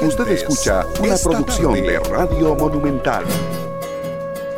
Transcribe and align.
Usted 0.00 0.28
escucha 0.28 0.86
una 1.00 1.16
producción 1.16 1.74
de 1.74 1.98
Radio 1.98 2.54
Monumental. 2.54 3.24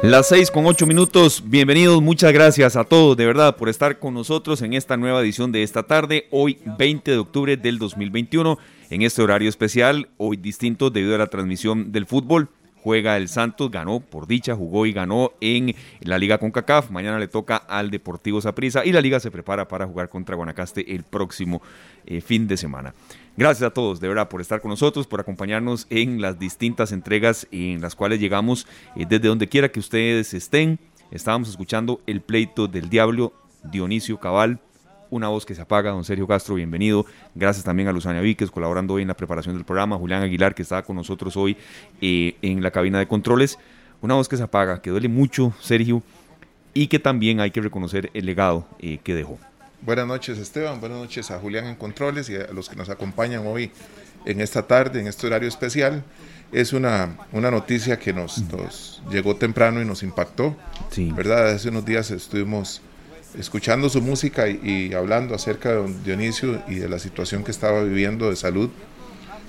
Las 0.02 0.29
seis 0.29 0.50
con 0.50 0.67
ocho 0.67 0.86
minutos, 0.86 1.42
bienvenidos, 1.47 2.02
muchas 2.02 2.31
gracias 2.34 2.76
a 2.76 2.84
todos 2.84 3.17
de 3.17 3.25
verdad 3.25 3.57
por 3.57 3.70
estar 3.70 3.99
con 3.99 4.12
nosotros 4.12 4.60
en 4.60 4.75
esta 4.75 4.99
nueva 4.99 5.23
edición 5.23 5.50
de 5.50 5.62
esta 5.62 5.84
tarde, 5.84 6.26
hoy 6.31 6.58
20 6.78 7.10
de 7.10 7.17
octubre 7.17 7.57
del 7.57 7.78
2021, 7.78 8.59
en 8.91 9.01
este 9.01 9.23
horario 9.23 9.49
especial, 9.49 10.11
hoy 10.19 10.37
distinto 10.37 10.91
debido 10.91 11.15
a 11.15 11.19
la 11.19 11.29
transmisión 11.29 11.91
del 11.91 12.05
fútbol 12.05 12.51
juega 12.83 13.17
el 13.17 13.29
Santos, 13.29 13.71
ganó 13.71 14.01
por 14.01 14.27
dicha, 14.27 14.55
jugó 14.55 14.87
y 14.87 14.93
ganó 14.93 15.33
en 15.41 15.75
la 16.01 16.19
Liga 16.19 16.39
CONCACAF. 16.39 16.91
Mañana 16.91 17.19
le 17.19 17.29
toca 17.29 17.57
al 17.57 17.91
Deportivo 17.91 18.41
Saprissa 18.41 18.85
y 18.85 18.93
la 18.93 19.01
Liga 19.01 19.21
se 19.21 19.31
prepara 19.31 19.69
para 19.69 19.87
jugar 19.87 20.09
contra 20.09 20.37
Guanacaste 20.37 20.95
el 20.95 21.05
próximo 21.05 21.63
eh, 22.07 22.21
fin 22.21 22.49
de 22.49 22.57
semana. 22.57 22.95
Gracias 23.41 23.66
a 23.66 23.72
todos, 23.72 24.00
de 24.00 24.09
verdad, 24.09 24.29
por 24.29 24.43
estar 24.43 24.61
con 24.61 24.68
nosotros, 24.68 25.07
por 25.07 25.18
acompañarnos 25.18 25.86
en 25.89 26.21
las 26.21 26.39
distintas 26.39 26.93
entregas 26.93 27.46
en 27.50 27.81
las 27.81 27.94
cuales 27.94 28.21
llegamos 28.21 28.67
eh, 28.94 29.07
desde 29.08 29.29
donde 29.29 29.48
quiera 29.48 29.71
que 29.71 29.81
ustedes 29.81 30.35
estén. 30.35 30.79
Estábamos 31.11 31.48
escuchando 31.48 32.02
el 32.06 32.20
pleito 32.20 32.68
del 32.68 32.90
diablo 32.90 33.32
Dionisio 33.64 34.20
Cabal 34.20 34.60
una 35.08 35.28
voz 35.28 35.46
que 35.46 35.54
se 35.54 35.62
apaga, 35.62 35.90
don 35.90 36.04
Sergio 36.04 36.26
Castro, 36.26 36.54
bienvenido. 36.54 37.06
Gracias 37.34 37.64
también 37.64 37.88
a 37.88 37.92
Luzania 37.92 38.20
Víquez, 38.20 38.50
colaborando 38.50 38.92
hoy 38.92 39.02
en 39.02 39.08
la 39.08 39.16
preparación 39.16 39.54
del 39.54 39.64
programa, 39.64 39.96
Julián 39.96 40.22
Aguilar, 40.22 40.54
que 40.54 40.60
estaba 40.60 40.82
con 40.82 40.96
nosotros 40.96 41.34
hoy 41.34 41.56
eh, 42.02 42.36
en 42.42 42.62
la 42.62 42.70
cabina 42.70 42.98
de 42.98 43.09
controles. 43.09 43.59
Una 44.02 44.16
voz 44.16 44.28
que 44.28 44.36
se 44.36 44.42
apaga, 44.42 44.82
que 44.82 44.90
duele 44.90 45.09
mucho, 45.09 45.54
Sergio, 45.60 46.02
y 46.74 46.88
que 46.88 46.98
también 46.98 47.40
hay 47.40 47.52
que 47.52 47.62
reconocer 47.62 48.10
el 48.12 48.26
legado 48.26 48.66
eh, 48.80 48.98
que 49.02 49.14
dejó. 49.14 49.38
Buenas 49.82 50.06
noches, 50.06 50.36
Esteban. 50.36 50.78
Buenas 50.78 50.98
noches 50.98 51.30
a 51.30 51.38
Julián 51.38 51.64
en 51.64 51.74
Controles 51.74 52.28
y 52.28 52.36
a 52.36 52.52
los 52.52 52.68
que 52.68 52.76
nos 52.76 52.90
acompañan 52.90 53.46
hoy 53.46 53.72
en 54.26 54.42
esta 54.42 54.66
tarde, 54.66 55.00
en 55.00 55.06
este 55.06 55.26
horario 55.26 55.48
especial. 55.48 56.04
Es 56.52 56.74
una, 56.74 57.16
una 57.32 57.50
noticia 57.50 57.98
que 57.98 58.12
nos, 58.12 58.42
nos 58.52 59.02
llegó 59.10 59.37
temprano 59.37 59.80
y 59.80 59.87
nos 59.87 60.02
impactó. 60.02 60.54
Sí. 60.90 61.10
¿Verdad? 61.12 61.48
Hace 61.48 61.70
unos 61.70 61.87
días 61.87 62.10
estuvimos 62.10 62.82
escuchando 63.38 63.88
su 63.88 64.03
música 64.03 64.48
y, 64.48 64.92
hablando 64.92 65.34
acerca 65.34 65.70
de 65.70 65.77
don 65.77 66.05
Dionisio 66.05 66.62
y 66.69 66.75
de 66.75 66.89
la 66.91 66.98
situación 66.98 67.42
que 67.42 67.50
estaba 67.50 67.83
viviendo 67.83 68.28
de 68.28 68.37
salud. 68.37 68.69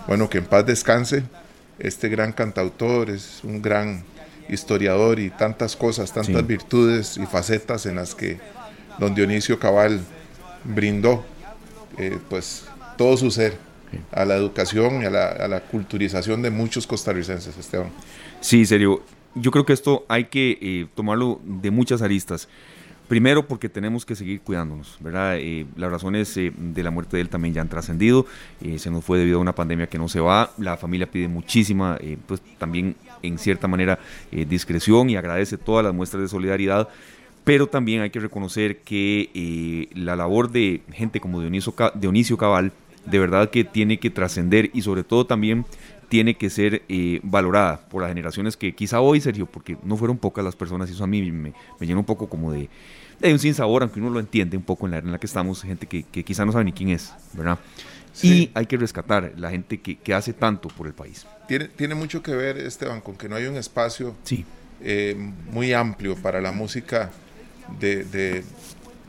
Bueno, 0.08 0.30
que 0.30 0.38
en 0.38 0.46
paz 0.46 0.66
descanse. 0.66 1.24
Este 1.78 2.08
gran 2.08 2.32
cantautor 2.32 3.10
es 3.10 3.42
un 3.44 3.62
gran 3.62 4.06
historiador 4.48 5.20
y 5.20 5.30
tantas 5.30 5.76
cosas, 5.76 6.14
tantas 6.14 6.48
virtudes 6.48 7.18
y 7.18 7.26
facetas 7.26 7.86
en 7.86 7.98
las 7.98 8.16
que 8.16 8.40
don 8.98 9.14
Dionisio 9.14 9.60
Cabal 9.60 10.00
brindó 10.64 11.24
eh, 11.98 12.18
pues 12.30 12.66
todo 12.98 13.18
su 13.18 13.32
ser 13.32 13.58
a 14.12 14.24
la 14.26 14.36
educación 14.36 15.02
y 15.02 15.06
a 15.06 15.10
la, 15.10 15.62
culturización 15.70 16.42
de 16.42 16.50
muchos 16.50 16.88
costarricenses, 16.88 17.58
Esteban. 17.58 17.90
Sí, 18.40 18.66
serio. 18.66 19.04
Yo 19.36 19.52
creo 19.52 19.66
que 19.66 19.74
esto 19.74 20.06
hay 20.08 20.26
que 20.26 20.58
eh, 20.62 20.88
tomarlo 20.96 21.40
de 21.44 21.72
muchas 21.72 22.02
aristas. 22.02 22.48
Primero 23.12 23.46
porque 23.46 23.68
tenemos 23.68 24.06
que 24.06 24.16
seguir 24.16 24.40
cuidándonos, 24.40 24.96
¿verdad? 25.02 25.36
Eh, 25.38 25.66
las 25.76 25.92
razones 25.92 26.38
eh, 26.38 26.54
de 26.56 26.82
la 26.82 26.92
muerte 26.92 27.18
de 27.18 27.22
él 27.24 27.28
también 27.28 27.54
ya 27.54 27.60
han 27.60 27.68
trascendido, 27.68 28.26
eh, 28.62 28.80
se 28.80 28.90
nos 28.90 29.04
fue 29.04 29.20
debido 29.20 29.38
a 29.38 29.42
una 29.42 29.54
pandemia 29.54 29.88
que 29.88 29.98
no 29.98 30.08
se 30.08 30.22
va, 30.22 30.54
la 30.58 30.78
familia 30.78 31.12
pide 31.12 31.28
muchísima, 31.28 32.00
pues 32.26 32.42
también 32.58 32.96
en 33.22 33.38
cierta 33.38 33.68
manera 33.68 34.00
discreción 34.32 35.10
y 35.10 35.18
agradece 35.18 35.58
todas 35.58 35.84
las 35.84 35.94
muestras 35.94 36.22
de 36.22 36.30
solidaridad, 36.30 36.88
pero 37.44 37.68
también 37.68 38.02
hay 38.02 38.10
que 38.10 38.20
reconocer 38.20 38.80
que 38.80 39.90
la 39.96 40.16
labor 40.16 40.52
de 40.52 40.82
gente 40.92 41.20
como 41.20 41.42
Dionisio, 41.42 41.74
Dionisio 41.96 42.38
Cabal, 42.38 42.72
de 43.06 43.20
verdad 43.20 43.50
que 43.50 43.64
tiene 43.64 44.00
que 44.00 44.10
trascender 44.10 44.70
y 44.74 44.84
sobre 44.84 45.04
todo 45.04 45.26
también 45.26 45.66
tiene 46.10 46.36
que 46.36 46.50
ser 46.50 46.84
valorada 47.24 47.88
por 47.88 48.02
las 48.02 48.10
generaciones 48.10 48.58
que 48.58 48.76
quizá 48.76 49.00
hoy, 49.00 49.22
Sergio, 49.22 49.46
porque 49.46 49.78
no 49.84 49.96
fueron 49.96 50.18
pocas 50.18 50.44
las 50.44 50.56
personas, 50.56 50.90
y 50.90 50.94
eso 50.94 51.04
a 51.04 51.08
mí 51.08 51.32
me, 51.32 51.54
me 51.80 51.88
llena 51.88 52.00
un 52.00 52.06
poco 52.06 52.28
como 52.28 52.52
de, 52.52 52.70
hay 53.24 53.32
un 53.32 53.40
sinsabor, 53.40 53.84
aunque 53.84 54.00
uno 54.00 54.10
lo 54.10 54.20
entiende 54.20 54.58
un 54.58 54.64
poco 54.64 54.86
en 54.86 54.92
la 54.92 54.98
era 54.98 55.06
en 55.06 55.14
la 55.14 55.20
que 55.20 55.26
estamos, 55.26 55.62
gente 55.62 55.88
que, 55.88 56.04
que 56.04 56.24
quizá 56.24 56.46
no 56.46 56.52
sabe 56.52 56.66
ni 56.66 56.74
quién 56.74 56.90
es, 56.90 57.14
¿verdad? 57.34 57.58
Y 58.22 58.52
hay 58.54 58.66
que 58.66 58.76
rescatar 58.76 59.34
la 59.38 59.52
gente 59.52 59.80
que, 59.80 59.98
que, 59.98 60.14
hace 60.14 60.34
tanto 60.34 60.68
por 60.68 60.86
el 60.86 60.94
país. 60.94 61.26
Tiene, 61.48 61.70
tiene 61.70 61.96
mucho 61.96 62.22
que 62.22 62.36
ver, 62.36 62.58
Esteban, 62.58 63.00
con 63.00 63.16
que 63.16 63.30
no 63.30 63.38
hay 63.38 63.46
un 63.46 63.56
espacio 63.56 64.16
sí. 64.24 64.44
eh, 64.82 65.16
muy 65.50 65.72
amplio 65.72 66.18
para 66.18 66.42
la 66.42 66.52
música 66.52 67.10
de, 67.80 68.04
de 68.06 68.44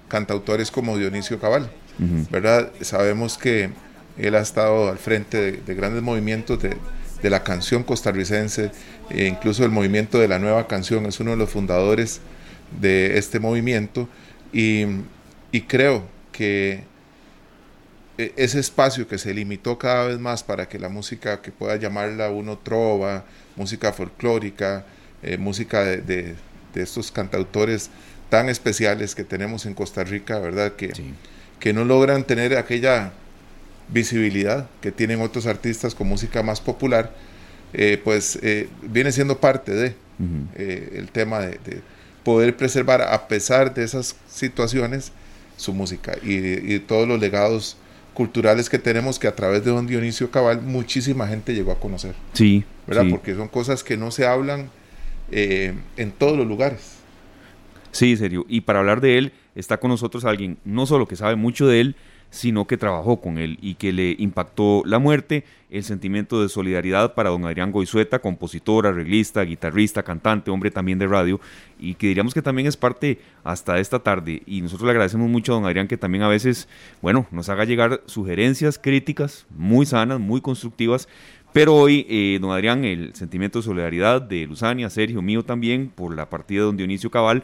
cantautores 0.09 0.71
como 0.71 0.97
Dionisio 0.97 1.41
Cabal, 1.41 1.71
¿verdad? 2.31 2.71
Sabemos 2.81 3.39
que 3.39 3.71
él 4.19 4.35
ha 4.35 4.41
estado 4.41 4.89
al 4.89 4.99
frente 4.99 5.53
de, 5.53 5.75
grandes 5.75 6.03
movimientos 6.03 6.61
de, 6.61 6.77
de, 7.23 7.31
la 7.31 7.45
canción 7.45 7.83
costarricense, 7.83 8.73
e 9.11 9.27
incluso 9.27 9.65
el 9.65 9.71
movimiento 9.71 10.19
de 10.19 10.29
la 10.29 10.39
nueva 10.39 10.67
canción, 10.67 11.07
es 11.07 11.21
uno 11.21 11.33
de 11.33 11.37
los 11.37 11.51
fundadores 11.51 12.21
de 12.81 13.19
este 13.19 13.39
movimiento 13.39 14.09
y, 14.53 14.87
creo 15.67 16.07
que 16.31 16.85
e, 18.19 18.33
ese 18.37 18.61
espacio 18.61 19.09
que 19.09 19.19
se 19.19 19.35
limitó 19.35 19.79
cada 19.79 20.07
vez 20.07 20.19
más 20.19 20.43
para 20.43 20.69
que 20.69 20.79
la 20.79 20.89
música 20.89 21.41
que 21.41 21.53
pueda 21.53 21.77
llamarla 21.77 22.31
uno 22.31 22.59
trova, 22.59 23.25
música 23.57 23.93
folclórica, 23.93 24.85
eh, 25.23 25.39
música 25.39 25.85
de, 25.85 26.35
estos 26.75 27.13
cantautores 27.13 27.91
tan 28.33 28.49
especiales 28.49 29.15
que 29.15 29.25
tenemos 29.25 29.67
en 29.67 29.75
Costa 29.75 30.05
Rica, 30.05 30.39
¿verdad? 30.39 30.73
Que, 30.73 30.91
que 31.61 31.75
no 31.75 31.85
logran 31.85 32.25
tener 32.25 32.57
aquella 32.57 33.13
visibilidad 33.91 34.71
que 34.81 34.91
tienen 34.91 35.21
otros 35.21 35.45
artistas 35.45 35.95
con 35.95 36.09
música 36.09 36.43
más 36.43 36.59
popular, 36.59 37.13
eh, 37.75 38.01
pues 38.03 38.39
eh, 38.41 38.71
viene 38.81 39.13
siendo 39.13 39.37
parte 39.37 39.73
de 39.73 39.95
el 40.57 41.11
tema 41.11 41.41
de, 41.41 41.83
poder 42.25 42.57
preservar 42.57 43.03
a 43.03 43.29
pesar 43.29 43.75
de 43.75 43.85
esas 43.85 44.17
situaciones 44.31 45.13
su 45.59 45.75
música 45.75 46.17
y, 46.23 46.79
todos 46.79 47.07
los 47.07 47.21
legados 47.21 47.77
culturales 48.15 48.71
que 48.71 48.79
tenemos 48.79 49.19
que 49.19 49.29
a 49.29 49.35
través 49.35 49.63
de 49.63 49.73
don 49.73 49.87
Dionisio 49.87 50.31
Cabal 50.31 50.63
muchísima 50.63 51.29
gente 51.29 51.53
llegó 51.53 51.71
a 51.71 51.79
conocer. 51.79 52.15
Sí. 52.33 52.65
¿Verdad? 52.87 53.05
Porque 53.11 53.35
son 53.35 53.49
cosas 53.49 53.85
que 53.85 53.99
no 53.99 54.11
se 54.11 54.25
hablan 54.25 54.71
eh, 55.31 55.75
en 55.99 56.13
todos 56.13 56.39
los 56.39 56.47
lugares. 56.47 57.02
Sí, 57.93 58.17
serio. 58.17 58.45
Y 58.49 58.63
para 58.63 58.81
hablar 58.81 59.01
de 59.01 59.19
él 59.19 59.33
está 59.55 59.79
con 59.79 59.91
nosotros 59.91 60.25
alguien 60.25 60.59
no 60.65 60.87
solo 60.87 61.07
que 61.07 61.15
sabe 61.15 61.37
mucho 61.37 61.67
de 61.69 61.81
él, 61.81 61.97
sino 62.33 62.67
que 62.67 62.79
trabajó 62.79 63.21
con 63.21 63.37
él 63.37 63.59
y 63.61 63.75
que 63.75 63.93
le 63.93 64.17
impactó 64.19 64.83
la 64.87 64.99
muerte, 64.99 65.45
el 65.71 65.85
sentimiento 65.85 66.41
de 66.41 66.49
solidaridad 66.49 67.15
para 67.15 67.29
don 67.29 67.45
Adrián 67.45 67.71
Goizueta, 67.71 68.21
compositor, 68.21 68.87
arreglista, 68.87 69.43
guitarrista, 69.43 70.03
cantante, 70.03 70.51
hombre 70.51 70.71
también 70.71 70.99
de 70.99 71.07
radio, 71.07 71.41
y 71.79 71.95
que 71.95 72.07
diríamos 72.07 72.33
que 72.33 72.41
también 72.41 72.67
es 72.67 72.79
parte 72.79 73.21
hasta 73.45 73.79
esta 73.79 73.99
tarde. 73.99 74.43
Y 74.47 74.63
nosotros 74.63 74.87
le 74.87 74.93
agradecemos 74.93 75.29
mucho 75.29 75.53
a 75.53 75.57
don 75.57 75.67
Adrián 75.67 75.89
que 75.89 75.99
también 75.99 76.25
a 76.25 76.29
veces, 76.29 76.69
bueno, 77.03 77.27
nos 77.31 77.51
haga 77.51 77.67
llegar 77.67 78.03
sugerencias, 78.07 78.79
críticas 78.79 79.45
muy 79.51 79.85
sanas, 79.85 80.19
muy 80.19 80.41
constructivas. 80.41 81.09
Pero 81.53 81.75
hoy, 81.75 82.07
eh, 82.09 82.39
don 82.41 82.51
Adrián, 82.51 82.87
el 82.87 83.15
sentimiento 83.15 83.59
de 83.59 83.65
solidaridad 83.65 84.23
de 84.23 84.47
Luzania, 84.47 84.89
Sergio, 84.89 85.21
mío 85.21 85.45
también, 85.45 85.93
por 85.95 86.17
la 86.17 86.31
partida 86.31 86.61
de 86.61 86.67
don 86.67 86.79
Dionisio 86.79 87.11
Cabal, 87.11 87.43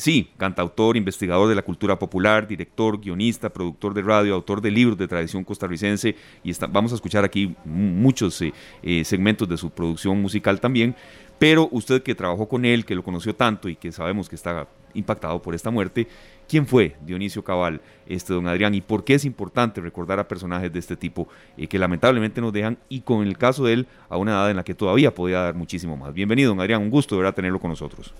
Sí, 0.00 0.30
cantautor, 0.38 0.96
investigador 0.96 1.46
de 1.46 1.54
la 1.54 1.60
cultura 1.60 1.98
popular, 1.98 2.48
director, 2.48 2.98
guionista, 2.98 3.50
productor 3.50 3.92
de 3.92 4.00
radio, 4.00 4.34
autor 4.34 4.62
de 4.62 4.70
libros 4.70 4.96
de 4.96 5.06
tradición 5.06 5.44
costarricense 5.44 6.16
y 6.42 6.52
vamos 6.70 6.92
a 6.92 6.94
escuchar 6.94 7.22
aquí 7.22 7.54
muchos 7.66 8.40
eh, 8.40 8.54
eh, 8.82 9.04
segmentos 9.04 9.46
de 9.46 9.58
su 9.58 9.68
producción 9.68 10.22
musical 10.22 10.58
también. 10.58 10.96
Pero 11.38 11.68
usted 11.70 12.02
que 12.02 12.14
trabajó 12.14 12.48
con 12.48 12.64
él, 12.64 12.86
que 12.86 12.94
lo 12.94 13.02
conoció 13.02 13.34
tanto 13.34 13.68
y 13.68 13.76
que 13.76 13.92
sabemos 13.92 14.26
que 14.26 14.36
está 14.36 14.68
impactado 14.94 15.42
por 15.42 15.54
esta 15.54 15.70
muerte, 15.70 16.08
¿quién 16.48 16.66
fue 16.66 16.96
Dionisio 17.04 17.44
Cabal, 17.44 17.82
este 18.06 18.32
don 18.32 18.46
Adrián? 18.46 18.74
¿Y 18.74 18.80
por 18.80 19.04
qué 19.04 19.14
es 19.14 19.26
importante 19.26 19.82
recordar 19.82 20.18
a 20.18 20.26
personajes 20.26 20.72
de 20.72 20.78
este 20.78 20.96
tipo 20.96 21.28
eh, 21.58 21.66
que 21.66 21.78
lamentablemente 21.78 22.40
nos 22.40 22.54
dejan 22.54 22.78
y 22.88 23.02
con 23.02 23.26
el 23.26 23.36
caso 23.36 23.64
de 23.64 23.74
él 23.74 23.86
a 24.08 24.16
una 24.16 24.32
edad 24.32 24.50
en 24.50 24.56
la 24.56 24.64
que 24.64 24.74
todavía 24.74 25.14
podía 25.14 25.40
dar 25.40 25.54
muchísimo 25.54 25.94
más? 25.98 26.14
Bienvenido, 26.14 26.48
don 26.50 26.60
Adrián, 26.60 26.80
un 26.80 26.90
gusto 26.90 27.16
de 27.16 27.20
verdad 27.20 27.34
tenerlo 27.34 27.60
con 27.60 27.68
nosotros. 27.68 28.14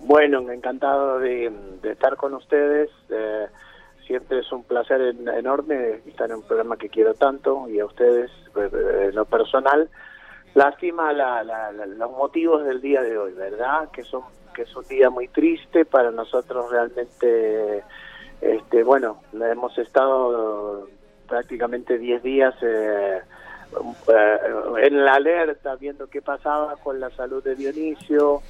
Bueno, 0.00 0.50
encantado 0.50 1.18
de, 1.18 1.52
estar 1.82 2.16
con 2.16 2.34
ustedes. 2.34 2.90
Eh, 3.10 3.46
siempre 4.06 4.40
es 4.40 4.50
un 4.52 4.64
placer 4.64 5.00
enorme 5.00 6.00
estar 6.06 6.30
en 6.30 6.36
un 6.36 6.42
programa 6.42 6.76
que 6.76 6.88
quiero 6.88 7.14
tanto 7.14 7.68
y 7.68 7.78
a 7.78 7.86
ustedes 7.86 8.30
eh, 8.56 9.08
en 9.08 9.14
lo 9.14 9.24
personal. 9.24 9.88
Lástima 10.54 11.12
los 11.12 12.10
motivos 12.12 12.64
del 12.64 12.80
día 12.80 13.02
de 13.02 13.18
hoy, 13.18 13.32
¿verdad? 13.32 13.90
Que 13.90 14.02
son 14.02 14.22
que 14.54 14.62
es 14.62 14.74
un 14.74 14.84
día 14.88 15.08
muy 15.08 15.28
triste 15.28 15.84
para 15.84 16.10
nosotros 16.10 16.70
realmente. 16.70 17.84
Este, 18.40 18.82
bueno, 18.82 19.20
hemos 19.32 19.76
estado 19.78 20.88
prácticamente 21.28 21.98
10 21.98 22.22
días 22.22 22.54
eh, 22.62 23.20
en 24.78 25.04
la 25.04 25.14
alerta 25.14 25.76
viendo 25.76 26.08
qué 26.08 26.22
pasaba 26.22 26.76
con 26.76 26.98
la 26.98 27.10
salud 27.10 27.42
de 27.44 27.54
Dionisio 27.54 28.42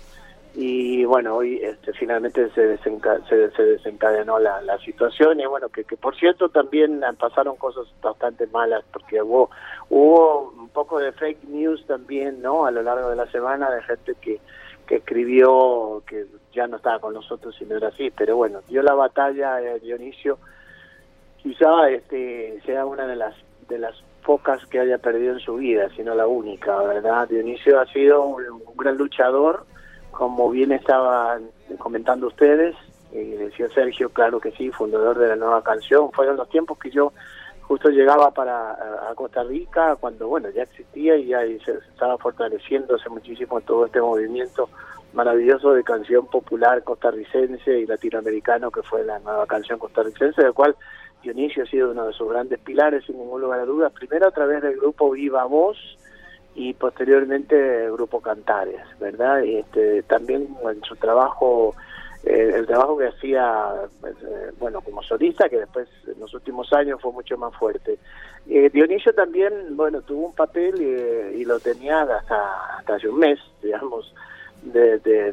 y 0.54 1.04
bueno, 1.04 1.36
hoy 1.36 1.60
este, 1.62 1.92
finalmente 1.92 2.50
se, 2.50 2.78
se, 2.78 3.62
desencadenó 3.62 4.38
la, 4.38 4.60
la, 4.62 4.78
situación 4.78 5.40
y 5.40 5.46
bueno, 5.46 5.68
que, 5.68 5.84
que, 5.84 5.96
por 5.96 6.16
cierto 6.16 6.48
también 6.48 7.02
pasaron 7.18 7.56
cosas 7.56 7.86
bastante 8.02 8.46
malas 8.48 8.84
porque 8.92 9.22
hubo, 9.22 9.50
hubo 9.90 10.50
un 10.58 10.68
poco 10.70 10.98
de 10.98 11.12
fake 11.12 11.44
news 11.44 11.84
también, 11.86 12.42
¿no? 12.42 12.66
A 12.66 12.70
lo 12.70 12.82
largo 12.82 13.10
de 13.10 13.16
la 13.16 13.30
semana 13.30 13.70
de 13.70 13.82
gente 13.82 14.14
que, 14.20 14.40
que 14.86 14.96
escribió 14.96 16.02
que 16.06 16.26
ya 16.52 16.66
no 16.66 16.76
estaba 16.78 16.98
con 16.98 17.14
nosotros 17.14 17.54
y 17.60 17.64
no 17.64 17.76
era 17.76 17.88
así, 17.88 18.10
pero 18.10 18.36
bueno, 18.36 18.60
dio 18.68 18.82
la 18.82 18.94
batalla 18.94 19.60
eh, 19.60 19.78
Dionisio, 19.80 20.38
quizá 21.42 21.88
este 21.90 22.60
sea 22.64 22.86
una 22.86 23.06
de 23.06 23.16
las 23.16 23.34
de 23.68 23.78
las 23.78 23.94
pocas 24.24 24.64
que 24.66 24.80
haya 24.80 24.98
perdido 24.98 25.34
en 25.34 25.40
su 25.40 25.56
vida, 25.56 25.88
sino 25.96 26.14
la 26.14 26.26
única, 26.26 26.76
¿verdad? 26.82 27.28
Dionisio 27.28 27.80
ha 27.80 27.86
sido 27.86 28.22
un 28.22 28.76
gran 28.76 28.96
luchador, 28.96 29.64
como 30.18 30.50
bien 30.50 30.72
estaban 30.72 31.48
comentando 31.78 32.26
ustedes, 32.26 32.74
y 33.12 33.22
decía 33.36 33.68
Sergio, 33.68 34.10
claro 34.10 34.40
que 34.40 34.50
sí, 34.50 34.68
fundador 34.72 35.16
de 35.16 35.28
la 35.28 35.36
nueva 35.36 35.62
canción, 35.62 36.10
fueron 36.10 36.36
los 36.36 36.48
tiempos 36.48 36.76
que 36.76 36.90
yo 36.90 37.12
justo 37.62 37.88
llegaba 37.88 38.32
para 38.32 38.72
a 39.08 39.14
Costa 39.14 39.44
Rica 39.44 39.94
cuando 39.94 40.26
bueno 40.26 40.48
ya 40.50 40.62
existía 40.62 41.16
y 41.16 41.26
ya 41.26 41.42
se, 41.64 41.72
estaba 41.92 42.18
fortaleciéndose 42.18 43.08
muchísimo 43.10 43.60
todo 43.60 43.86
este 43.86 44.00
movimiento 44.00 44.68
maravilloso 45.12 45.72
de 45.72 45.84
canción 45.84 46.26
popular 46.26 46.82
costarricense 46.82 47.78
y 47.78 47.86
latinoamericano 47.86 48.72
que 48.72 48.82
fue 48.82 49.04
la 49.04 49.20
nueva 49.20 49.46
canción 49.46 49.78
costarricense 49.78 50.42
del 50.42 50.54
cual 50.54 50.74
Dionisio 51.22 51.62
ha 51.62 51.66
sido 51.66 51.92
uno 51.92 52.06
de 52.06 52.12
sus 52.14 52.28
grandes 52.28 52.58
pilares 52.58 53.04
sin 53.04 53.18
ningún 53.18 53.42
lugar 53.42 53.60
a 53.60 53.64
dudas. 53.66 53.92
Primero 53.92 54.26
a 54.26 54.32
través 54.32 54.62
del 54.62 54.78
grupo 54.78 55.10
Viva 55.10 55.44
Voz 55.44 55.78
y 56.58 56.74
posteriormente 56.74 57.88
grupo 57.92 58.20
Cantares, 58.20 58.80
¿verdad? 58.98 59.44
Este, 59.44 60.02
también 60.02 60.48
en 60.68 60.82
su 60.82 60.96
trabajo, 60.96 61.76
eh, 62.24 62.50
el 62.56 62.66
trabajo 62.66 62.98
que 62.98 63.06
hacía, 63.06 63.74
eh, 64.04 64.50
bueno, 64.58 64.80
como 64.80 65.00
solista, 65.04 65.48
que 65.48 65.60
después 65.60 65.88
en 66.04 66.18
los 66.18 66.34
últimos 66.34 66.72
años 66.72 67.00
fue 67.00 67.12
mucho 67.12 67.38
más 67.38 67.54
fuerte. 67.54 68.00
Eh, 68.48 68.70
Dionisio 68.70 69.14
también, 69.14 69.76
bueno, 69.76 70.02
tuvo 70.02 70.26
un 70.26 70.34
papel 70.34 70.82
y, 71.32 71.44
lo 71.44 71.60
tenía 71.60 72.02
hasta, 72.02 72.78
hasta 72.78 72.96
hace 72.96 73.08
un 73.08 73.20
mes, 73.20 73.38
digamos, 73.62 74.12
de, 74.62 75.32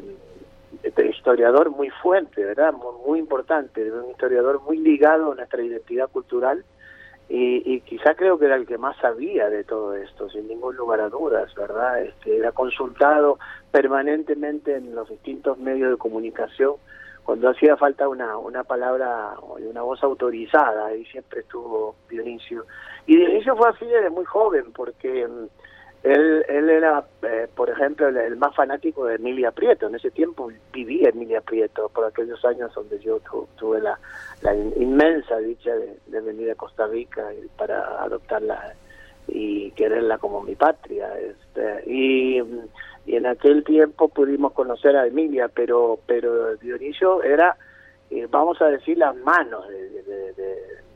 historiador 1.10 1.70
muy 1.70 1.90
fuerte, 1.90 2.44
¿verdad? 2.44 2.72
Muy, 2.72 2.94
muy 3.04 3.18
importante, 3.18 3.90
un 3.90 4.10
historiador 4.12 4.62
muy 4.62 4.78
ligado 4.78 5.32
a 5.32 5.34
nuestra 5.34 5.60
identidad 5.60 6.08
cultural 6.08 6.64
y, 7.28 7.74
y, 7.74 7.80
quizá 7.80 8.14
creo 8.14 8.38
que 8.38 8.46
era 8.46 8.54
el 8.54 8.66
que 8.66 8.78
más 8.78 8.96
sabía 8.98 9.50
de 9.50 9.64
todo 9.64 9.94
esto, 9.94 10.30
sin 10.30 10.46
ningún 10.46 10.76
lugar 10.76 11.00
a 11.00 11.08
dudas, 11.08 11.52
¿verdad? 11.56 12.00
Este, 12.02 12.36
era 12.36 12.52
consultado 12.52 13.38
permanentemente 13.72 14.76
en 14.76 14.94
los 14.94 15.08
distintos 15.08 15.58
medios 15.58 15.90
de 15.90 15.96
comunicación 15.96 16.76
cuando 17.26 17.50
hacía 17.50 17.76
falta 17.76 18.08
una, 18.08 18.38
una 18.38 18.62
palabra 18.62 19.34
y 19.58 19.64
una 19.64 19.82
voz 19.82 20.00
autorizada, 20.04 20.94
y 20.94 21.04
siempre 21.06 21.40
estuvo 21.40 21.96
Dionisio. 22.08 22.64
Y 23.04 23.16
Dionisio 23.16 23.56
fue 23.56 23.68
así 23.68 23.84
desde 23.84 24.10
muy 24.10 24.24
joven, 24.24 24.72
porque 24.72 25.26
mm, 25.26 25.46
él, 26.06 26.44
él 26.48 26.70
era, 26.70 27.04
eh, 27.22 27.48
por 27.52 27.68
ejemplo, 27.68 28.06
el, 28.08 28.36
más 28.36 28.54
fanático 28.54 29.06
de 29.06 29.16
Emilia 29.16 29.50
Prieto. 29.50 29.88
En 29.88 29.96
ese 29.96 30.12
tiempo 30.12 30.48
vivía 30.72 31.08
Emilia 31.08 31.40
Prieto, 31.40 31.88
por 31.88 32.04
aquellos 32.04 32.44
años 32.44 32.72
donde 32.74 33.00
yo 33.00 33.20
tuve 33.56 33.80
la, 33.80 33.98
inmensa 34.76 35.38
dicha 35.38 35.72
de, 35.74 36.20
venir 36.20 36.52
a 36.52 36.54
Costa 36.54 36.86
Rica 36.86 37.26
para 37.58 38.02
adoptarla 38.02 38.74
y 39.26 39.72
quererla 39.72 40.18
como 40.18 40.42
mi 40.42 40.54
patria. 40.54 41.08
Este, 41.18 41.90
y, 41.90 42.38
en 43.08 43.26
aquel 43.26 43.64
tiempo 43.64 44.08
pudimos 44.08 44.52
conocer 44.52 44.96
a 44.96 45.06
Emilia, 45.06 45.48
pero, 45.48 45.98
pero 46.06 46.54
Dionisio 46.56 47.22
era, 47.24 47.56
eh, 48.10 48.28
vamos 48.30 48.62
a 48.62 48.66
decir, 48.66 48.98
las 48.98 49.16
manos 49.16 49.66
de, 49.68 50.02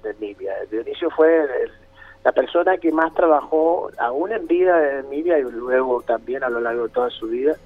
de 0.03 0.11
Emilia. 0.11 0.55
Dionisio 0.71 1.11
fue 1.11 1.43
el, 1.43 1.80
la 2.25 2.33
persona 2.33 2.77
que 2.77 2.93
más 2.93 3.15
trabajó, 3.15 3.91
aún 3.99 4.33
en 4.33 4.47
vida 4.47 4.79
de 4.79 5.01
Emilia 5.01 5.39
y 5.39 5.43
luego 5.43 6.03
también 6.03 6.45
a 6.45 6.51
lo 6.51 6.61
largo 6.61 6.85
de 6.87 6.93
toda 6.93 7.11
su 7.11 7.29
vida, 7.29 7.57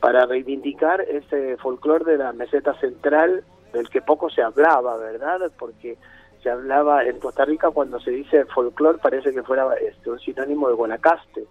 para 0.00 0.26
reivindicar 0.26 1.02
ese 1.02 1.56
folclore 1.58 2.04
de 2.04 2.18
la 2.18 2.32
meseta 2.32 2.74
central 2.80 3.44
del 3.72 3.88
que 3.88 4.02
poco 4.02 4.28
se 4.30 4.42
hablaba, 4.42 4.96
¿verdad? 4.96 5.40
Porque 5.58 5.96
se 6.42 6.50
hablaba 6.50 7.04
en 7.04 7.20
Costa 7.20 7.44
Rica 7.44 7.70
cuando 7.70 8.00
se 8.00 8.10
dice 8.10 8.46
folclore 8.46 8.98
parece 8.98 9.32
que 9.32 9.42
fuera 9.42 9.72
este, 9.74 10.10
un 10.10 10.18
sinónimo 10.18 10.68
de 10.68 10.74
Guanacaste. 10.74 11.44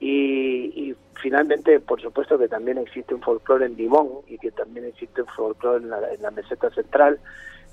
Y, 0.00 0.94
finalmente, 1.14 1.80
por 1.80 2.00
supuesto 2.00 2.38
que 2.38 2.46
también 2.46 2.78
existe 2.78 3.14
un 3.14 3.20
folclore 3.20 3.66
en 3.66 3.76
Limón 3.76 4.08
y 4.28 4.38
que 4.38 4.52
también 4.52 4.86
existe 4.86 5.22
un 5.22 5.28
folclore 5.28 5.82
en 5.82 5.90
la, 5.90 6.12
en 6.12 6.22
la 6.22 6.30
meseta 6.30 6.70
central. 6.70 7.18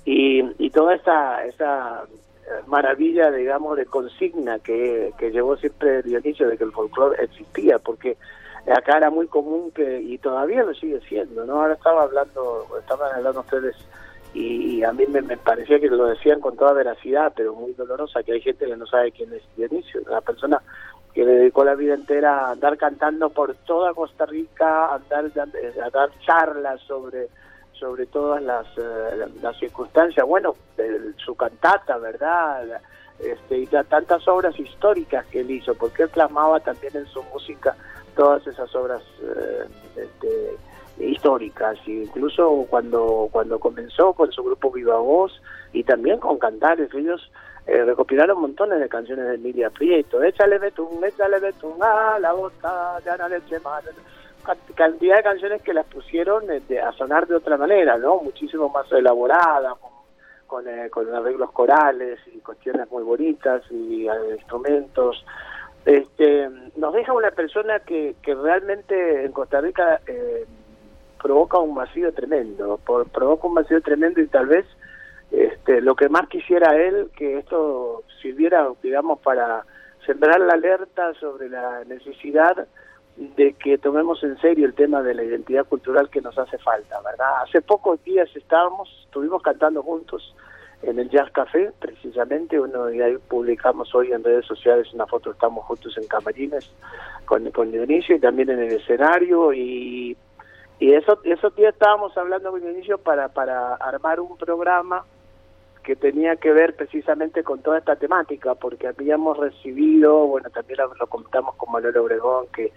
Y, 0.04 0.42
y 0.58 0.70
toda 0.70 0.94
esa, 0.96 1.44
esa 1.44 2.04
maravilla, 2.66 3.30
digamos, 3.30 3.76
de 3.76 3.86
consigna 3.86 4.58
que, 4.58 5.12
que 5.18 5.30
llevó 5.30 5.56
siempre 5.56 6.02
Dionisio 6.02 6.48
de 6.48 6.56
que 6.56 6.64
el 6.64 6.72
folclore 6.72 7.22
existía, 7.24 7.78
porque 7.78 8.16
acá 8.74 8.96
era 8.96 9.10
muy 9.10 9.26
común 9.26 9.70
que, 9.72 10.00
y 10.00 10.18
todavía 10.18 10.62
lo 10.62 10.74
sigue 10.74 11.00
siendo, 11.08 11.44
¿no? 11.44 11.60
Ahora 11.60 11.74
estaba 11.74 12.02
hablando, 12.02 12.66
estaban 12.78 13.14
hablando 13.14 13.40
ustedes 13.40 13.76
y, 14.34 14.82
a 14.82 14.92
mí 14.92 15.06
me, 15.06 15.22
parecía 15.38 15.80
que 15.80 15.88
lo 15.88 16.06
decían 16.06 16.40
con 16.40 16.56
toda 16.56 16.74
veracidad, 16.74 17.32
pero 17.34 17.54
muy 17.54 17.72
dolorosa, 17.72 18.22
que 18.22 18.32
hay 18.32 18.40
gente 18.42 18.66
que 18.66 18.76
no 18.76 18.86
sabe 18.86 19.10
quién 19.10 19.32
es 19.32 19.42
Dionisio, 19.56 20.02
una 20.06 20.20
persona 20.20 20.60
que 21.14 21.24
le 21.24 21.32
dedicó 21.32 21.64
la 21.64 21.74
vida 21.74 21.94
entera 21.94 22.40
a 22.40 22.50
andar 22.50 22.76
cantando 22.76 23.30
por 23.30 23.54
toda 23.66 23.94
Costa 23.94 24.26
Rica, 24.26 24.86
a, 24.86 24.96
andar, 24.96 25.30
a 25.82 25.90
dar 25.90 26.10
charlas 26.26 26.80
sobre 26.82 27.28
sobre 27.78 28.06
todas 28.06 28.42
las, 28.42 28.66
eh, 28.76 29.26
las 29.42 29.56
circunstancias, 29.58 30.26
bueno, 30.26 30.54
su 31.16 31.34
cantata, 31.34 31.98
¿verdad? 31.98 32.80
Este, 33.18 33.58
y 33.58 33.66
tantas 33.66 34.26
obras 34.28 34.58
históricas 34.58 35.24
que 35.26 35.40
él 35.40 35.50
hizo, 35.50 35.74
porque 35.74 36.04
él 36.04 36.08
plasmaba 36.10 36.60
también 36.60 36.96
en 36.96 37.06
su 37.06 37.22
música 37.24 37.74
todas 38.14 38.46
esas 38.46 38.74
obras 38.74 39.02
eh, 39.22 39.64
este, 39.96 40.56
históricas, 41.04 41.78
e 41.86 41.92
incluso 41.92 42.66
cuando, 42.68 43.28
cuando 43.30 43.58
comenzó 43.58 44.12
con 44.12 44.32
su 44.32 44.42
grupo 44.42 44.70
Viva 44.70 44.98
Voz 44.98 45.40
y 45.72 45.84
también 45.84 46.18
con 46.18 46.38
cantares, 46.38 46.92
ellos 46.94 47.30
eh, 47.66 47.84
recopilaron 47.84 48.40
montones 48.40 48.80
de 48.80 48.88
canciones 48.88 49.26
de 49.28 49.34
Emilia 49.34 49.70
Prieto, 49.70 50.22
échale 50.22 50.58
betún, 50.58 51.04
échale 51.04 51.40
betún, 51.40 51.82
a 51.82 52.18
la 52.18 52.32
bota, 52.32 52.98
ya 53.04 53.16
no 53.16 53.28
madre 53.62 53.92
cantidad 54.74 55.16
de 55.16 55.22
canciones 55.22 55.62
que 55.62 55.74
las 55.74 55.86
pusieron 55.86 56.50
este, 56.50 56.80
a 56.80 56.92
sonar 56.92 57.26
de 57.26 57.36
otra 57.36 57.56
manera, 57.56 57.98
¿no? 57.98 58.20
Muchísimo 58.20 58.68
más 58.68 58.90
elaborada, 58.92 59.74
con, 60.46 60.68
eh, 60.68 60.88
con, 60.90 61.12
arreglos 61.14 61.50
corales 61.52 62.18
y 62.32 62.38
cuestiones 62.38 62.90
muy 62.90 63.02
bonitas 63.02 63.62
y 63.70 64.06
eh, 64.06 64.36
instrumentos. 64.36 65.24
Este, 65.84 66.48
nos 66.76 66.94
deja 66.94 67.12
una 67.12 67.30
persona 67.30 67.80
que, 67.80 68.16
que 68.22 68.34
realmente 68.34 69.24
en 69.24 69.32
Costa 69.32 69.60
Rica 69.60 70.00
eh, 70.06 70.44
provoca 71.22 71.58
un 71.58 71.74
vacío 71.74 72.12
tremendo, 72.12 72.78
provoca 73.12 73.46
un 73.46 73.54
vacío 73.54 73.80
tremendo 73.80 74.20
y 74.20 74.28
tal 74.28 74.46
vez 74.46 74.66
este, 75.30 75.80
lo 75.80 75.94
que 75.96 76.08
más 76.08 76.28
quisiera 76.28 76.76
él, 76.76 77.10
que 77.16 77.38
esto 77.38 78.04
sirviera, 78.22 78.68
digamos, 78.82 79.18
para 79.20 79.64
sembrar 80.04 80.40
la 80.40 80.54
alerta 80.54 81.14
sobre 81.14 81.48
la 81.48 81.84
necesidad 81.84 82.66
de 83.16 83.54
que 83.54 83.78
tomemos 83.78 84.22
en 84.22 84.38
serio 84.38 84.66
el 84.66 84.74
tema 84.74 85.02
de 85.02 85.14
la 85.14 85.24
identidad 85.24 85.64
cultural 85.64 86.10
que 86.10 86.20
nos 86.20 86.36
hace 86.38 86.58
falta, 86.58 87.00
¿verdad? 87.00 87.42
Hace 87.42 87.62
pocos 87.62 88.02
días 88.04 88.28
estábamos, 88.34 88.88
estuvimos 89.06 89.42
cantando 89.42 89.82
juntos 89.82 90.34
en 90.82 90.98
el 90.98 91.08
Jazz 91.08 91.30
Café, 91.30 91.72
precisamente, 91.78 92.60
uno 92.60 92.92
y 92.92 93.00
ahí 93.00 93.16
publicamos 93.28 93.94
hoy 93.94 94.12
en 94.12 94.22
redes 94.22 94.44
sociales 94.44 94.92
una 94.92 95.06
foto, 95.06 95.30
estamos 95.30 95.64
juntos 95.64 95.96
en 95.96 96.06
camarines 96.06 96.70
con, 97.24 97.50
con 97.50 97.72
Dionisio 97.72 98.16
y 98.16 98.20
también 98.20 98.50
en 98.50 98.60
el 98.60 98.72
escenario 98.72 99.54
y, 99.54 100.14
y 100.78 100.92
eso, 100.92 101.18
esos 101.24 101.56
días 101.56 101.72
estábamos 101.72 102.16
hablando 102.18 102.50
con 102.50 102.60
Dionisio 102.60 102.98
para, 102.98 103.28
para 103.28 103.76
armar 103.76 104.20
un 104.20 104.36
programa 104.36 105.04
que 105.86 105.94
tenía 105.94 106.34
que 106.34 106.50
ver 106.50 106.74
precisamente 106.74 107.44
con 107.44 107.62
toda 107.62 107.78
esta 107.78 107.94
temática, 107.94 108.56
porque 108.56 108.88
habíamos 108.88 109.38
recibido, 109.38 110.26
bueno, 110.26 110.50
también 110.50 110.80
lo, 110.98 111.06
comentamos 111.06 111.54
con 111.54 111.70
Manuel 111.70 111.96
Obregón, 111.98 112.48
que, 112.52 112.72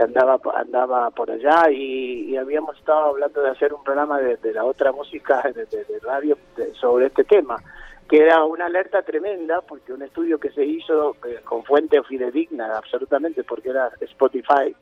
andaba 0.00 0.40
andaba 0.56 1.10
por 1.10 1.30
allá, 1.30 1.70
y, 1.70 2.34
habíamos 2.38 2.78
estado 2.78 3.10
hablando 3.10 3.42
de 3.42 3.50
hacer 3.50 3.74
un 3.74 3.84
programa 3.84 4.18
de, 4.18 4.52
la 4.54 4.64
otra 4.64 4.92
música 4.92 5.42
de, 5.54 5.84
radio 6.00 6.38
sobre 6.80 7.08
este 7.08 7.24
tema, 7.24 7.62
que 8.08 8.22
era 8.22 8.42
una 8.42 8.64
alerta 8.64 9.02
tremenda, 9.02 9.60
porque 9.60 9.92
un 9.92 10.00
estudio 10.00 10.38
que 10.38 10.50
se 10.50 10.64
hizo 10.64 11.16
eh, 11.26 11.40
con 11.44 11.64
fuente 11.64 12.02
fidedigna, 12.04 12.78
absolutamente, 12.78 13.44
porque 13.44 13.68
era 13.68 13.90
Spotify, 14.00 14.74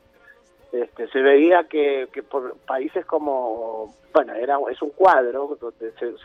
este, 0.71 1.09
se 1.09 1.21
veía 1.21 1.65
que, 1.65 2.07
que 2.13 2.23
por 2.23 2.55
países 2.65 3.05
como, 3.05 3.93
bueno, 4.13 4.33
era 4.35 4.57
es 4.71 4.81
un 4.81 4.91
cuadro 4.91 5.57
donde 5.59 5.91
se, 5.99 6.15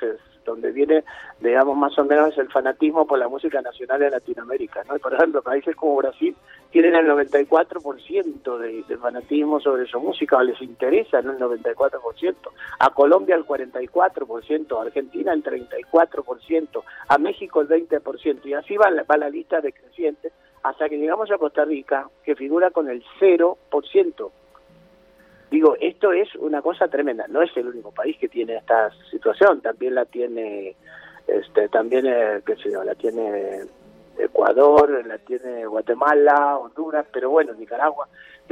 donde 0.49 0.73
viene, 0.73 1.05
digamos, 1.40 1.76
más 1.76 1.99
o 1.99 2.05
menos 2.05 2.37
el 2.38 2.49
fanatismo 2.49 3.07
por 3.07 3.19
la 3.19 3.28
música 3.28 3.61
nacional 3.61 4.00
de 4.00 4.11
Latinoamérica, 4.11 4.83
¿no? 4.88 4.99
por 4.99 5.14
ejemplo, 5.14 5.43
países 5.43 5.76
como 5.76 5.97
Brasil 5.97 6.37
tienen 6.71 6.95
el 6.95 7.07
94% 7.07 8.59
de, 8.59 8.83
de 8.83 8.97
fanatismo 8.99 9.61
sobre 9.61 9.87
su 9.87 10.00
música, 10.00 10.37
o 10.37 10.43
les 10.43 10.61
interesa, 10.61 11.23
¿no? 11.23 11.33
El 11.33 11.38
94%. 11.38 12.35
A 12.78 12.90
Colombia 12.90 13.37
el 13.37 13.47
44%, 13.47 14.78
a 14.78 14.83
Argentina 14.83 15.33
el 15.33 15.43
34%, 15.43 16.83
a 17.09 17.19
México 17.19 17.61
el 17.62 17.69
20%, 17.69 18.47
y 18.47 18.52
así 18.52 18.76
va 18.76 18.90
la, 18.90 19.05
va 19.05 19.17
la 19.17 19.31
lista 19.31 19.61
decreciente 19.61 20.33
hasta 20.62 20.88
que 20.88 20.99
llegamos 20.99 21.31
a 21.31 21.38
Costa 21.38 21.64
Rica, 21.64 22.09
que 22.25 22.35
figura 22.35 22.71
con 22.71 22.88
el 22.88 23.02
0%. 23.21 24.31
Digo, 25.50 25.76
esto 25.81 26.12
es 26.12 26.35
una 26.37 26.61
cosa 26.61 26.88
tremenda. 26.88 27.26
No 27.28 27.43
es 27.43 27.57
el 27.57 27.69
único 27.69 27.90
país 27.90 28.17
que 28.19 28.28
tiene 28.28 28.57
esta 28.57 28.90
situación. 29.11 29.61
También 29.61 29.95
la 29.95 30.05
tiene, 30.05 30.76
este, 31.26 31.69
también, 31.69 32.07
eh, 32.07 32.43
qué 32.45 32.57
sé 32.57 32.71
yo, 32.71 32.85
la 32.85 32.95
tiene 32.95 33.62
Ecuador, 34.19 35.07
la 35.07 35.19
tiene 35.19 35.64
Guatemala, 35.67 36.59
Honduras, 36.59 37.07
pero 37.12 37.31
bueno, 37.31 37.55
Nicaragua. 37.55 38.09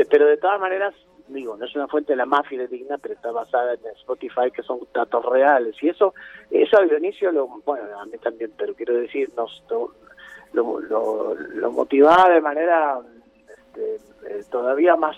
pero 0.08 0.26
de 0.26 0.38
todas 0.38 0.58
maneras, 0.58 0.94
digo, 1.28 1.56
no 1.56 1.66
es 1.66 1.74
una 1.74 1.88
fuente 1.88 2.12
de 2.12 2.16
la 2.16 2.26
más 2.26 2.46
fidedigna, 2.46 2.96
pero 2.96 3.14
está 3.14 3.30
basada 3.30 3.74
en 3.74 3.86
Spotify, 3.96 4.50
que 4.50 4.62
son 4.62 4.80
datos 4.94 5.24
reales. 5.26 5.76
Y 5.82 5.90
eso, 5.90 6.14
eso 6.50 6.80
a 6.80 6.84
Dionisio, 6.84 7.30
lo, 7.30 7.46
bueno, 7.64 7.84
a 7.98 8.06
mí 8.06 8.16
también, 8.18 8.52
pero 8.56 8.74
quiero 8.74 8.94
decir, 8.94 9.30
nos, 9.36 9.62
lo, 10.54 10.80
lo, 10.80 11.34
lo 11.34 11.72
motivaba 11.72 12.30
de 12.30 12.40
manera 12.40 13.00
este, 13.76 14.38
eh, 14.38 14.44
todavía 14.50 14.96
más 14.96 15.16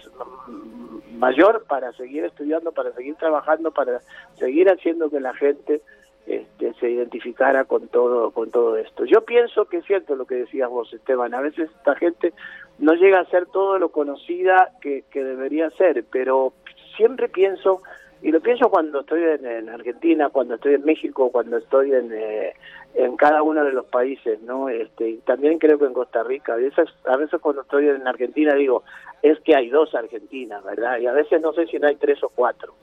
mayor 1.18 1.64
para 1.68 1.92
seguir 1.92 2.24
estudiando, 2.24 2.72
para 2.72 2.92
seguir 2.92 3.14
trabajando, 3.16 3.70
para 3.70 4.00
seguir 4.34 4.68
haciendo 4.68 5.10
que 5.10 5.20
la 5.20 5.34
gente 5.34 5.80
este, 6.26 6.74
se 6.74 6.90
identificara 6.90 7.64
con 7.64 7.88
todo 7.88 8.30
con 8.30 8.50
todo 8.50 8.76
esto. 8.76 9.04
Yo 9.04 9.22
pienso 9.24 9.66
que 9.66 9.78
es 9.78 9.84
cierto 9.86 10.16
lo 10.16 10.26
que 10.26 10.36
decías 10.36 10.68
vos, 10.68 10.92
Esteban. 10.92 11.34
A 11.34 11.40
veces 11.40 11.70
esta 11.76 11.94
gente 11.94 12.32
no 12.78 12.94
llega 12.94 13.20
a 13.20 13.30
ser 13.30 13.46
todo 13.46 13.78
lo 13.78 13.90
conocida 13.90 14.72
que 14.80 15.04
debería 15.12 15.70
ser, 15.70 16.04
pero 16.10 16.52
siempre 16.96 17.28
pienso 17.28 17.80
y 18.20 18.32
lo 18.32 18.40
pienso 18.40 18.68
cuando 18.68 19.00
estoy 19.00 19.22
en, 19.22 19.68
Argentina, 19.68 20.28
cuando 20.30 20.56
estoy 20.56 20.74
en 20.74 20.84
México, 20.84 21.30
cuando 21.30 21.56
estoy 21.58 21.92
en, 21.92 22.12
eh, 22.12 22.52
en 22.94 23.16
cada 23.16 23.42
uno 23.42 23.64
de 23.64 23.72
los 23.72 23.86
países, 23.86 24.40
¿no? 24.42 24.68
Este, 24.68 25.10
y 25.10 25.16
también 25.18 25.58
creo 25.58 25.78
que 25.78 25.84
en 25.84 25.92
Costa 25.92 26.24
Rica. 26.24 26.54
A 26.54 26.56
veces, 26.56 26.88
a 27.04 27.16
veces 27.16 27.40
cuando 27.40 27.62
estoy 27.62 27.88
en 27.88 28.06
Argentina 28.08 28.54
digo, 28.54 28.82
es 29.22 29.38
que 29.40 29.54
hay 29.54 29.68
dos 29.68 29.94
Argentinas, 29.94 30.64
¿verdad? 30.64 30.98
Y 30.98 31.06
a 31.06 31.12
veces 31.12 31.40
no 31.40 31.52
sé 31.52 31.66
si 31.66 31.76
hay 31.76 31.94
tres 31.96 32.22
o 32.24 32.28
cuatro. 32.28 32.74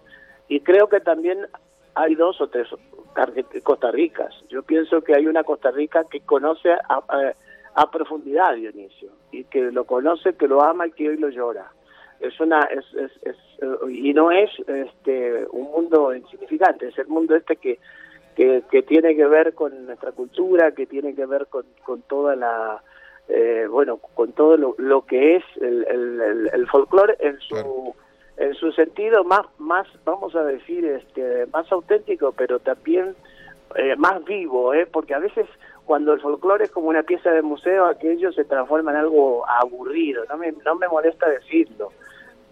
Y 0.47 0.61
creo 0.61 0.87
que 0.87 1.01
también 1.01 1.45
hay 1.95 2.15
dos 2.15 2.39
o 2.39 2.47
tres 2.47 2.69
Costa 3.63 3.91
Ricas. 3.91 4.33
Yo 4.49 4.63
pienso 4.63 5.01
que 5.01 5.15
hay 5.15 5.27
una 5.27 5.43
Costa 5.43 5.71
Rica 5.71 6.05
que 6.09 6.21
conoce 6.21 6.71
a, 6.71 7.01
a 7.73 7.91
profundidad 7.91 8.55
Dionisio, 8.55 9.11
y 9.31 9.43
que 9.43 9.71
lo 9.71 9.83
conoce, 9.83 10.35
que 10.35 10.47
lo 10.47 10.63
ama 10.63 10.87
y 10.87 10.91
que 10.91 11.09
hoy 11.09 11.17
lo 11.17 11.29
llora 11.29 11.71
es 12.19 12.39
una 12.39 12.61
es, 12.61 12.85
es, 13.23 13.37
y 13.89 14.13
no 14.13 14.31
es 14.31 14.49
este 14.67 15.45
un 15.51 15.71
mundo 15.71 16.15
insignificante 16.15 16.87
es 16.87 16.97
el 16.97 17.07
mundo 17.07 17.35
este 17.35 17.55
que, 17.57 17.79
que, 18.35 18.63
que 18.69 18.81
tiene 18.83 19.15
que 19.15 19.25
ver 19.25 19.53
con 19.53 19.85
nuestra 19.85 20.11
cultura 20.11 20.71
que 20.71 20.85
tiene 20.85 21.15
que 21.15 21.25
ver 21.25 21.47
con, 21.47 21.65
con 21.83 22.01
toda 22.03 22.35
la 22.35 22.81
eh, 23.27 23.67
bueno 23.69 23.97
con 23.97 24.33
todo 24.33 24.57
lo, 24.57 24.75
lo 24.77 25.05
que 25.05 25.37
es 25.37 25.43
el, 25.61 25.85
el, 25.87 26.49
el, 26.53 26.67
folclore 26.67 27.15
en 27.19 27.39
su 27.39 27.95
en 28.37 28.53
su 28.55 28.71
sentido 28.71 29.23
más 29.23 29.45
más 29.57 29.87
vamos 30.03 30.35
a 30.35 30.43
decir 30.43 30.85
este 30.85 31.45
más 31.47 31.71
auténtico 31.71 32.33
pero 32.33 32.59
también 32.59 33.15
eh, 33.75 33.95
más 33.97 34.23
vivo 34.25 34.73
eh 34.73 34.85
porque 34.85 35.13
a 35.13 35.19
veces 35.19 35.47
cuando 35.85 36.13
el 36.13 36.19
folclore 36.19 36.65
es 36.65 36.71
como 36.71 36.89
una 36.89 37.03
pieza 37.03 37.31
de 37.31 37.41
museo, 37.41 37.85
aquello 37.85 38.31
se 38.31 38.43
transforma 38.43 38.91
en 38.91 38.97
algo 38.97 39.47
aburrido, 39.47 40.25
no 40.27 40.37
me, 40.37 40.51
no 40.65 40.75
me 40.75 40.87
molesta 40.87 41.29
decirlo. 41.29 41.91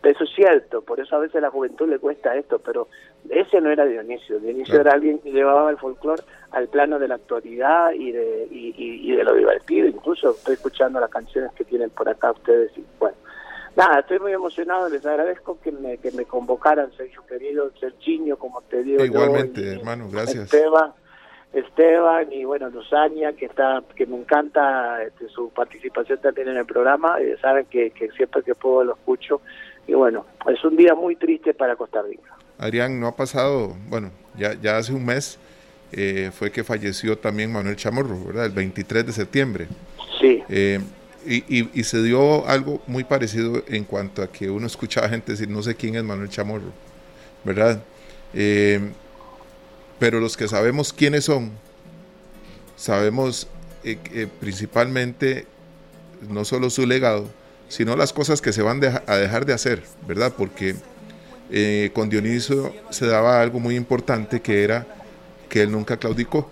Eso 0.04 0.26
es 0.26 0.32
cierto, 0.36 0.82
por 0.82 1.00
eso 1.00 1.16
a 1.16 1.20
veces 1.20 1.38
a 1.38 1.42
la 1.42 1.50
juventud 1.50 1.88
le 1.88 1.98
cuesta 1.98 2.36
esto, 2.36 2.60
pero 2.60 2.90
ese 3.30 3.62
no 3.62 3.72
era 3.72 3.86
Dionisio. 3.86 4.38
Dionisio 4.40 4.82
era 4.82 4.92
alguien 4.92 5.20
que 5.20 5.32
llevaba 5.32 5.70
el 5.70 5.78
folclore 5.78 6.22
al 6.52 6.68
plano 6.68 7.00
de 7.00 7.08
la 7.08 7.16
actualidad 7.16 7.94
y 7.94 8.12
de, 8.12 8.48
y, 8.52 9.16
de 9.16 9.24
lo 9.24 9.34
divertido. 9.34 9.88
Incluso 9.88 10.32
estoy 10.32 10.56
escuchando 10.56 11.00
las 11.00 11.10
canciones 11.10 11.54
que 11.54 11.64
tienen 11.64 11.90
por 11.90 12.10
acá 12.10 12.32
ustedes 12.32 12.78
y 12.78 12.84
bueno. 13.00 13.16
Nada, 13.76 14.02
estoy 14.02 14.20
muy 14.20 14.34
emocionado, 14.34 14.88
les 14.90 15.04
agradezco 15.06 15.60
que 15.60 15.72
me, 15.72 15.98
que 15.98 16.12
me 16.12 16.26
convocaran, 16.26 16.92
Sergio 16.96 17.26
querido, 17.26 17.72
Sergiño, 17.80 18.38
como 18.38 18.62
te 18.62 18.84
digo. 18.84 19.04
Igualmente, 19.04 19.68
hermano, 19.72 20.10
gracias. 20.12 20.44
Esteban, 20.44 20.92
Esteban 21.54 22.32
y 22.32 22.44
bueno, 22.44 22.70
Luzania, 22.70 23.34
que 23.34 23.46
está 23.46 23.82
que 23.96 24.06
me 24.06 24.18
encanta 24.18 25.02
este, 25.02 25.28
su 25.30 25.50
participación 25.50 26.20
también 26.20 26.50
en 26.50 26.58
el 26.58 26.66
programa. 26.66 27.20
Eh, 27.20 27.36
saben 27.42 27.66
que, 27.66 27.90
que 27.92 28.12
siempre 28.12 28.44
que 28.44 28.54
puedo 28.54 28.84
lo 28.84 28.94
escucho 28.94 29.42
y 29.88 29.94
bueno, 29.94 30.26
es 30.52 30.64
un 30.64 30.76
día 30.76 30.96
muy 30.96 31.16
triste 31.16 31.54
para 31.54 31.76
Costa 31.76 32.02
Rica. 32.02 32.38
Adrián, 32.58 33.00
no 33.00 33.08
ha 33.08 33.16
pasado, 33.16 33.76
bueno, 33.90 34.12
ya, 34.38 34.54
ya 34.54 34.78
hace 34.78 34.94
un 34.94 35.06
mes 35.06 35.40
eh, 35.96 36.32
fue 36.34 36.52
que 36.52 36.64
falleció 36.64 37.18
también 37.18 37.52
Manuel 37.52 37.76
Chamorro, 37.76 38.20
¿verdad? 38.26 38.46
El 38.46 38.52
23 38.52 39.06
de 39.06 39.12
septiembre. 39.12 39.68
Sí. 40.20 40.42
Eh, 40.50 40.80
y, 41.26 41.80
y, 41.80 41.84
se 41.84 42.02
dio 42.02 42.46
algo 42.48 42.82
muy 42.88 43.04
parecido 43.04 43.64
en 43.68 43.86
cuanto 43.86 44.24
a 44.24 44.32
que 44.32 44.50
uno 44.50 44.68
escuchaba 44.68 45.08
gente 45.08 45.32
decir, 45.34 45.48
no 45.48 45.62
sé 45.62 45.76
quién 45.76 45.96
es 45.96 46.04
Manuel 46.04 46.30
Chamorro, 46.30 46.72
¿verdad? 47.46 47.82
Eh, 48.34 48.80
pero 50.00 50.20
los 50.20 50.36
que 50.36 50.48
sabemos 50.48 50.92
quiénes 50.92 51.26
son, 51.26 51.52
sabemos 52.76 53.48
principalmente 54.40 55.46
no 56.30 56.44
solo 56.44 56.70
su 56.70 56.86
legado, 56.86 57.30
sino 57.68 57.96
las 57.96 58.14
cosas 58.14 58.42
que 58.42 58.54
se 58.54 58.62
van 58.62 58.82
a 59.08 59.16
dejar 59.16 59.46
de 59.46 59.54
hacer, 59.54 59.84
¿verdad? 60.08 60.34
Porque 60.38 60.76
eh, 61.52 61.92
con 61.94 62.10
Dionisio 62.10 62.74
se 62.90 63.06
daba 63.06 63.42
algo 63.42 63.60
muy 63.60 63.76
importante 63.76 64.42
que 64.42 64.64
era 64.64 64.88
que 65.50 65.62
él 65.62 65.72
nunca 65.72 65.98
claudicó, 65.98 66.52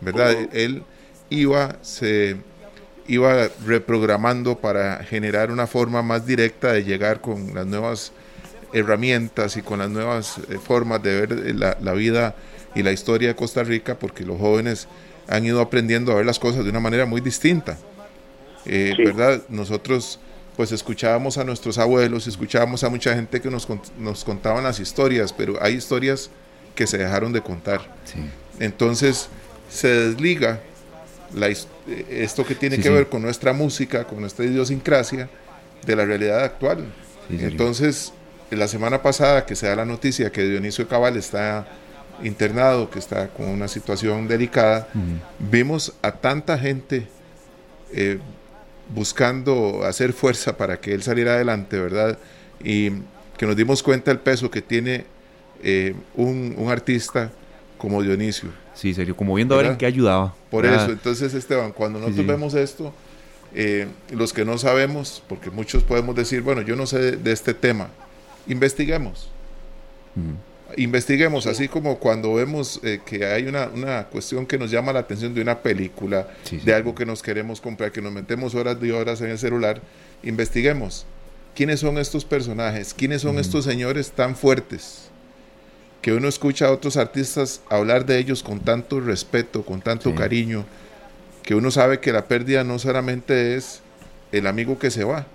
¿verdad? 0.00 0.34
Él 0.52 0.82
iba, 1.30 1.76
se 1.82 2.36
iba 3.06 3.48
reprogramando 3.64 4.58
para 4.58 5.04
generar 5.04 5.50
una 5.50 5.66
forma 5.66 6.02
más 6.02 6.26
directa 6.26 6.72
de 6.72 6.84
llegar 6.84 7.20
con 7.20 7.54
las 7.54 7.66
nuevas 7.66 8.12
herramientas 8.72 9.56
y 9.56 9.62
con 9.62 9.78
las 9.78 9.90
nuevas 9.90 10.38
eh, 10.48 10.58
formas 10.58 11.02
de 11.02 11.20
ver 11.20 11.54
la, 11.54 11.76
la, 11.80 11.92
vida 11.92 12.34
y 12.74 12.82
la 12.82 12.90
historia 12.90 13.28
de 13.28 13.36
Costa 13.36 13.62
Rica, 13.62 13.98
porque 13.98 14.24
los 14.24 14.38
jóvenes 14.38 14.88
han 15.28 15.44
ido 15.44 15.60
aprendiendo 15.60 16.12
a 16.12 16.16
ver 16.16 16.26
las 16.26 16.38
cosas 16.38 16.64
de 16.64 16.70
una 16.70 16.80
manera 16.80 17.06
muy 17.06 17.20
distinta. 17.20 17.78
Eh, 18.66 18.94
¿Verdad? 18.96 19.42
Nosotros 19.48 20.18
pues 20.56 20.70
escuchábamos 20.70 21.38
a 21.38 21.44
nuestros 21.44 21.78
abuelos, 21.78 22.26
escuchábamos 22.26 22.84
a 22.84 22.90
mucha 22.90 23.14
gente 23.14 23.40
que 23.40 23.50
nos, 23.50 23.66
nos 23.98 24.24
contaban 24.24 24.62
las 24.64 24.80
historias, 24.80 25.32
pero 25.32 25.56
hay 25.62 25.74
historias 25.74 26.30
que 26.74 26.86
se 26.86 26.98
dejaron 26.98 27.32
de 27.32 27.40
contar. 27.40 27.80
Entonces 28.60 29.28
se 29.70 29.88
desliga 29.88 30.60
la, 31.34 31.48
esto 32.10 32.44
que 32.44 32.54
tiene 32.54 32.78
que 32.78 32.90
ver 32.90 33.08
con 33.08 33.22
nuestra 33.22 33.52
música, 33.52 34.04
con 34.04 34.20
nuestra 34.20 34.44
idiosincrasia, 34.44 35.28
de 35.86 35.96
la 35.96 36.04
realidad 36.04 36.44
actual. 36.44 36.84
Entonces, 37.30 38.12
la 38.50 38.68
semana 38.68 39.02
pasada 39.02 39.46
que 39.46 39.56
se 39.56 39.66
da 39.66 39.76
la 39.76 39.84
noticia 39.84 40.30
que 40.30 40.42
Dionisio 40.44 40.86
Cabal 40.86 41.16
está 41.16 41.66
internado, 42.22 42.90
que 42.90 42.98
está 42.98 43.28
con 43.28 43.48
una 43.48 43.68
situación 43.68 44.28
delicada, 44.28 44.88
vimos 45.38 45.94
a 46.02 46.12
tanta 46.12 46.58
gente 46.58 47.08
eh, 47.92 48.18
buscando 48.88 49.84
hacer 49.84 50.12
fuerza 50.12 50.56
para 50.56 50.80
que 50.80 50.92
él 50.92 51.02
saliera 51.02 51.34
adelante, 51.34 51.78
¿verdad? 51.78 52.18
Y 52.62 52.90
que 53.36 53.46
nos 53.46 53.56
dimos 53.56 53.82
cuenta 53.82 54.10
del 54.10 54.20
peso 54.20 54.50
que 54.50 54.62
tiene 54.62 55.04
eh, 55.62 55.94
un, 56.14 56.66
artista 56.68 57.30
como 57.78 58.02
Dionisio. 58.02 58.50
Sí, 58.74 58.94
serio, 58.94 59.16
como 59.16 59.34
viendo 59.34 59.54
a 59.54 59.58
ver 59.58 59.66
en 59.72 59.76
qué 59.76 59.86
ayudaba. 59.86 60.34
Por 60.50 60.64
eso, 60.66 60.90
entonces 60.90 61.34
Esteban, 61.34 61.72
cuando 61.72 61.98
nosotros 61.98 62.26
vemos 62.26 62.54
esto, 62.54 62.92
eh, 63.54 63.86
los 64.10 64.32
que 64.32 64.44
no 64.44 64.56
sabemos, 64.58 65.22
porque 65.28 65.50
muchos 65.50 65.82
podemos 65.82 66.16
decir, 66.16 66.42
bueno, 66.42 66.62
yo 66.62 66.74
no 66.76 66.86
sé 66.86 67.16
de, 67.16 67.32
este 67.32 67.54
tema, 67.54 67.88
investiguemos 68.46 69.28
investiguemos, 70.76 71.46
así 71.46 71.68
como 71.68 71.98
cuando 71.98 72.34
vemos 72.34 72.80
eh, 72.82 73.00
que 73.04 73.24
hay 73.24 73.46
una, 73.46 73.68
una, 73.68 74.04
cuestión 74.04 74.46
que 74.46 74.58
nos 74.58 74.70
llama 74.70 74.92
la 74.92 75.00
atención 75.00 75.34
de 75.34 75.40
una 75.40 75.58
película, 75.58 76.28
de 76.50 76.74
algo 76.74 76.94
que 76.94 77.06
nos 77.06 77.22
queremos 77.22 77.60
comprar, 77.60 77.92
que 77.92 78.02
nos 78.02 78.12
metemos 78.12 78.54
horas 78.54 78.76
y 78.82 78.90
horas 78.90 79.20
en 79.20 79.30
el 79.30 79.38
celular, 79.38 79.80
investiguemos. 80.22 81.06
¿Quiénes 81.54 81.80
son 81.80 81.98
estos 81.98 82.24
personajes? 82.24 82.94
¿Quiénes 82.94 83.22
son 83.22 83.38
estos 83.38 83.64
señores 83.64 84.12
tan 84.12 84.36
fuertes? 84.36 85.10
Que 86.00 86.12
uno 86.12 86.28
escucha 86.28 86.66
a 86.66 86.72
otros 86.72 86.96
artistas 86.96 87.60
hablar 87.68 88.06
de 88.06 88.18
ellos 88.18 88.42
con 88.42 88.60
tanto 88.60 89.00
respeto, 89.00 89.64
con 89.64 89.82
tanto 89.82 90.14
cariño, 90.14 90.64
que 91.42 91.54
uno 91.54 91.70
sabe 91.70 92.00
que 92.00 92.12
la 92.12 92.26
pérdida 92.26 92.64
no 92.64 92.78
solamente 92.78 93.56
es 93.56 93.80
el 94.32 94.46
amigo 94.46 94.78
que 94.78 94.90
se 94.90 95.04
va, 95.04 95.26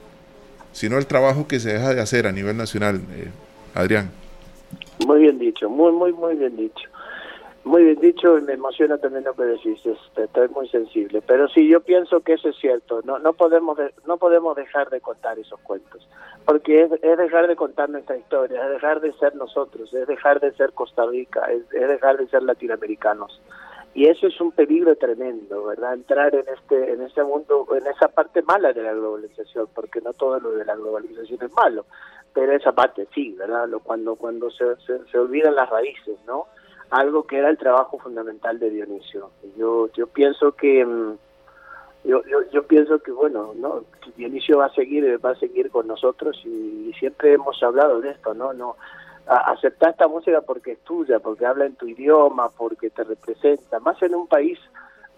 sino 0.74 0.98
el 0.98 1.06
trabajo 1.06 1.48
que 1.48 1.60
se 1.60 1.74
deja 1.74 1.94
de 1.94 2.02
hacer 2.02 2.26
a 2.28 2.32
nivel 2.32 2.58
nacional. 2.58 3.02
Eh, 3.16 3.30
Adrián. 3.76 4.12
Muy 5.06 5.22
bien 5.22 5.38
dicho, 5.38 5.70
muy, 5.70 5.92
muy, 5.92 6.14
muy 6.14 6.36
bien 6.36 6.56
dicho. 6.56 6.90
Muy 7.68 7.84
bien 7.84 8.00
dicho 8.00 8.38
y 8.38 8.42
me 8.44 8.54
emociona 8.54 8.98
también 8.98 9.26
lo 9.26 9.34
que 9.34 9.44
decís, 9.44 9.82
estoy 10.16 10.48
muy 10.48 10.70
sensible. 10.70 11.22
Pero 11.28 11.50
sí, 11.50 11.68
yo 11.68 11.82
pienso 11.82 12.22
que 12.22 12.34
eso 12.34 12.48
es 12.48 12.56
cierto, 12.56 13.02
no 13.04 13.20
no 13.20 13.34
podemos 13.34 13.78
no 14.06 14.16
podemos 14.16 14.56
dejar 14.56 14.90
de 14.90 15.02
contar 15.02 15.38
esos 15.38 15.60
cuentos, 15.60 16.08
porque 16.46 16.84
es, 16.84 16.90
dejar 17.02 17.46
de 17.46 17.58
contar 17.58 17.90
nuestra 17.90 18.16
historia, 18.16 18.64
es 18.64 18.70
dejar 18.70 19.02
de 19.02 19.12
ser 19.14 19.36
nosotros, 19.36 19.94
es 19.94 20.08
dejar 20.08 20.40
de 20.40 20.54
ser 20.54 20.72
Costa 20.72 21.06
Rica, 21.08 21.42
es, 21.52 21.68
dejar 21.70 22.16
de 22.16 22.28
ser 22.30 22.44
latinoamericanos. 22.44 23.42
Y 23.94 24.08
eso 24.08 24.28
es 24.28 24.40
un 24.40 24.54
peligro 24.54 24.96
tremendo, 24.96 25.66
¿verdad? 25.66 25.96
Entrar 25.96 26.34
en 26.36 26.46
este 26.48 26.94
en 26.94 27.02
ese 27.02 27.22
mundo, 27.22 27.68
en 27.76 27.86
esa 27.86 28.08
parte 28.08 28.44
mala 28.44 28.72
de 28.72 28.84
la 28.84 28.94
globalización, 28.94 29.68
porque 29.76 30.00
no 30.00 30.14
todo 30.14 30.40
lo 30.40 30.52
de 30.52 30.64
la 30.64 30.76
globalización 30.76 31.40
es 31.44 31.52
malo, 31.52 31.86
pero 32.38 32.54
esa 32.54 32.72
parte 32.72 33.08
sí, 33.16 33.34
¿verdad? 33.34 33.68
Cuando 33.82 34.16
cuando 34.16 34.52
se, 34.52 34.76
se 35.12 35.18
olvidan 35.18 35.56
las 35.56 35.68
raíces, 35.72 36.20
¿no? 36.28 36.46
algo 36.92 37.26
que 37.26 37.38
era 37.38 37.50
el 37.50 37.58
trabajo 37.58 37.98
fundamental 37.98 38.60
de 38.60 38.70
Dionisio. 38.70 39.32
Yo 39.58 39.90
yo 39.94 40.06
pienso 40.06 40.52
que 40.52 40.86
mm, 40.86 41.18
yo, 42.04 42.22
yo, 42.52 42.64
pienso 42.68 43.00
que 43.00 43.12
bueno, 43.12 43.54
no 43.56 43.84
Dionisio 44.16 44.60
va 44.60 44.68
a 44.68 44.74
seguir 44.74 45.20
va 45.26 45.32
a 45.32 45.40
seguir 45.40 45.72
con 45.72 45.88
nosotros 45.88 46.40
y, 46.46 46.94
siempre 47.00 47.34
hemos 47.34 47.62
hablado 47.64 48.02
de 48.02 48.12
esto, 48.12 48.34
¿no? 48.36 48.54
No 48.54 48.76
aceptar 49.28 49.90
esta 49.90 50.08
música 50.08 50.42
porque 50.42 50.74
es 50.74 50.80
tuya, 50.82 51.20
porque 51.20 51.46
habla 51.46 51.66
en 51.66 51.76
tu 51.76 51.88
idioma, 51.88 52.50
porque 52.50 52.92
te 52.92 53.04
representa, 53.04 53.80
más 53.80 54.00
en 54.02 54.14
un 54.14 54.28
país 54.28 54.60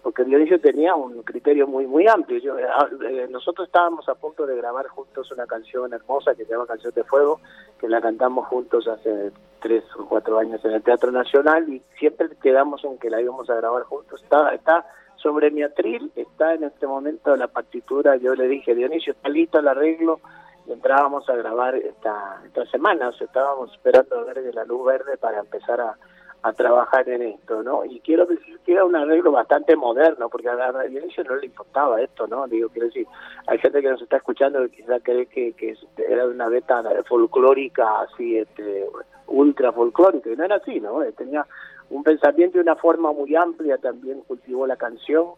porque 0.02 0.24
Dionisio 0.24 0.60
tenía 0.60 0.94
un 0.94 1.22
criterio 1.22 1.66
muy 1.66 1.86
muy 1.86 2.06
amplio. 2.08 2.58
Eh, 2.58 2.66
ah, 2.68 2.88
eh, 3.08 3.28
nosotros 3.30 3.66
estábamos 3.68 4.08
a 4.08 4.14
punto 4.14 4.46
de 4.46 4.56
grabar 4.56 4.88
juntos 4.88 5.30
una 5.32 5.46
canción 5.46 5.92
hermosa 5.92 6.34
que 6.34 6.44
se 6.44 6.52
llama 6.52 6.66
Canción 6.66 6.92
de 6.94 7.04
Fuego, 7.04 7.40
que 7.78 7.88
la 7.88 8.00
cantamos 8.00 8.46
juntos 8.48 8.88
hace 8.88 9.32
tres 9.60 9.84
o 9.98 10.06
cuatro 10.06 10.38
años 10.38 10.64
en 10.64 10.72
el 10.72 10.82
Teatro 10.82 11.12
Nacional 11.12 11.68
y 11.68 11.82
siempre 11.98 12.28
quedamos 12.42 12.84
en 12.84 12.98
que 12.98 13.10
la 13.10 13.20
íbamos 13.20 13.48
a 13.50 13.56
grabar 13.56 13.82
juntos. 13.84 14.22
Está, 14.22 14.54
está 14.54 14.86
sobre 15.16 15.50
mi 15.50 15.62
atril, 15.62 16.10
está 16.16 16.54
en 16.54 16.64
este 16.64 16.86
momento 16.86 17.36
la 17.36 17.48
partitura. 17.48 18.16
Yo 18.16 18.34
le 18.34 18.48
dije, 18.48 18.74
Dionisio, 18.74 19.12
está 19.12 19.28
listo 19.28 19.58
el 19.58 19.68
arreglo. 19.68 20.20
Y 20.66 20.72
entrábamos 20.72 21.28
a 21.28 21.36
grabar 21.36 21.74
esta, 21.74 22.42
esta 22.44 22.66
semana, 22.66 23.08
o 23.08 23.12
sea, 23.12 23.26
estábamos 23.26 23.72
esperando 23.72 24.24
ver 24.26 24.54
la 24.54 24.64
luz 24.64 24.84
verde 24.84 25.16
para 25.16 25.40
empezar 25.40 25.80
a 25.80 25.96
a 26.42 26.52
trabajar 26.52 27.08
en 27.08 27.22
esto, 27.22 27.62
¿no? 27.62 27.84
Y 27.84 28.00
quiero 28.00 28.24
decir 28.24 28.58
que 28.64 28.72
era 28.72 28.84
un 28.84 28.96
arreglo 28.96 29.30
bastante 29.30 29.76
moderno, 29.76 30.28
porque 30.30 30.48
a 30.48 30.54
la 30.54 30.86
inicio 30.86 31.22
no 31.24 31.36
le 31.36 31.46
importaba 31.46 32.00
esto, 32.00 32.26
¿no? 32.26 32.46
Digo, 32.46 32.68
quiero 32.70 32.86
decir, 32.86 33.06
hay 33.46 33.58
gente 33.58 33.82
que 33.82 33.90
nos 33.90 34.00
está 34.00 34.16
escuchando 34.16 34.60
que 34.62 34.76
quizá 34.76 35.00
cree 35.00 35.26
que, 35.26 35.52
que 35.52 35.76
era 35.98 36.26
una 36.26 36.48
beta 36.48 36.82
folclórica, 37.06 38.02
así, 38.02 38.38
este, 38.38 38.86
ultra 39.26 39.72
folclórica, 39.72 40.30
y 40.30 40.36
no 40.36 40.44
era 40.44 40.56
así, 40.56 40.80
¿no? 40.80 41.02
Eh, 41.02 41.12
tenía 41.12 41.46
un 41.90 42.02
pensamiento 42.02 42.56
y 42.56 42.62
una 42.62 42.76
forma 42.76 43.12
muy 43.12 43.34
amplia, 43.36 43.76
también 43.76 44.22
cultivó 44.22 44.66
la 44.66 44.76
canción, 44.76 45.32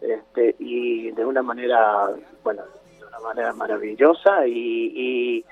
este, 0.00 0.54
y 0.60 1.10
de 1.10 1.24
una 1.24 1.42
manera, 1.42 2.10
bueno, 2.44 2.62
de 3.00 3.04
una 3.04 3.18
manera 3.18 3.52
maravillosa, 3.52 4.46
y, 4.46 4.92
y 4.94 5.44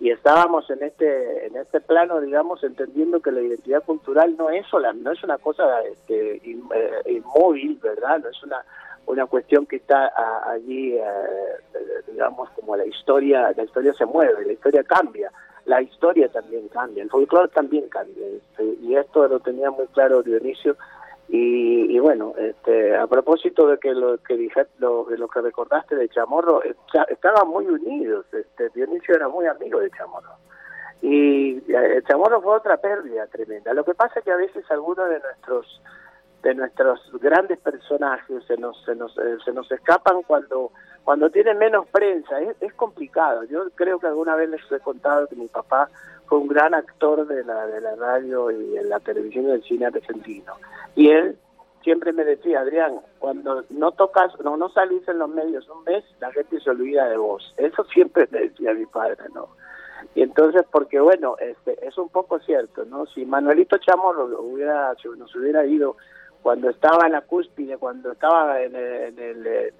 y 0.00 0.10
estábamos 0.10 0.68
en 0.70 0.82
este 0.82 1.46
en 1.46 1.56
este 1.56 1.80
plano 1.80 2.20
digamos 2.20 2.64
entendiendo 2.64 3.20
que 3.20 3.30
la 3.30 3.42
identidad 3.42 3.84
cultural 3.84 4.34
no 4.36 4.48
es 4.48 4.66
sola 4.66 4.92
no 4.94 5.12
es 5.12 5.22
una 5.22 5.36
cosa 5.36 5.82
este, 5.82 6.36
eh, 6.36 7.02
inmóvil 7.06 7.78
verdad 7.82 8.18
no 8.18 8.30
es 8.30 8.42
una 8.42 8.64
una 9.06 9.26
cuestión 9.26 9.66
que 9.66 9.76
está 9.76 10.10
allí 10.50 10.94
eh, 10.94 11.02
digamos 12.10 12.48
como 12.50 12.76
la 12.76 12.86
historia 12.86 13.52
la 13.54 13.62
historia 13.62 13.92
se 13.92 14.06
mueve 14.06 14.46
la 14.46 14.52
historia 14.52 14.82
cambia 14.84 15.30
la 15.66 15.82
historia 15.82 16.28
también 16.28 16.68
cambia 16.68 17.02
el 17.02 17.10
folclore 17.10 17.48
también 17.48 17.86
cambia 17.90 18.26
este, 18.26 18.64
y 18.82 18.96
esto 18.96 19.28
lo 19.28 19.38
tenía 19.40 19.70
muy 19.70 19.86
claro 19.88 20.22
Dionisio 20.22 20.76
y, 21.32 21.94
y, 21.94 21.98
bueno, 22.00 22.34
este, 22.36 22.96
a 22.96 23.06
propósito 23.06 23.68
de 23.68 23.78
que 23.78 23.94
lo 23.94 24.18
que 24.18 24.36
dije, 24.36 24.66
lo, 24.78 25.08
lo 25.08 25.28
que 25.28 25.40
recordaste 25.40 25.94
de 25.94 26.08
Chamorro, 26.08 26.60
estaban 27.08 27.46
muy 27.46 27.66
unidos. 27.66 28.26
Este, 28.32 28.68
Dionisio 28.70 29.14
era 29.14 29.28
muy 29.28 29.46
amigo 29.46 29.78
de 29.78 29.90
Chamorro. 29.90 30.32
Y 31.02 31.58
eh, 31.72 32.02
Chamorro 32.08 32.42
fue 32.42 32.56
otra 32.56 32.78
pérdida 32.78 33.28
tremenda. 33.28 33.72
Lo 33.74 33.84
que 33.84 33.94
pasa 33.94 34.18
es 34.18 34.24
que 34.24 34.32
a 34.32 34.36
veces 34.36 34.68
algunos 34.72 35.08
de 35.08 35.20
nuestros 35.20 35.80
de 36.42 36.54
nuestros 36.54 37.00
grandes 37.20 37.60
personajes 37.60 38.42
se 38.46 38.56
nos 38.56 38.82
se 38.84 38.96
nos, 38.96 39.16
eh, 39.18 39.36
se 39.44 39.52
nos 39.52 39.70
escapan 39.70 40.22
cuando 40.26 40.72
cuando 41.04 41.30
tienen 41.30 41.58
menos 41.58 41.86
prensa. 41.92 42.40
Es, 42.40 42.56
es 42.60 42.74
complicado. 42.74 43.44
Yo 43.44 43.70
creo 43.76 44.00
que 44.00 44.08
alguna 44.08 44.34
vez 44.34 44.50
les 44.50 44.72
he 44.72 44.80
contado 44.80 45.28
que 45.28 45.36
mi 45.36 45.46
papá 45.46 45.88
fue 46.30 46.38
un 46.38 46.46
gran 46.46 46.74
actor 46.74 47.26
de 47.26 47.42
la, 47.42 47.66
de 47.66 47.80
la 47.80 47.96
radio 47.96 48.52
y 48.52 48.76
en 48.76 48.88
la 48.88 49.00
televisión 49.00 49.46
y 49.46 49.48
del 49.48 49.64
cine 49.64 49.86
argentino. 49.86 50.54
Y 50.94 51.10
él 51.10 51.36
siempre 51.82 52.12
me 52.12 52.24
decía, 52.24 52.60
Adrián, 52.60 53.00
cuando 53.18 53.64
no 53.70 53.90
tocas, 53.90 54.38
no, 54.44 54.56
no 54.56 54.68
salís 54.70 55.06
en 55.08 55.18
los 55.18 55.28
medios 55.28 55.68
un 55.68 55.82
mes, 55.82 56.04
la 56.20 56.30
gente 56.30 56.60
se 56.60 56.70
olvida 56.70 57.08
de 57.08 57.16
vos. 57.16 57.52
Eso 57.56 57.82
siempre 57.92 58.28
me 58.30 58.42
decía 58.42 58.72
mi 58.74 58.86
padre, 58.86 59.24
¿no? 59.34 59.48
Y 60.14 60.22
entonces, 60.22 60.62
porque 60.70 61.00
bueno, 61.00 61.34
este, 61.40 61.84
es 61.84 61.98
un 61.98 62.08
poco 62.08 62.38
cierto, 62.38 62.84
¿no? 62.84 63.06
Si 63.06 63.26
Manuelito 63.26 63.78
Chamorro 63.78 64.26
hubiera, 64.40 64.94
nos 65.18 65.34
hubiera 65.34 65.66
ido 65.66 65.96
cuando 66.42 66.70
estaba 66.70 67.06
en 67.06 67.12
la 67.12 67.22
cúspide, 67.22 67.76
cuando 67.76 68.12
estaba 68.12 68.62
en 68.62 68.76
el, 68.76 69.74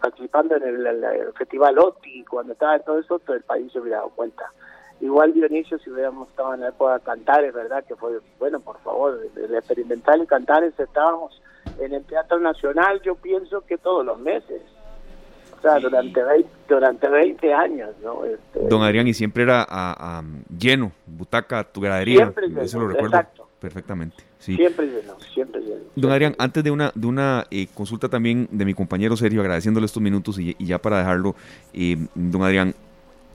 participando 0.00 0.54
en 0.54 0.62
el, 0.62 1.32
Festival 1.36 1.80
OTI, 1.80 2.24
cuando 2.26 2.52
estaba 2.52 2.76
en 2.76 2.84
todo 2.84 3.00
eso, 3.00 3.18
todo 3.18 3.34
el 3.34 3.42
país 3.42 3.72
se 3.72 3.80
hubiera 3.80 3.98
dado 3.98 4.10
cuenta. 4.10 4.52
Igual 5.00 5.32
Dionisio, 5.32 5.78
si 5.78 5.90
hubiéramos 5.90 6.28
estado 6.28 6.54
en 6.54 6.60
la 6.60 6.68
época 6.68 6.94
de 6.94 7.00
Cantares, 7.00 7.54
¿verdad? 7.54 7.84
Que 7.84 7.94
fue, 7.94 8.18
bueno, 8.38 8.58
por 8.58 8.78
favor, 8.80 9.20
de, 9.32 9.56
experimental 9.56 10.22
y 10.22 10.26
Cantares 10.26 10.74
estábamos 10.78 11.40
en 11.78 11.94
el 11.94 12.04
Teatro 12.04 12.40
Nacional, 12.40 13.00
yo 13.02 13.14
pienso 13.14 13.60
que 13.60 13.78
todos 13.78 14.04
los 14.04 14.18
meses. 14.18 14.60
O 15.56 15.60
sea, 15.60 15.78
durante 15.78 16.22
20, 16.22 16.48
durante 16.68 17.08
20 17.08 17.52
años, 17.52 17.90
¿no? 18.02 18.24
Este, 18.24 18.60
Don 18.68 18.82
Adrián, 18.82 19.08
y 19.08 19.14
siempre 19.14 19.42
era 19.44 19.66
a, 19.68 20.22
lleno, 20.56 20.92
butaca, 21.06 21.64
tu 21.64 21.80
gradería. 21.80 22.18
Siempre 22.18 22.48
lleno, 22.48 22.62
eso 22.62 22.78
lo 22.80 22.88
recuerdo 22.88 23.16
exacto. 23.16 23.48
perfectamente. 23.60 24.16
Sí. 24.38 24.54
Siempre 24.56 24.86
lleno, 24.86 25.18
siempre 25.32 25.60
lleno. 25.60 25.82
Don 25.96 26.12
Adrián, 26.12 26.34
antes 26.38 26.62
de 26.62 26.70
una, 26.70 26.92
de 26.94 27.06
una 27.06 27.46
eh, 27.50 27.66
consulta 27.74 28.08
también 28.08 28.48
de 28.52 28.64
mi 28.64 28.74
compañero 28.74 29.16
Sergio, 29.16 29.40
agradeciéndole 29.40 29.86
estos 29.86 30.02
minutos 30.02 30.38
y, 30.38 30.54
ya 30.64 30.78
para 30.78 30.98
dejarlo, 30.98 31.34
eh, 31.72 31.96
don 32.14 32.42
Adrián, 32.42 32.74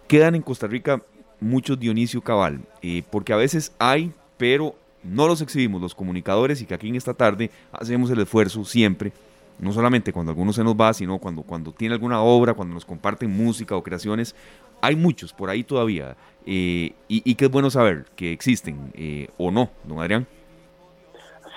quedan 0.07 0.35
en 0.35 0.41
Costa 0.41 0.67
Rica 0.67 1.01
muchos 1.43 1.79
Dionisio 1.79 2.21
Cabal, 2.21 2.59
eh, 2.81 3.03
porque 3.11 3.33
a 3.33 3.37
veces 3.37 3.75
hay, 3.79 4.11
pero 4.37 4.75
no 5.03 5.27
los 5.27 5.41
exhibimos 5.41 5.81
los 5.81 5.93
comunicadores 5.93 6.61
y 6.61 6.65
que 6.65 6.73
aquí 6.73 6.87
en 6.87 6.95
esta 6.95 7.13
tarde 7.13 7.51
hacemos 7.71 8.09
el 8.09 8.21
esfuerzo 8.21 8.63
siempre, 8.63 9.11
no 9.59 9.71
solamente 9.71 10.13
cuando 10.13 10.31
alguno 10.31 10.53
se 10.53 10.63
nos 10.63 10.75
va, 10.75 10.93
sino 10.93 11.19
cuando, 11.19 11.43
cuando 11.43 11.71
tiene 11.71 11.93
alguna 11.93 12.21
obra, 12.21 12.53
cuando 12.53 12.73
nos 12.73 12.85
comparten 12.85 13.29
música 13.29 13.75
o 13.75 13.83
creaciones, 13.83 14.35
hay 14.81 14.95
muchos 14.95 15.33
por 15.33 15.49
ahí 15.49 15.63
todavía 15.63 16.15
eh, 16.45 16.93
y, 17.07 17.35
que 17.35 17.45
es 17.45 17.51
bueno 17.51 17.69
saber 17.69 18.05
que 18.15 18.31
existen 18.31 18.91
eh, 18.95 19.27
o 19.37 19.51
no, 19.51 19.69
don 19.83 19.99
Adrián. 19.99 20.25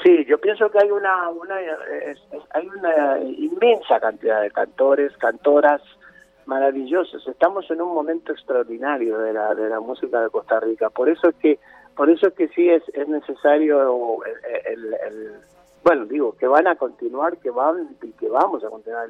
Sí, 0.03 0.25
yo 0.29 0.39
pienso 0.39 0.71
que 0.71 0.79
hay 0.79 0.91
una, 0.91 1.31
una 1.31 1.57
hay 2.53 2.69
una 2.69 3.19
inmensa 3.21 3.99
cantidad 3.99 4.43
de 4.43 4.51
cantores, 4.51 5.17
cantoras, 5.17 5.81
maravillosos. 6.47 7.27
Estamos 7.27 7.71
en 7.71 7.83
un 7.83 7.93
momento 7.93 8.33
extraordinario 8.33 9.19
de 9.19 9.33
la, 9.33 9.55
de 9.55 9.69
la 9.69 9.81
música 9.81 10.21
de 10.21 10.31
Costa 10.31 10.61
Rica. 10.61 10.91
Por 10.91 11.09
eso 11.09 11.29
es 11.29 11.35
que, 11.37 11.59
por 11.95 12.09
eso 12.11 12.29
es 12.29 12.35
que 12.35 12.49
sí 12.49 12.69
es, 12.69 12.83
es 12.95 13.09
necesario 13.09 14.19
el, 14.65 14.95
el, 14.95 15.33
bueno, 15.83 16.07
digo, 16.07 16.37
que 16.37 16.47
van 16.47 16.67
a 16.67 16.77
continuar, 16.77 17.37
que 17.39 17.51
van 17.51 17.97
y 18.03 18.11
que 18.13 18.29
vamos 18.29 18.65
a 18.65 18.71
continuar 18.71 19.09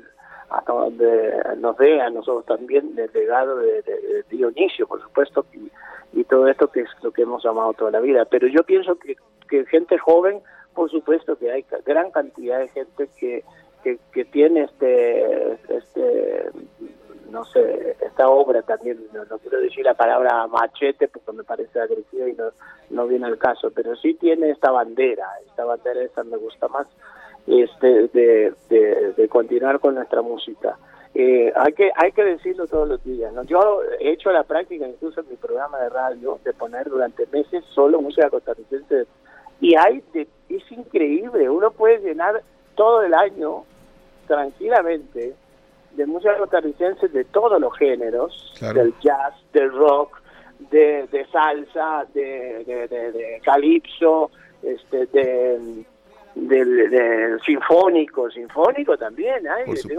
hasta 0.50 0.72
donde 0.72 1.34
nos 1.58 1.76
dé 1.76 2.00
a 2.00 2.10
nosotros 2.10 2.46
también 2.46 2.94
el 2.96 3.10
legado 3.12 3.56
de, 3.56 3.82
de, 3.82 4.24
Dionisio, 4.30 4.86
por 4.86 5.02
supuesto, 5.02 5.44
y, 5.52 5.70
y, 6.12 6.24
todo 6.24 6.46
esto 6.48 6.68
que 6.68 6.82
es 6.82 6.90
lo 7.02 7.10
que 7.10 7.22
hemos 7.22 7.44
amado 7.44 7.72
toda 7.74 7.90
la 7.90 8.00
vida. 8.00 8.24
Pero 8.26 8.46
yo 8.46 8.62
pienso 8.62 8.96
que, 8.96 9.16
que 9.48 9.64
gente 9.66 9.98
joven, 9.98 10.40
por 10.74 10.90
supuesto 10.90 11.36
que 11.36 11.50
hay 11.50 11.64
gran 11.84 12.10
cantidad 12.12 12.60
de 12.60 12.68
gente 12.68 13.08
que, 13.18 13.42
que, 13.82 13.98
que 14.12 14.24
tiene 14.24 14.64
este, 14.64 15.52
este 15.68 16.50
no 17.30 17.44
sé, 17.44 17.96
esta 18.00 18.28
obra 18.28 18.62
también, 18.62 18.98
no, 19.12 19.38
quiero 19.38 19.60
decir 19.60 19.84
la 19.84 19.94
palabra 19.94 20.46
machete 20.46 21.08
porque 21.08 21.32
me 21.32 21.44
parece 21.44 21.80
agresiva 21.80 22.28
y 22.28 22.34
no, 22.34 22.44
no 22.90 23.06
viene 23.06 23.26
al 23.26 23.38
caso, 23.38 23.70
pero 23.74 23.96
sí 23.96 24.14
tiene 24.14 24.50
esta 24.50 24.70
bandera, 24.70 25.28
esta 25.46 25.64
bandera 25.64 26.02
esa 26.02 26.24
me 26.24 26.36
gusta 26.36 26.68
más, 26.68 26.86
este 27.46 28.08
de, 28.08 28.54
de, 28.68 29.28
continuar 29.28 29.80
con 29.80 29.94
nuestra 29.94 30.22
música. 30.22 30.76
Eh, 31.14 31.52
hay 31.56 31.72
que 31.72 31.90
hay 31.94 32.12
que 32.12 32.24
decirlo 32.24 32.66
todos 32.66 32.88
los 32.88 33.02
días. 33.04 33.32
¿no? 33.32 33.44
Yo 33.44 33.80
he 34.00 34.10
hecho 34.10 34.30
la 34.32 34.42
práctica, 34.42 34.86
incluso 34.86 35.20
en 35.20 35.28
mi 35.30 35.36
programa 35.36 35.78
de 35.78 35.88
radio, 35.88 36.38
de 36.44 36.52
poner 36.52 36.88
durante 36.88 37.26
meses 37.26 37.64
solo 37.74 38.00
música 38.00 38.28
costarricense. 38.28 39.06
Y 39.60 39.74
hay 39.76 40.02
es 40.48 40.72
increíble, 40.72 41.48
uno 41.48 41.70
puede 41.70 42.00
llenar 42.00 42.42
todo 42.74 43.02
el 43.02 43.14
año 43.14 43.64
tranquilamente 44.26 45.34
de 45.96 46.06
música 46.06 46.36
costarricense 46.36 47.08
de 47.08 47.24
todos 47.24 47.60
los 47.60 47.76
géneros, 47.76 48.54
del 48.60 48.94
jazz, 49.00 49.34
del 49.52 49.72
rock, 49.72 50.20
de, 50.70 51.26
salsa, 51.32 52.06
de, 52.12 52.64
de, 52.64 53.40
calipso, 53.44 54.30
este, 54.62 55.06
de, 55.06 55.84
de, 56.34 57.38
sinfónico, 57.44 58.30
sinfónico 58.30 58.96
también, 58.96 59.46
hay, 59.48 59.72
este, 59.72 59.96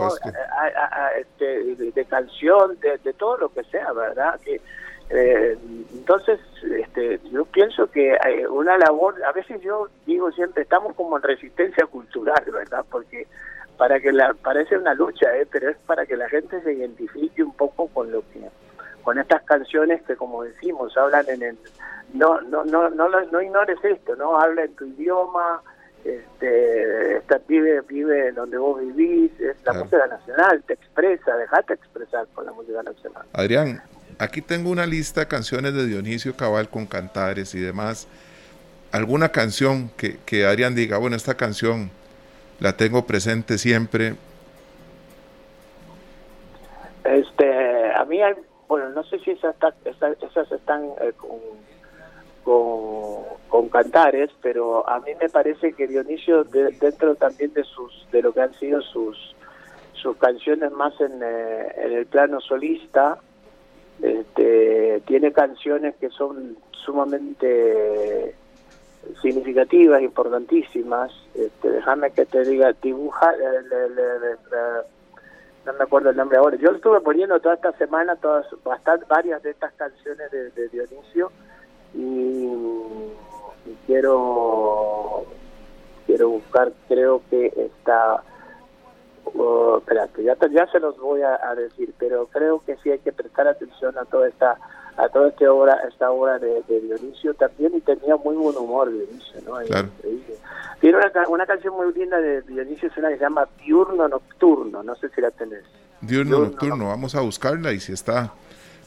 de, 1.92 2.06
canción, 2.06 2.78
de, 2.80 3.14
todo 3.14 3.38
lo 3.38 3.50
que 3.50 3.64
sea, 3.66 3.92
¿verdad? 3.94 4.40
Que, 4.44 4.62
eh, 5.10 5.58
entonces, 5.94 6.40
este, 6.64 7.22
yo 7.32 7.46
pienso 7.46 7.90
que 7.90 8.18
hay 8.22 8.44
una 8.46 8.78
labor, 8.78 9.16
a 9.24 9.32
veces 9.32 9.62
yo 9.62 9.88
digo 10.06 10.32
siempre, 10.34 10.64
estamos 10.64 10.94
como 10.96 11.16
en 11.18 11.24
resistencia 11.24 11.86
cultural, 11.86 12.44
¿verdad? 12.52 12.84
Porque 12.92 13.26
para 13.78 14.00
que 14.00 14.12
la, 14.12 14.34
parece 14.34 14.78
una 14.78 14.94
lucha, 14.94 15.36
¿eh? 15.38 15.48
pero 15.52 15.70
es 15.70 15.78
para 15.86 16.06
que 16.06 16.18
la 16.18 16.28
gente 16.30 16.62
se 16.62 16.74
identifique 16.74 17.44
un 17.44 17.54
poco 17.54 17.88
con 17.88 18.12
lo 18.12 18.22
que 18.32 18.42
con 19.04 19.18
estas 19.20 19.42
canciones 19.44 20.02
que 20.04 20.18
como 20.18 20.44
decimos 20.44 20.98
hablan 20.98 21.24
en 21.30 21.42
el 21.42 21.58
no 22.14 22.42
no 22.42 22.66
no 22.66 22.90
no 22.90 23.08
no 23.08 23.42
ignores 23.42 23.78
esto 23.82 24.18
no 24.18 24.38
habla 24.38 24.66
en 24.66 24.76
tu 24.76 24.86
idioma 24.86 25.62
este 26.04 27.16
esta, 27.16 27.40
vive 27.48 27.80
vive 27.88 28.34
donde 28.34 28.58
vos 28.58 28.82
vivís 28.82 29.32
es 29.40 29.56
la 29.64 29.72
música 29.72 30.08
nacional 30.08 30.62
te 30.68 30.74
expresa 30.74 31.38
dejate 31.38 31.76
expresar 31.76 32.28
con 32.34 32.48
la 32.48 32.52
música 32.52 32.84
nacional. 32.84 33.24
Adrián 33.32 33.82
aquí 34.20 34.42
tengo 34.42 34.70
una 34.70 34.86
lista 34.86 35.22
de 35.22 35.28
canciones 35.28 35.74
de 35.74 35.86
Dionisio 35.86 36.36
Cabal 36.36 36.68
con 36.68 36.86
cantares 36.86 37.56
y 37.56 37.62
demás. 37.62 38.10
Alguna 38.92 39.30
canción 39.30 39.90
que, 39.96 40.18
que 40.26 40.46
Adrián 40.46 40.76
diga 40.76 40.98
bueno 40.98 41.16
esta 41.16 41.36
canción 41.36 41.92
la 42.60 42.76
tengo 42.76 43.06
presente 43.06 43.58
siempre. 43.58 44.16
Este 47.04 47.94
a 47.94 48.04
mí 48.06 48.20
bueno, 48.68 48.90
no 48.90 49.04
sé 49.04 49.20
si 49.20 49.32
esas, 49.32 49.56
esas, 49.86 50.52
están 50.52 50.84
eh, 51.02 51.14
con, 51.16 51.40
con, 53.50 53.70
cantares, 53.70 54.30
pero 54.42 54.88
a 54.88 55.00
mí 55.00 55.12
me 55.20 55.30
parece 55.30 55.74
que 55.74 55.88
Dionisio, 55.88 56.44
dentro 56.44 57.16
también 57.16 57.54
de 57.54 57.64
sus 57.64 58.08
de 58.12 58.22
lo 58.22 58.34
que 58.34 58.42
han 58.42 58.54
sido 58.56 58.82
sus 58.82 59.36
sus 59.94 60.16
canciones 60.18 60.72
más 60.72 60.94
en, 61.02 61.22
eh, 61.24 61.74
en 61.78 61.94
el 61.94 62.06
plano 62.06 62.40
solista, 62.40 63.20
este, 64.02 65.02
tiene 65.06 65.32
canciones 65.32 65.96
que 65.96 66.10
son 66.10 66.58
sumamente 66.72 68.36
significativas, 69.22 70.02
importantísimas. 70.02 71.12
Este, 71.36 71.70
déjame 71.70 72.12
que 72.12 72.26
te 72.26 72.44
diga, 72.44 72.74
dibuja, 72.82 73.34
no 75.66 75.74
me 75.74 75.84
acuerdo 75.84 76.10
el 76.10 76.18
nombre 76.18 76.38
ahora. 76.38 76.58
Yo 76.58 76.72
estuve 76.72 77.02
poniendo 77.02 77.40
toda 77.40 77.56
esta 77.56 77.72
semana 77.74 78.16
todas 78.16 78.46
bastante 78.64 79.06
varias 79.08 79.44
de 79.44 79.52
estas 79.52 79.74
canciones 79.74 80.32
de, 80.32 80.70
Dionisio 80.70 81.32
y, 81.94 82.50
quiero 83.86 85.26
quiero 86.06 86.30
buscar, 86.30 86.72
creo 86.88 87.22
que 87.30 87.48
está 87.48 88.24
oh, 89.36 89.78
espérate, 89.80 90.24
ya, 90.24 90.38
ya 90.50 90.68
se 90.68 90.80
los 90.80 90.98
voy 91.00 91.22
a, 91.22 91.54
decir, 91.56 91.94
pero 91.98 92.28
creo 92.28 92.62
que 92.66 92.78
sí 92.78 92.92
hay 92.92 93.00
que 93.00 93.12
prestar 93.12 93.48
atención 93.48 93.98
a 93.98 94.06
toda 94.06 94.30
esta 94.30 94.58
a 94.98 95.10
toda 95.10 95.30
esta 95.30 95.52
obra, 95.52 95.80
esta 95.88 96.10
obra 96.10 96.40
de, 96.40 96.64
Dionisio 96.68 97.34
también 97.36 97.76
y 97.76 97.82
tenía 97.82 98.16
muy 98.18 98.36
buen 98.36 98.58
humor 98.58 98.92
Dionisio, 98.92 99.42
¿no? 99.46 99.60
Tiene 100.80 100.98
una, 100.98 101.28
una, 101.30 101.46
canción 101.46 101.76
muy 101.76 101.94
linda 101.94 102.20
de 102.20 102.42
Dionisio, 102.42 102.90
es 102.90 102.98
una 102.98 103.10
que 103.10 103.16
se 103.16 103.22
llama 103.22 103.48
Diurno 103.64 104.08
Nocturno, 104.08 104.84
no 104.84 104.96
sé 104.96 105.10
si 105.10 105.22
la 105.22 105.32
tenés. 105.32 105.64
Diurno, 106.02 106.40
Nocturno, 106.40 106.88
vamos 106.88 107.16
a 107.16 107.22
buscarla 107.22 107.74
y 107.74 107.80
si 107.80 107.94
está 107.94 108.34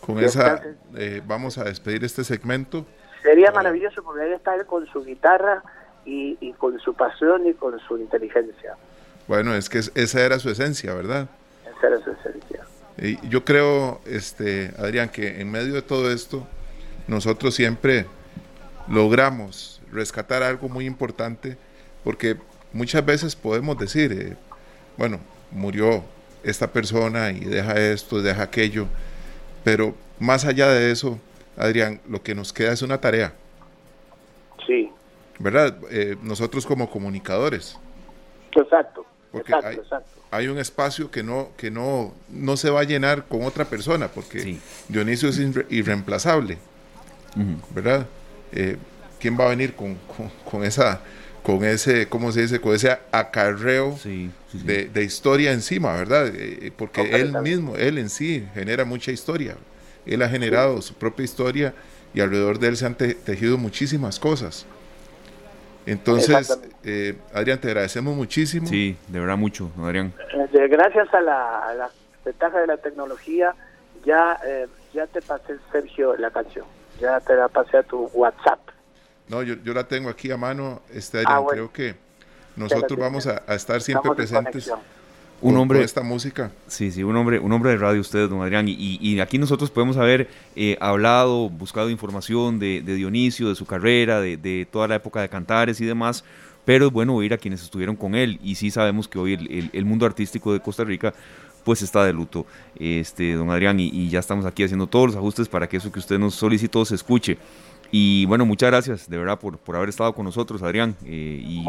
con 0.01 0.19
esa, 0.19 0.63
eh, 0.97 1.23
vamos 1.25 1.59
a 1.59 1.65
despedir 1.65 2.05
este 2.05 2.25
segmento. 2.25 2.85
Sería 3.23 3.53
maravilloso 3.53 4.03
porque 4.03 4.23
ahí 4.23 4.33
está 4.33 4.55
él 4.57 4.67
con 4.67 4.87
su 4.87 5.05
guitarra 5.05 5.63
y, 6.05 6.37
y 6.41 6.53
con 6.55 6.79
su 6.81 6.95
pasión 6.95 7.47
y 7.47 7.55
con 7.55 7.79
su 7.81 7.99
inteligencia. 7.99 8.77
Bueno, 9.29 9.55
es 9.55 9.69
que 9.69 9.79
esa 9.79 10.25
era 10.25 10.41
su 10.41 10.51
esencia, 10.51 10.93
¿verdad? 10.95 11.29
Esa 11.77 11.87
era 11.87 11.99
su 11.99 12.11
esencia. 12.11 12.65
Y 13.01 13.29
yo 13.29 13.45
creo, 13.45 14.01
este, 14.05 14.73
Adrián, 14.79 15.09
que 15.09 15.41
en 15.41 15.51
medio 15.51 15.75
de 15.75 15.83
todo 15.83 16.13
esto, 16.13 16.47
nosotros 17.09 17.55
siempre 17.55 18.05
logramos 18.89 19.81
rescatar 19.91 20.43
algo 20.43 20.69
muy 20.69 20.85
importante, 20.85 21.57
porque 22.05 22.37
muchas 22.73 23.05
veces 23.05 23.35
podemos 23.35 23.79
decir, 23.79 24.13
eh, 24.13 24.37
bueno, 24.99 25.19
murió 25.51 26.05
esta 26.43 26.71
persona 26.71 27.31
y 27.31 27.41
deja 27.41 27.81
esto, 27.81 28.21
deja 28.21 28.43
aquello, 28.43 28.87
pero 29.65 29.95
más 30.19 30.45
allá 30.45 30.69
de 30.69 30.91
eso, 30.91 31.19
Adrián, 31.57 32.01
lo 32.09 32.23
que 32.23 32.35
nos 32.35 32.53
queda 32.53 32.73
es 32.73 32.83
una 32.83 33.01
tarea. 33.01 33.33
Sí. 34.67 34.91
¿Verdad? 35.39 35.79
Eh, 35.91 36.17
nosotros 36.23 36.67
como 36.67 36.91
comunicadores. 36.91 37.79
Exacto. 38.53 39.07
Porque 39.33 39.55
hay, 39.55 39.81
un 40.33 40.59
espacio 40.59 41.11
que 41.11 41.23
no 41.23 41.51
que 41.57 41.71
no 41.71 42.15
no 42.29 42.57
se 42.57 42.71
va 42.71 42.81
a 42.81 42.85
llenar 42.85 43.27
con 43.27 43.43
otra 43.43 43.65
persona, 43.65 44.09
porque 44.09 44.59
Dionisio 44.89 45.29
es 45.29 45.41
irreemplazable, 45.71 46.59
¿verdad? 47.75 48.07
Eh, 48.53 48.77
¿Quién 49.19 49.39
va 49.39 49.47
a 49.47 49.49
venir 49.49 49.75
con, 49.75 49.99
con, 50.51 50.65
esa 50.65 51.01
con 51.43 51.65
ese, 51.65 52.07
¿cómo 52.09 52.33
se 52.33 52.43
dice? 52.43 52.61
Con 52.61 52.75
ese 52.75 52.97
acarreo 53.13 53.99
de, 54.53 55.05
historia 55.05 55.53
encima, 55.53 55.93
¿verdad? 55.95 56.29
Eh, 56.29 56.59
eh, 56.63 56.73
porque 56.75 57.03
él 57.03 57.33
mismo, 57.43 57.77
él 57.77 57.99
en 57.99 58.09
sí, 58.09 58.47
genera 58.55 58.85
mucha 58.85 59.11
historia. 59.13 59.57
Él 60.07 60.23
ha 60.23 60.29
generado 60.29 60.81
su 60.81 60.95
propia 60.95 61.25
historia 61.25 61.75
y 62.15 62.21
alrededor 62.21 62.59
de 62.59 62.69
él 62.69 62.77
se 62.77 62.87
han 62.87 62.95
tejido 62.95 63.59
muchísimas 63.59 64.19
cosas. 64.19 64.65
Entonces, 65.87 66.59
eh, 66.85 67.19
Adrián, 67.33 67.61
te 67.61 67.69
agradecemos 67.69 68.15
muchísimo. 68.15 68.67
Sí, 68.67 68.97
de 69.09 69.21
verdad 69.21 69.37
mucho, 69.37 69.71
Adrián. 69.79 70.13
Eh, 70.33 70.69
gracias 70.69 71.13
a 71.15 71.21
la, 71.21 71.69
a 71.69 71.75
la 71.75 71.91
ventaja 72.25 72.61
de 72.61 72.67
la 72.67 72.77
tecnología, 72.77 73.55
ya, 74.05 74.39
eh, 74.45 74.67
ya 74.93 75.07
te 75.07 75.23
pasé, 75.23 75.57
Sergio, 75.73 76.17
la 76.17 76.31
canción. 76.31 76.67
Ya 77.01 77.19
te 77.21 77.35
la 77.35 77.49
pasé 77.49 77.79
a 77.79 77.83
tu 77.83 78.11
WhatsApp. 78.13 78.61
No, 79.29 79.43
yo, 79.43 79.55
yo 79.63 79.73
la 79.73 79.85
tengo 79.85 80.11
aquí 80.11 80.31
a 80.31 80.37
mano, 80.37 80.83
este, 80.93 81.19
Adrián. 81.19 81.39
Ah, 81.39 81.47
creo 81.49 81.73
que 81.73 81.95
nosotros 82.57 82.99
vamos 82.99 83.27
a, 83.27 83.39
estar 83.55 83.81
siempre 83.81 84.11
presentes 84.13 84.71
un 85.41 85.57
hombre 85.57 85.79
de 85.79 85.85
esta 85.85 86.03
música. 86.03 86.51
Sí, 86.67 86.91
sí, 86.91 87.03
un 87.03 87.17
hombre, 87.17 87.39
un 87.39 87.53
hombre 87.53 87.71
de 87.71 87.77
radio 87.79 88.01
usted, 88.01 88.29
don 88.29 88.43
Adrián. 88.43 88.69
Y, 88.69 88.99
y 89.01 89.21
aquí 89.21 89.39
nosotros 89.39 89.71
podemos 89.71 89.97
haber 89.97 90.29
eh, 90.57 90.77
hablado, 90.81 91.49
buscado 91.49 91.91
información 91.91 92.59
de, 92.59 92.83
Dionisio, 92.83 93.49
de 93.49 93.55
su 93.55 93.67
carrera, 93.67 94.21
de, 94.21 94.67
toda 94.71 94.89
la 94.89 94.97
época 94.97 95.21
de 95.21 95.29
cantares 95.29 95.81
y 95.81 95.85
demás. 95.85 96.25
Pero 96.65 96.87
es 96.87 96.93
bueno 96.93 97.15
oír 97.15 97.33
a 97.33 97.39
quienes 97.39 97.63
estuvieron 97.63 97.97
con 97.97 98.15
él. 98.15 98.39
Y 98.43 98.55
sí 98.55 98.71
sabemos 98.71 99.09
que 99.09 99.19
hoy 99.19 99.35
el, 99.35 99.71
el, 99.73 99.85
mundo 99.85 100.07
artístico 100.07 100.53
de 100.53 100.61
Costa 100.61 100.85
Rica 100.85 101.15
pues 101.65 101.83
está 101.83 102.05
de 102.05 102.13
luto, 102.15 102.47
este, 102.79 103.35
don 103.35 103.51
Adrián, 103.51 103.79
y, 103.79 103.89
y, 103.89 104.09
ya 104.09 104.19
estamos 104.19 104.47
aquí 104.47 104.65
haciendo 104.65 104.87
todos 104.87 105.09
los 105.09 105.17
ajustes 105.17 105.47
para 105.47 105.69
que 105.69 105.77
eso 105.77 105.93
que 105.93 105.99
usted 105.99 106.19
nos 106.19 106.35
solicitó 106.35 106.85
se 106.87 106.95
escuche. 106.95 107.37
Y 107.91 108.25
bueno, 108.27 108.47
muchas 108.47 108.71
gracias 108.71 109.11
de 109.11 109.19
verdad 109.19 109.39
por, 109.39 109.59
por 109.59 109.77
haber 109.77 109.89
estado 109.89 110.13
con 110.15 110.25
nosotros, 110.25 110.63
Adrián. 110.63 110.97
Eh, 111.05 111.43
y, 111.45 111.65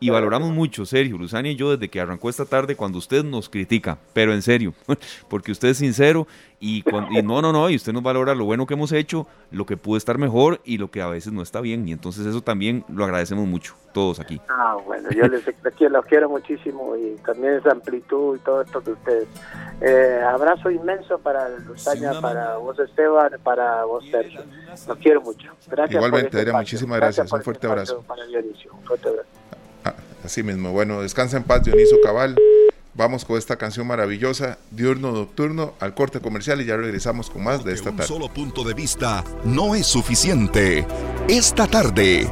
y 0.00 0.10
valoramos 0.10 0.52
mucho, 0.52 0.84
Sergio, 0.84 1.16
Luzania 1.16 1.52
y 1.52 1.56
yo, 1.56 1.70
desde 1.70 1.88
que 1.88 2.00
arrancó 2.00 2.28
esta 2.28 2.44
tarde, 2.44 2.76
cuando 2.76 2.98
usted 2.98 3.24
nos 3.24 3.48
critica, 3.48 3.98
pero 4.12 4.32
en 4.32 4.42
serio, 4.42 4.74
porque 5.28 5.52
usted 5.52 5.68
es 5.68 5.78
sincero 5.78 6.26
y, 6.60 6.82
no, 7.22 7.40
no, 7.40 7.52
no, 7.52 7.70
y 7.70 7.76
usted 7.76 7.92
nos 7.92 8.02
valora 8.02 8.34
lo 8.34 8.44
bueno 8.44 8.66
que 8.66 8.74
hemos 8.74 8.90
hecho, 8.90 9.26
lo 9.52 9.64
que 9.64 9.76
pudo 9.76 9.96
estar 9.96 10.18
mejor 10.18 10.60
y 10.64 10.78
lo 10.78 10.90
que 10.90 11.00
a 11.00 11.06
veces 11.06 11.32
no 11.32 11.40
está 11.40 11.60
bien. 11.60 11.86
Y 11.86 11.92
entonces 11.92 12.26
eso 12.26 12.40
también 12.42 12.84
lo 12.88 13.04
agradecemos 13.04 13.46
mucho, 13.46 13.74
todos 13.92 14.18
aquí. 14.18 14.40
Ah, 14.48 14.76
bueno, 14.84 15.08
yo 15.10 15.28
les 15.28 15.44
los 15.90 16.04
quiero 16.06 16.28
muchísimo 16.28 16.96
y 16.96 17.16
también 17.24 17.54
esa 17.54 17.70
amplitud 17.70 18.36
y 18.36 18.40
todo 18.40 18.62
esto 18.62 18.80
de 18.80 18.92
ustedes. 18.92 19.28
Eh, 19.80 20.20
abrazo 20.26 20.70
inmenso 20.70 21.18
para 21.18 21.48
Luzania, 21.60 22.20
para 22.20 22.56
vos 22.56 22.76
Esteban, 22.80 23.30
para 23.44 23.84
vos 23.84 24.04
Sergio. 24.10 24.42
Los 24.88 24.98
quiero 24.98 25.20
mucho. 25.20 25.52
Gracias. 25.68 25.94
Igualmente, 25.94 26.38
este 26.40 26.52
muchísimas 26.52 26.98
gracias. 26.98 27.32
un 27.32 27.42
fuerte 27.42 27.66
abrazo. 27.68 28.02
Para 28.02 28.26
Dionisio. 28.26 28.72
Un 28.74 28.82
fuerte 28.82 29.08
abrazo. 29.08 29.28
Ah, 29.84 29.94
así 30.24 30.42
mismo. 30.42 30.72
Bueno, 30.72 31.02
descansa 31.02 31.36
en 31.36 31.44
paz, 31.44 31.62
Dionisio 31.62 31.98
Cabal. 32.02 32.34
Vamos 32.98 33.24
con 33.24 33.38
esta 33.38 33.54
canción 33.54 33.86
maravillosa, 33.86 34.58
Diurno 34.72 35.12
Nocturno, 35.12 35.74
al 35.78 35.94
corte 35.94 36.18
comercial 36.18 36.60
y 36.60 36.64
ya 36.64 36.76
regresamos 36.76 37.30
con 37.30 37.44
más 37.44 37.64
de 37.64 37.72
esta 37.72 37.90
tarde. 37.90 38.02
Un 38.02 38.08
solo 38.08 38.34
punto 38.34 38.64
de 38.64 38.74
vista 38.74 39.22
no 39.44 39.76
es 39.76 39.86
suficiente. 39.86 40.84
Esta 41.28 41.68
tarde. 41.68 42.28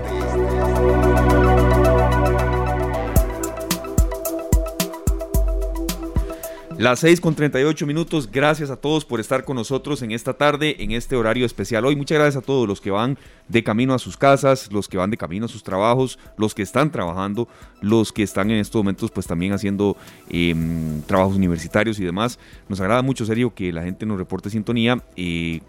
Las 6.78 7.00
6 7.00 7.22
con 7.22 7.34
38 7.34 7.86
minutos, 7.86 8.30
gracias 8.30 8.68
a 8.68 8.76
todos 8.76 9.06
por 9.06 9.18
estar 9.18 9.46
con 9.46 9.56
nosotros 9.56 10.02
en 10.02 10.12
esta 10.12 10.34
tarde, 10.34 10.76
en 10.80 10.90
este 10.90 11.16
horario 11.16 11.46
especial. 11.46 11.86
Hoy 11.86 11.96
muchas 11.96 12.18
gracias 12.18 12.42
a 12.42 12.44
todos 12.44 12.68
los 12.68 12.82
que 12.82 12.90
van 12.90 13.16
de 13.48 13.64
camino 13.64 13.94
a 13.94 13.98
sus 13.98 14.18
casas, 14.18 14.70
los 14.70 14.86
que 14.86 14.98
van 14.98 15.10
de 15.10 15.16
camino 15.16 15.46
a 15.46 15.48
sus 15.48 15.62
trabajos, 15.62 16.18
los 16.36 16.54
que 16.54 16.60
están 16.60 16.92
trabajando, 16.92 17.48
los 17.80 18.12
que 18.12 18.22
están 18.22 18.50
en 18.50 18.58
estos 18.58 18.78
momentos 18.80 19.10
pues 19.10 19.26
también 19.26 19.54
haciendo 19.54 19.96
em, 20.28 21.00
trabajos 21.02 21.36
universitarios 21.36 21.98
y 21.98 22.04
demás. 22.04 22.38
Nos 22.68 22.78
agrada 22.78 23.00
mucho, 23.00 23.24
serio, 23.24 23.54
que 23.54 23.72
la 23.72 23.82
gente 23.82 24.04
nos 24.04 24.18
reporte 24.18 24.50
sintonía. 24.50 25.02
Eh, 25.16 25.62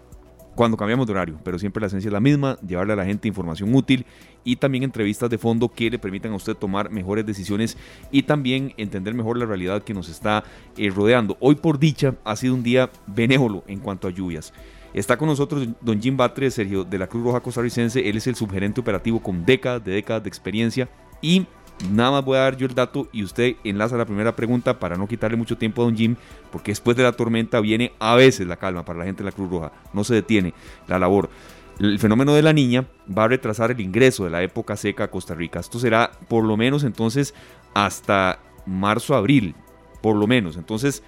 cuando 0.58 0.76
cambiamos 0.76 1.06
de 1.06 1.12
horario, 1.12 1.38
pero 1.44 1.56
siempre 1.56 1.80
la 1.80 1.86
esencia 1.86 2.08
es 2.08 2.12
la 2.12 2.18
misma, 2.18 2.58
llevarle 2.66 2.92
a 2.92 2.96
la 2.96 3.04
gente 3.04 3.28
información 3.28 3.72
útil 3.72 4.04
y 4.42 4.56
también 4.56 4.82
entrevistas 4.82 5.30
de 5.30 5.38
fondo 5.38 5.68
que 5.68 5.88
le 5.88 6.00
permitan 6.00 6.32
a 6.32 6.34
usted 6.34 6.56
tomar 6.56 6.90
mejores 6.90 7.24
decisiones 7.24 7.78
y 8.10 8.24
también 8.24 8.74
entender 8.76 9.14
mejor 9.14 9.38
la 9.38 9.46
realidad 9.46 9.84
que 9.84 9.94
nos 9.94 10.08
está 10.08 10.42
eh, 10.76 10.90
rodeando. 10.90 11.36
Hoy 11.38 11.54
por 11.54 11.78
dicha 11.78 12.16
ha 12.24 12.34
sido 12.34 12.54
un 12.54 12.64
día 12.64 12.90
benévolo 13.06 13.62
en 13.68 13.78
cuanto 13.78 14.08
a 14.08 14.10
lluvias. 14.10 14.52
Está 14.94 15.16
con 15.16 15.28
nosotros 15.28 15.68
don 15.80 16.02
Jim 16.02 16.16
Batre, 16.16 16.50
Sergio, 16.50 16.82
de 16.82 16.98
la 16.98 17.06
Cruz 17.06 17.22
Roja 17.22 17.38
Costarricense. 17.38 18.08
Él 18.08 18.16
es 18.16 18.26
el 18.26 18.34
subgerente 18.34 18.80
operativo 18.80 19.22
con 19.22 19.44
décadas 19.44 19.84
de 19.84 19.92
décadas 19.92 20.24
de 20.24 20.28
experiencia 20.28 20.88
y 21.22 21.46
Nada 21.90 22.10
más 22.10 22.24
voy 22.24 22.36
a 22.36 22.40
dar 22.40 22.56
yo 22.56 22.66
el 22.66 22.74
dato 22.74 23.08
y 23.12 23.22
usted 23.22 23.56
enlaza 23.62 23.96
la 23.96 24.04
primera 24.04 24.34
pregunta 24.34 24.78
para 24.78 24.96
no 24.96 25.06
quitarle 25.06 25.36
mucho 25.36 25.56
tiempo 25.56 25.82
a 25.82 25.84
don 25.84 25.96
Jim, 25.96 26.16
porque 26.50 26.72
después 26.72 26.96
de 26.96 27.04
la 27.04 27.12
tormenta 27.12 27.60
viene 27.60 27.92
a 28.00 28.16
veces 28.16 28.46
la 28.46 28.56
calma 28.56 28.84
para 28.84 28.98
la 28.98 29.04
gente 29.04 29.22
de 29.22 29.30
la 29.30 29.34
Cruz 29.34 29.50
Roja, 29.50 29.72
no 29.92 30.02
se 30.02 30.14
detiene 30.14 30.54
la 30.88 30.98
labor. 30.98 31.30
El 31.78 31.98
fenómeno 32.00 32.34
de 32.34 32.42
la 32.42 32.52
niña 32.52 32.86
va 33.16 33.24
a 33.24 33.28
retrasar 33.28 33.70
el 33.70 33.80
ingreso 33.80 34.24
de 34.24 34.30
la 34.30 34.42
época 34.42 34.76
seca 34.76 35.04
a 35.04 35.10
Costa 35.10 35.34
Rica. 35.34 35.60
Esto 35.60 35.78
será 35.78 36.10
por 36.26 36.44
lo 36.44 36.56
menos 36.56 36.82
entonces 36.82 37.34
hasta 37.72 38.40
marzo-abril, 38.66 39.54
por 40.02 40.16
lo 40.16 40.26
menos. 40.26 40.56
Entonces 40.56 41.04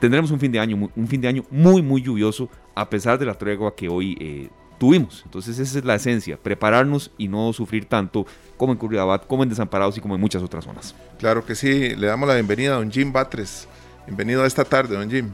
tendremos 0.00 0.30
un 0.30 0.40
fin 0.40 0.50
de 0.50 0.58
año, 0.58 0.90
un 0.96 1.06
fin 1.06 1.20
de 1.20 1.28
año 1.28 1.44
muy, 1.50 1.82
muy 1.82 2.00
lluvioso, 2.00 2.48
a 2.74 2.88
pesar 2.88 3.18
de 3.18 3.26
la 3.26 3.34
tregua 3.34 3.76
que 3.76 3.90
hoy 3.90 4.16
eh, 4.18 4.48
tuvimos. 4.78 5.20
Entonces 5.26 5.58
esa 5.58 5.78
es 5.78 5.84
la 5.84 5.96
esencia, 5.96 6.38
prepararnos 6.38 7.12
y 7.18 7.28
no 7.28 7.52
sufrir 7.52 7.84
tanto 7.84 8.24
como 8.60 8.72
en 8.74 8.78
Curridabat, 8.78 9.26
como 9.26 9.42
en 9.42 9.48
Desamparados 9.48 9.96
y 9.96 10.02
como 10.02 10.16
en 10.16 10.20
muchas 10.20 10.42
otras 10.42 10.66
zonas. 10.66 10.94
Claro 11.18 11.46
que 11.46 11.54
sí, 11.54 11.96
le 11.96 12.08
damos 12.08 12.28
la 12.28 12.34
bienvenida 12.34 12.72
a 12.72 12.76
don 12.76 12.90
Jim 12.90 13.10
Batres. 13.10 13.66
Bienvenido 14.04 14.42
a 14.42 14.46
esta 14.46 14.66
tarde, 14.66 14.96
don 14.96 15.10
Jim. 15.10 15.30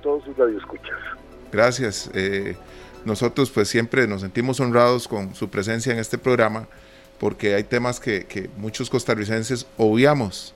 Todos 0.00 0.22
sus 0.22 0.36
radioescuchas. 0.36 0.96
Gracias. 1.50 2.08
Eh, 2.14 2.56
nosotros 3.04 3.50
pues 3.50 3.66
siempre 3.66 4.06
nos 4.06 4.20
sentimos 4.20 4.60
honrados 4.60 5.08
con 5.08 5.34
su 5.34 5.50
presencia 5.50 5.92
en 5.92 5.98
este 5.98 6.18
programa 6.18 6.68
porque 7.18 7.56
hay 7.56 7.64
temas 7.64 7.98
que, 7.98 8.48
muchos 8.56 8.88
costarricenses 8.88 9.66
obviamos. 9.78 10.54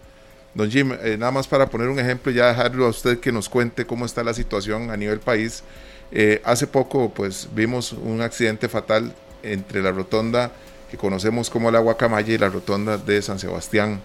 Don 0.55 0.71
Jim, 0.71 0.93
eh, 1.03 1.17
nada 1.19 1.33
más 1.33 1.49
para 1.49 1.67
poner 1.67 1.89
un 1.89 1.99
ejemplo, 1.99 2.31
ya 2.31 2.47
dejarlo 2.47 2.87
a 2.87 2.91
usted 2.91 3.19
que 3.19 3.33
nos 3.33 3.49
cuente 3.49 3.85
cómo 3.85 4.07
está 4.07 4.23
la 4.23 4.33
situación 4.33 4.93
a 4.93 4.97
nivel 4.97 5.19
país 5.19 5.65
eh, 6.13 6.41
hace 6.45 6.69
poco 6.69 7.09
pues 7.13 7.49
vimos 7.53 7.93
un 7.93 8.21
accidente 8.21 8.69
fatal 8.69 9.13
entre 9.43 9.83
la 9.83 9.93
rotonda 9.93 10.53
que 10.91 10.97
conocemos 10.97 11.51
como 11.51 11.71
la 11.71 11.81
Guacamaya 11.81 12.35
y 12.35 12.39
la 12.39 12.49
rotonda 12.49 12.97
de 12.97 13.21
San 13.23 13.39
Sebastián 13.39 14.01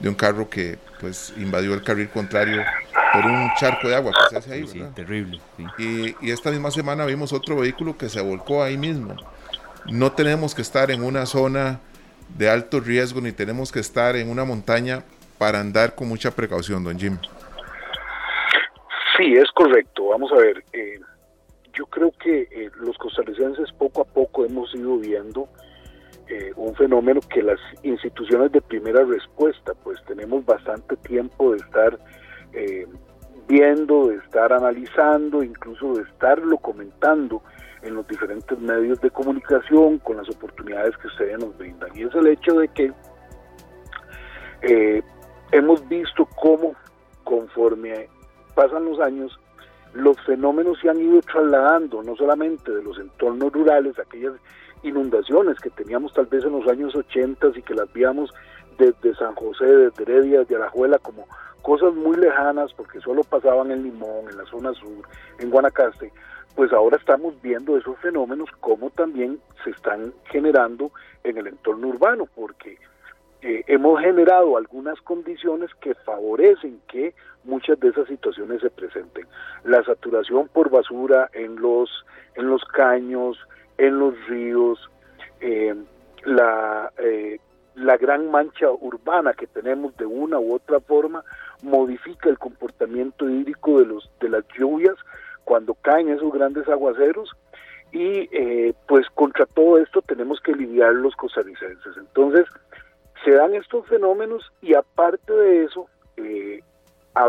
de 0.00 0.08
un 0.08 0.14
carro 0.14 0.48
que 0.50 0.78
pues 1.00 1.32
invadió 1.36 1.74
el 1.74 1.82
carril 1.82 2.08
contrario 2.08 2.62
por 3.12 3.24
un 3.26 3.50
charco 3.58 3.88
de 3.88 3.94
agua 3.94 4.12
que 4.12 4.30
se 4.30 4.36
hace 4.38 4.52
ahí. 4.52 4.66
Sí, 4.66 4.82
terrible. 4.94 5.40
Y, 5.78 6.16
y, 6.20 6.30
esta 6.30 6.50
misma 6.50 6.70
semana 6.70 7.04
vimos 7.04 7.32
otro 7.32 7.56
vehículo 7.56 7.96
que 7.96 8.08
se 8.08 8.20
volcó 8.20 8.62
ahí 8.62 8.76
mismo. 8.76 9.14
No 9.86 10.12
tenemos 10.12 10.54
que 10.54 10.62
estar 10.62 10.90
en 10.90 11.04
una 11.04 11.26
zona 11.26 11.80
de 12.36 12.48
alto 12.48 12.80
riesgo 12.80 13.20
ni 13.20 13.32
tenemos 13.32 13.70
que 13.70 13.80
estar 13.80 14.16
en 14.16 14.28
una 14.28 14.44
montaña 14.44 15.04
para 15.38 15.60
andar 15.60 15.94
con 15.94 16.08
mucha 16.08 16.30
precaución, 16.30 16.82
don 16.82 16.98
Jim. 16.98 17.18
Sí, 19.16 19.34
es 19.34 19.50
correcto. 19.52 20.08
Vamos 20.08 20.32
a 20.32 20.36
ver. 20.36 20.64
Eh, 20.72 20.98
yo 21.74 21.86
creo 21.86 22.12
que 22.12 22.48
eh, 22.50 22.70
los 22.76 22.96
costarricenses 22.98 23.72
poco 23.72 24.02
a 24.02 24.04
poco 24.04 24.44
hemos 24.44 24.74
ido 24.74 24.96
viendo 24.98 25.48
eh, 26.28 26.52
un 26.56 26.74
fenómeno 26.74 27.20
que 27.20 27.42
las 27.42 27.58
instituciones 27.82 28.52
de 28.52 28.62
primera 28.62 29.04
respuesta, 29.04 29.74
pues 29.82 30.02
tenemos 30.06 30.44
bastante 30.46 30.96
tiempo 30.98 31.52
de 31.52 31.58
estar 31.58 31.98
eh, 32.52 32.86
viendo, 33.48 34.08
de 34.08 34.16
estar 34.16 34.52
analizando, 34.52 35.42
incluso 35.42 35.94
de 35.94 36.02
estarlo 36.02 36.56
comentando 36.58 37.42
en 37.82 37.94
los 37.94 38.06
diferentes 38.08 38.58
medios 38.58 39.00
de 39.00 39.10
comunicación 39.10 39.98
con 39.98 40.16
las 40.16 40.28
oportunidades 40.30 40.96
que 40.96 41.08
ustedes 41.08 41.38
nos 41.38 41.56
brindan. 41.58 41.90
Y 41.94 42.04
es 42.04 42.14
el 42.14 42.28
hecho 42.28 42.54
de 42.54 42.68
que 42.68 42.92
hemos 45.52 45.86
visto 45.88 46.26
cómo 46.40 46.74
conforme 47.24 48.08
pasan 48.54 48.86
los 48.86 48.98
años, 49.00 49.38
los 49.94 50.20
fenómenos 50.22 50.78
se 50.80 50.90
han 50.90 51.00
ido 51.00 51.20
trasladando 51.22 52.02
no 52.02 52.16
solamente 52.16 52.72
de 52.72 52.82
los 52.82 52.98
entornos 52.98 53.52
rurales, 53.52 53.98
aquellas 53.98 54.34
inundaciones 54.82 55.58
que 55.60 55.70
teníamos 55.70 56.12
tal 56.12 56.26
vez 56.26 56.44
en 56.44 56.52
los 56.52 56.68
años 56.68 56.94
80 56.94 57.48
y 57.54 57.62
que 57.62 57.74
las 57.74 57.90
víamos 57.92 58.30
desde 58.76 59.14
San 59.14 59.34
José, 59.34 59.64
desde 59.64 60.02
Heredia, 60.02 60.40
desde 60.40 60.56
Alajuela, 60.56 60.98
como 60.98 61.26
cosas 61.62 61.94
muy 61.94 62.16
lejanas 62.16 62.72
porque 62.74 63.00
solo 63.00 63.22
pasaban 63.22 63.70
en 63.70 63.84
Limón, 63.84 64.28
en 64.28 64.36
la 64.36 64.44
zona 64.44 64.74
sur, 64.74 65.08
en 65.38 65.50
Guanacaste, 65.50 66.12
pues 66.54 66.72
ahora 66.72 66.96
estamos 66.96 67.40
viendo 67.40 67.76
esos 67.76 67.96
fenómenos 67.98 68.50
como 68.60 68.90
también 68.90 69.40
se 69.62 69.70
están 69.70 70.12
generando 70.24 70.90
en 71.22 71.38
el 71.38 71.46
entorno 71.46 71.88
urbano, 71.88 72.28
porque 72.34 72.78
eh, 73.46 73.62
hemos 73.66 74.00
generado 74.00 74.56
algunas 74.56 74.98
condiciones 75.02 75.68
que 75.82 75.94
favorecen 75.94 76.80
que 76.88 77.14
muchas 77.44 77.78
de 77.78 77.88
esas 77.88 78.08
situaciones 78.08 78.62
se 78.62 78.70
presenten. 78.70 79.26
La 79.64 79.84
saturación 79.84 80.48
por 80.48 80.70
basura 80.70 81.28
en 81.34 81.56
los, 81.56 81.90
en 82.36 82.48
los 82.48 82.64
caños, 82.64 83.36
en 83.76 83.98
los 83.98 84.14
ríos, 84.28 84.90
eh, 85.42 85.74
la, 86.24 86.90
eh, 86.96 87.38
la 87.74 87.98
gran 87.98 88.30
mancha 88.30 88.70
urbana 88.70 89.34
que 89.34 89.46
tenemos 89.46 89.94
de 89.98 90.06
una 90.06 90.38
u 90.38 90.54
otra 90.54 90.80
forma 90.80 91.22
modifica 91.62 92.30
el 92.30 92.38
comportamiento 92.38 93.28
hídrico 93.28 93.78
de, 93.78 93.84
los, 93.84 94.10
de 94.20 94.30
las 94.30 94.44
lluvias 94.58 94.96
cuando 95.44 95.74
caen 95.74 96.08
esos 96.08 96.32
grandes 96.32 96.66
aguaceros 96.66 97.30
y 97.92 98.26
pues 98.88 99.06
contra 99.10 99.46
todo 99.46 99.78
esto 99.78 100.02
tenemos 100.02 100.40
que 100.40 100.52
lidiar 100.52 100.94
los 100.94 101.14
costarricenses. 101.14 101.96
Entonces, 101.96 102.44
se 103.24 103.32
dan 103.32 103.54
estos 103.54 103.86
fenómenos 103.86 104.52
y 104.60 104.74
aparte 104.74 105.32
de 105.32 105.64
eso, 105.64 105.88
eh, 106.16 106.62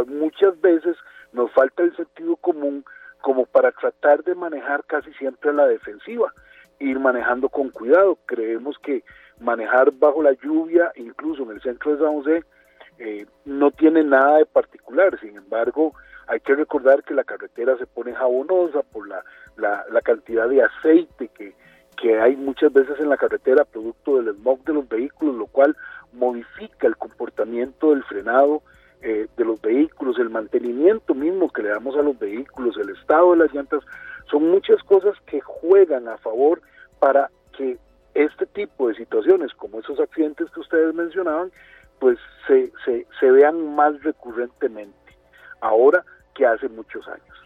muchas 0.07 0.59
veces 0.61 0.95
nos 1.31 1.51
falta 1.53 1.83
el 1.83 1.95
sentido 1.95 2.35
común 2.35 2.83
como 3.21 3.45
para 3.45 3.71
tratar 3.71 4.23
de 4.23 4.35
manejar 4.35 4.83
casi 4.85 5.11
siempre 5.13 5.49
a 5.49 5.53
la 5.53 5.67
defensiva, 5.67 6.33
ir 6.79 6.99
manejando 6.99 7.49
con 7.49 7.69
cuidado. 7.69 8.17
Creemos 8.25 8.77
que 8.79 9.03
manejar 9.39 9.91
bajo 9.91 10.21
la 10.21 10.33
lluvia, 10.33 10.91
incluso 10.95 11.43
en 11.43 11.51
el 11.51 11.61
centro 11.61 11.95
de 11.95 12.03
San 12.03 12.13
José, 12.13 12.43
eh, 12.99 13.25
no 13.45 13.71
tiene 13.71 14.03
nada 14.03 14.37
de 14.37 14.45
particular. 14.45 15.19
Sin 15.19 15.37
embargo, 15.37 15.93
hay 16.27 16.39
que 16.39 16.55
recordar 16.55 17.03
que 17.03 17.13
la 17.13 17.23
carretera 17.23 17.77
se 17.77 17.87
pone 17.87 18.13
jabonosa 18.13 18.83
por 18.83 19.07
la, 19.07 19.23
la, 19.57 19.85
la 19.91 20.01
cantidad 20.01 20.47
de 20.47 20.63
aceite 20.63 21.29
que, 21.29 21.55
que 21.95 22.19
hay 22.19 22.35
muchas 22.35 22.71
veces 22.73 22.99
en 22.99 23.09
la 23.09 23.17
carretera 23.17 23.65
producto 23.65 24.17
del 24.17 24.35
smog 24.35 24.63
de 24.63 24.73
los 24.73 24.87
vehículos, 24.87 25.35
lo 25.35 25.47
cual 25.47 25.75
modifica 26.13 26.87
el 26.87 26.97
comportamiento 26.97 27.91
del 27.91 28.03
frenado 28.03 28.61
eh, 29.01 29.27
de 29.37 29.45
los 29.45 29.61
vehículos, 29.61 30.17
el 30.19 30.29
mantenimiento 30.29 31.13
mismo 31.13 31.51
que 31.51 31.63
le 31.63 31.69
damos 31.69 31.95
a 31.95 32.01
los 32.01 32.17
vehículos, 32.17 32.77
el 32.77 32.89
estado 32.89 33.31
de 33.31 33.37
las 33.37 33.53
llantas, 33.53 33.83
son 34.29 34.49
muchas 34.49 34.81
cosas 34.83 35.13
que 35.27 35.41
juegan 35.41 36.07
a 36.07 36.17
favor 36.17 36.61
para 36.99 37.29
que 37.57 37.77
este 38.13 38.45
tipo 38.47 38.87
de 38.87 38.95
situaciones, 38.95 39.53
como 39.53 39.79
esos 39.79 39.99
accidentes 39.99 40.49
que 40.51 40.61
ustedes 40.61 40.93
mencionaban, 40.93 41.51
pues 41.99 42.17
se, 42.47 42.71
se, 42.83 43.05
se 43.19 43.31
vean 43.31 43.75
más 43.75 44.01
recurrentemente 44.03 44.95
ahora 45.61 46.03
que 46.33 46.45
hace 46.45 46.67
muchos 46.69 47.07
años. 47.07 47.44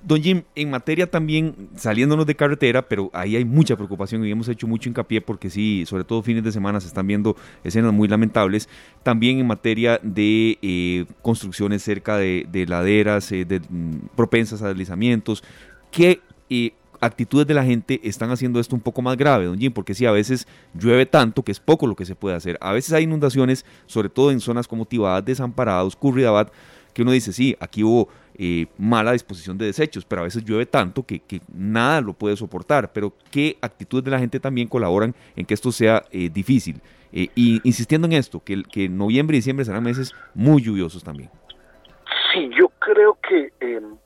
Don 0.00 0.22
Jim, 0.22 0.42
en 0.54 0.70
materia 0.70 1.10
también, 1.10 1.70
saliéndonos 1.74 2.24
de 2.24 2.36
carretera, 2.36 2.82
pero 2.88 3.10
ahí 3.12 3.34
hay 3.34 3.44
mucha 3.44 3.74
preocupación 3.74 4.24
y 4.24 4.30
hemos 4.30 4.48
hecho 4.48 4.68
mucho 4.68 4.88
hincapié 4.88 5.20
porque 5.20 5.50
sí, 5.50 5.84
sobre 5.86 6.04
todo 6.04 6.22
fines 6.22 6.44
de 6.44 6.52
semana 6.52 6.80
se 6.80 6.86
están 6.86 7.06
viendo 7.06 7.36
escenas 7.64 7.92
muy 7.92 8.06
lamentables. 8.06 8.68
También 9.02 9.38
en 9.38 9.46
materia 9.46 9.98
de 10.02 10.56
eh, 10.62 11.04
construcciones 11.20 11.82
cerca 11.82 12.16
de, 12.16 12.66
laderas, 12.68 13.32
eh, 13.32 13.44
de, 13.44 13.60
mm, 13.60 14.08
propensas 14.14 14.62
a 14.62 14.68
deslizamientos. 14.68 15.42
¿Qué 15.90 16.20
eh, 16.48 16.74
actitudes 17.00 17.46
de 17.46 17.54
la 17.54 17.64
gente 17.64 18.00
están 18.04 18.30
haciendo 18.30 18.60
esto 18.60 18.76
un 18.76 18.82
poco 18.82 19.02
más 19.02 19.16
grave, 19.16 19.46
don 19.46 19.58
Jim? 19.58 19.72
Porque 19.72 19.94
sí, 19.94 20.06
a 20.06 20.12
veces 20.12 20.46
llueve 20.74 21.06
tanto 21.06 21.42
que 21.42 21.50
es 21.50 21.58
poco 21.58 21.88
lo 21.88 21.96
que 21.96 22.04
se 22.04 22.14
puede 22.14 22.36
hacer. 22.36 22.56
A 22.60 22.72
veces 22.72 22.92
hay 22.92 23.02
inundaciones, 23.02 23.64
sobre 23.86 24.08
todo 24.08 24.30
en 24.30 24.38
zonas 24.38 24.68
como 24.68 24.84
Tibadas, 24.84 25.24
Desamparados, 25.24 25.96
Curridabat, 25.96 26.52
que 26.94 27.02
uno 27.02 27.12
dice, 27.12 27.32
sí, 27.32 27.56
aquí 27.60 27.84
hubo 27.84 28.08
eh, 28.40 28.66
mala 28.78 29.10
disposición 29.10 29.58
de 29.58 29.66
desechos, 29.66 30.04
pero 30.04 30.20
a 30.20 30.24
veces 30.24 30.44
llueve 30.44 30.64
tanto 30.64 31.02
que, 31.02 31.20
nada 31.52 32.00
lo 32.00 32.12
puede 32.12 32.36
soportar. 32.36 32.92
Pero 32.92 33.12
qué 33.32 33.58
actitudes 33.60 34.04
de 34.04 34.12
la 34.12 34.20
gente 34.20 34.38
también 34.38 34.68
colaboran 34.68 35.12
en 35.34 35.44
que 35.44 35.54
esto 35.54 35.72
sea 35.72 36.04
eh, 36.12 36.30
difícil. 36.32 36.80
Eh, 37.12 37.30
y 37.34 37.60
insistiendo 37.64 38.06
en 38.06 38.12
esto, 38.12 38.40
que, 38.44 38.62
que 38.62 38.88
noviembre 38.88 39.36
y 39.36 39.38
diciembre 39.38 39.64
serán 39.64 39.82
meses 39.82 40.14
muy 40.34 40.62
lluviosos 40.62 41.02
también. 41.02 41.30
Sí, 42.32 42.48
yo 42.56 42.68
creo 42.78 43.18
que 43.28 43.52
em, 43.58 43.96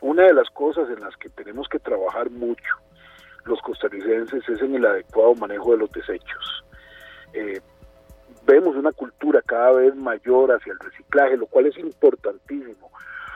una 0.00 0.26
de 0.26 0.34
las 0.34 0.48
cosas 0.50 0.88
en 0.88 1.00
las 1.00 1.16
que 1.16 1.28
tenemos 1.30 1.68
que 1.68 1.80
trabajar 1.80 2.30
mucho 2.30 2.76
los 3.46 3.60
costarricenses 3.62 4.48
es 4.48 4.62
en 4.62 4.76
el 4.76 4.86
adecuado 4.86 5.34
manejo 5.34 5.72
de 5.72 5.78
los 5.78 5.90
desechos. 5.90 6.64
vemos 8.46 8.76
una 8.76 8.92
cultura 8.92 9.42
cada 9.42 9.72
vez 9.72 9.96
mayor 9.96 10.52
hacia 10.52 10.72
el 10.72 10.78
reciclaje, 10.78 11.36
lo 11.36 11.46
cual 11.46 11.66
es 11.66 11.76
importantísimo 11.78 12.92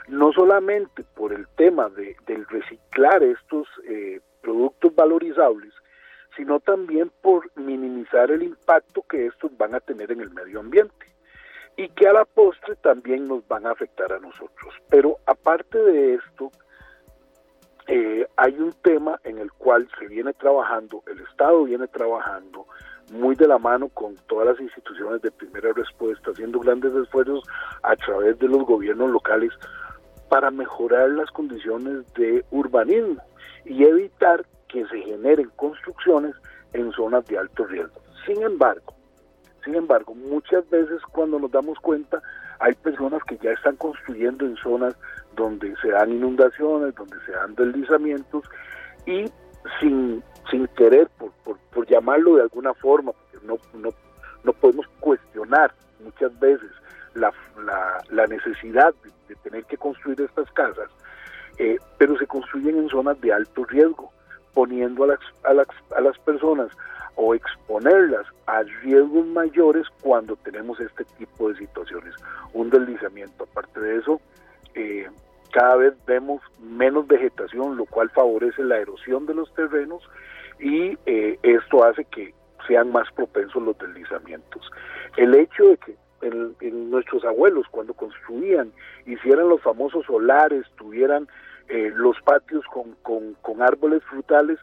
no 0.08 0.32
solamente 0.32 1.04
por 1.14 1.32
el 1.32 1.46
tema 1.56 1.88
de, 1.90 2.16
del 2.26 2.46
reciclar 2.46 3.22
estos 3.22 3.66
eh, 3.88 4.20
productos 4.42 4.94
valorizables, 4.94 5.72
sino 6.36 6.60
también 6.60 7.10
por 7.22 7.50
minimizar 7.56 8.30
el 8.30 8.42
impacto 8.42 9.02
que 9.08 9.26
estos 9.26 9.56
van 9.56 9.74
a 9.74 9.80
tener 9.80 10.12
en 10.12 10.20
el 10.20 10.30
medio 10.30 10.60
ambiente 10.60 11.06
y 11.76 11.88
que 11.90 12.08
a 12.08 12.12
la 12.12 12.24
postre 12.24 12.76
también 12.76 13.26
nos 13.26 13.46
van 13.48 13.66
a 13.66 13.72
afectar 13.72 14.12
a 14.12 14.18
nosotros. 14.18 14.74
Pero 14.88 15.18
aparte 15.26 15.78
de 15.78 16.14
esto, 16.14 16.50
eh, 17.86 18.26
hay 18.36 18.58
un 18.58 18.72
tema 18.82 19.20
en 19.24 19.38
el 19.38 19.52
cual 19.52 19.88
se 19.98 20.06
viene 20.08 20.32
trabajando, 20.34 21.02
el 21.06 21.20
Estado 21.20 21.64
viene 21.64 21.86
trabajando 21.88 22.66
muy 23.12 23.36
de 23.36 23.46
la 23.46 23.58
mano 23.58 23.88
con 23.88 24.16
todas 24.26 24.48
las 24.48 24.60
instituciones 24.60 25.22
de 25.22 25.30
primera 25.30 25.72
respuesta, 25.72 26.30
haciendo 26.30 26.58
grandes 26.58 26.94
esfuerzos 26.94 27.44
a 27.82 27.94
través 27.96 28.38
de 28.38 28.48
los 28.48 28.64
gobiernos 28.64 29.10
locales 29.10 29.52
para 30.28 30.50
mejorar 30.50 31.10
las 31.10 31.30
condiciones 31.30 32.12
de 32.14 32.44
urbanismo 32.50 33.22
y 33.64 33.84
evitar 33.84 34.44
que 34.68 34.86
se 34.86 35.00
generen 35.02 35.50
construcciones 35.56 36.34
en 36.72 36.92
zonas 36.92 37.26
de 37.26 37.38
alto 37.38 37.64
riesgo. 37.66 38.00
Sin 38.26 38.42
embargo, 38.42 38.94
sin 39.64 39.74
embargo, 39.74 40.14
muchas 40.14 40.68
veces 40.70 41.02
cuando 41.12 41.38
nos 41.40 41.50
damos 41.50 41.78
cuenta 41.80 42.22
hay 42.60 42.72
personas 42.74 43.22
que 43.24 43.36
ya 43.38 43.50
están 43.50 43.76
construyendo 43.76 44.46
en 44.46 44.56
zonas 44.56 44.96
donde 45.34 45.74
se 45.82 45.88
dan 45.88 46.12
inundaciones, 46.12 46.94
donde 46.94 47.16
se 47.26 47.32
dan 47.32 47.54
deslizamientos 47.54 48.44
y 49.06 49.24
sin, 49.80 50.22
sin 50.50 50.66
querer, 50.68 51.08
por, 51.18 51.32
por, 51.72 51.86
llamarlo 51.86 52.36
de 52.36 52.42
alguna 52.42 52.74
forma, 52.74 53.12
porque 53.12 53.46
no, 53.46 53.58
no, 53.74 53.90
no 54.44 54.52
podemos 54.52 54.86
cuestionar 55.00 55.72
muchas 56.02 56.38
veces 56.38 56.70
la, 57.16 57.32
la, 58.10 58.26
necesidad 58.26 58.94
de, 59.28 59.34
tener 59.36 59.64
que 59.64 59.76
construir 59.76 60.20
estas 60.20 60.50
casas, 60.52 60.90
eh, 61.58 61.78
pero 61.98 62.16
se 62.18 62.26
construyen 62.26 62.78
en 62.78 62.88
zonas 62.88 63.20
de 63.20 63.32
alto 63.32 63.64
riesgo, 63.64 64.12
poniendo 64.54 65.04
a 65.04 65.08
las, 65.08 65.20
a 65.44 65.52
las, 65.52 65.66
a 65.96 66.00
las 66.00 66.18
personas 66.18 66.68
o 67.16 67.34
exponerlas 67.34 68.26
a 68.46 68.62
riesgos 68.82 69.26
mayores 69.26 69.86
cuando 70.02 70.36
tenemos 70.36 70.78
este 70.80 71.04
tipo 71.18 71.48
de 71.48 71.56
situaciones. 71.56 72.14
Un 72.52 72.70
deslizamiento, 72.70 73.44
aparte 73.44 73.80
de 73.80 73.96
eso, 73.96 74.20
eh, 74.74 75.08
cada 75.52 75.76
vez 75.76 75.94
vemos 76.06 76.42
menos 76.60 77.06
vegetación, 77.06 77.76
lo 77.76 77.86
cual 77.86 78.10
favorece 78.10 78.62
la 78.62 78.78
erosión 78.78 79.24
de 79.26 79.34
los 79.34 79.52
terrenos 79.54 80.02
y 80.58 80.98
eh, 81.06 81.38
esto 81.42 81.84
hace 81.84 82.04
que 82.04 82.34
sean 82.66 82.92
más 82.92 83.10
propensos 83.12 83.62
los 83.62 83.78
deslizamientos. 83.78 84.70
El 85.16 85.34
hecho 85.34 85.64
de 85.64 85.76
que 85.78 85.96
en, 86.22 86.90
nuestros 86.90 87.24
abuelos 87.24 87.66
cuando 87.70 87.94
construían, 87.94 88.72
hicieran 89.06 89.48
los 89.48 89.60
famosos 89.60 90.04
solares, 90.06 90.64
tuvieran 90.76 91.28
eh, 91.68 91.90
los 91.94 92.20
patios 92.22 92.64
con, 92.72 92.94
con, 93.02 93.34
con 93.42 93.62
árboles 93.62 94.02
frutales, 94.04 94.58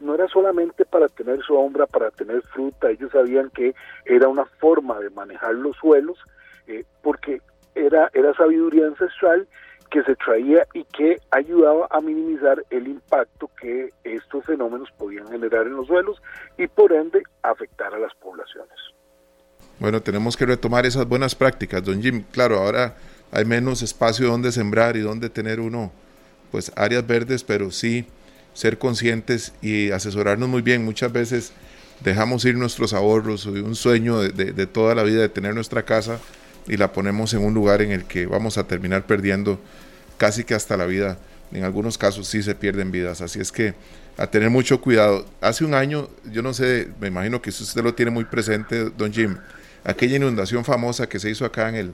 no 0.00 0.14
era 0.14 0.28
solamente 0.28 0.84
para 0.84 1.08
tener 1.08 1.42
sombra, 1.42 1.86
para 1.86 2.10
tener 2.10 2.42
fruta, 2.42 2.90
ellos 2.90 3.10
sabían 3.12 3.50
que 3.50 3.74
era 4.04 4.28
una 4.28 4.44
forma 4.44 4.98
de 5.00 5.10
manejar 5.10 5.54
los 5.54 5.76
suelos, 5.76 6.18
eh, 6.66 6.84
porque 7.02 7.40
era, 7.74 8.10
era 8.12 8.34
sabiduría 8.34 8.86
ancestral 8.86 9.46
que 9.90 10.02
se 10.02 10.16
traía 10.16 10.66
y 10.74 10.84
que 10.84 11.18
ayudaba 11.30 11.86
a 11.90 12.00
minimizar 12.00 12.62
el 12.70 12.88
impacto 12.88 13.48
que 13.60 13.90
estos 14.04 14.44
fenómenos 14.44 14.90
podían 14.98 15.28
generar 15.28 15.66
en 15.66 15.76
los 15.76 15.86
suelos 15.86 16.20
y 16.58 16.66
por 16.66 16.92
ende 16.92 17.22
afectar 17.42 17.94
a 17.94 17.98
las 17.98 18.14
poblaciones. 18.16 18.95
Bueno, 19.78 20.00
tenemos 20.00 20.36
que 20.36 20.46
retomar 20.46 20.86
esas 20.86 21.06
buenas 21.06 21.34
prácticas, 21.34 21.84
don 21.84 22.02
Jim. 22.02 22.24
Claro, 22.32 22.58
ahora 22.58 22.96
hay 23.30 23.44
menos 23.44 23.82
espacio 23.82 24.28
donde 24.28 24.50
sembrar 24.50 24.96
y 24.96 25.00
donde 25.00 25.28
tener 25.28 25.60
uno, 25.60 25.92
pues 26.50 26.72
áreas 26.76 27.06
verdes, 27.06 27.44
pero 27.44 27.70
sí 27.70 28.06
ser 28.54 28.78
conscientes 28.78 29.52
y 29.60 29.90
asesorarnos 29.90 30.48
muy 30.48 30.62
bien. 30.62 30.82
Muchas 30.84 31.12
veces 31.12 31.52
dejamos 32.00 32.44
ir 32.46 32.56
nuestros 32.56 32.94
ahorros, 32.94 33.44
un 33.44 33.76
sueño 33.76 34.20
de, 34.20 34.66
toda 34.66 34.94
la 34.94 35.02
vida 35.02 35.20
de 35.20 35.28
tener 35.28 35.54
nuestra 35.54 35.84
casa 35.84 36.18
y 36.66 36.78
la 36.78 36.92
ponemos 36.92 37.34
en 37.34 37.44
un 37.44 37.52
lugar 37.52 37.82
en 37.82 37.92
el 37.92 38.04
que 38.04 38.26
vamos 38.26 38.56
a 38.56 38.66
terminar 38.66 39.06
perdiendo 39.06 39.60
casi 40.16 40.44
que 40.44 40.54
hasta 40.54 40.76
la 40.76 40.86
vida. 40.86 41.18
En 41.52 41.64
algunos 41.64 41.98
casos 41.98 42.26
sí 42.26 42.42
se 42.42 42.54
pierden 42.54 42.90
vidas, 42.90 43.20
así 43.20 43.40
es 43.40 43.52
que 43.52 43.74
a 44.16 44.26
tener 44.26 44.48
mucho 44.48 44.80
cuidado. 44.80 45.26
Hace 45.42 45.64
un 45.64 45.74
año, 45.74 46.08
yo 46.32 46.42
no 46.42 46.54
sé, 46.54 46.88
me 46.98 47.08
imagino 47.08 47.42
que 47.42 47.50
usted 47.50 47.82
lo 47.84 47.94
tiene 47.94 48.10
muy 48.10 48.24
presente, 48.24 48.90
don 48.96 49.12
Jim, 49.12 49.36
aquella 49.86 50.16
inundación 50.16 50.64
famosa 50.64 51.08
que 51.08 51.18
se 51.18 51.30
hizo 51.30 51.44
acá 51.44 51.68
en 51.68 51.76
el, 51.76 51.92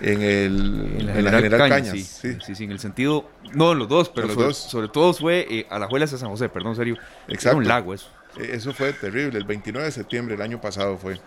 en, 0.00 0.22
el, 0.22 1.08
en 1.08 1.24
la, 1.24 1.30
General, 1.32 1.68
Cañas. 1.68 1.92
sí, 1.92 2.36
sí. 2.44 2.54
sí, 2.54 2.64
en 2.64 2.70
el 2.70 2.78
sentido, 2.78 3.28
no, 3.54 3.74
los 3.74 3.88
dos, 3.88 4.10
pero 4.10 4.52
sobre, 4.52 4.88
todo 4.88 5.14
fue 5.14 5.46
eh, 5.50 5.66
a 5.70 5.78
la 5.78 5.86
Juela 5.86 6.06
de 6.06 6.16
San 6.16 6.28
José, 6.28 6.48
perdón, 6.48 6.76
serio. 6.76 6.96
Exacto. 7.28 7.58
un 7.58 7.66
lago 7.66 7.94
eso. 7.94 8.08
E, 8.38 8.54
eso 8.54 8.74
fue 8.74 8.92
terrible, 8.92 9.38
el 9.38 9.44
29 9.44 9.86
de 9.86 9.92
septiembre 9.92 10.36
del 10.36 10.42
año 10.42 10.60
pasado 10.60 10.98
fue. 10.98 11.18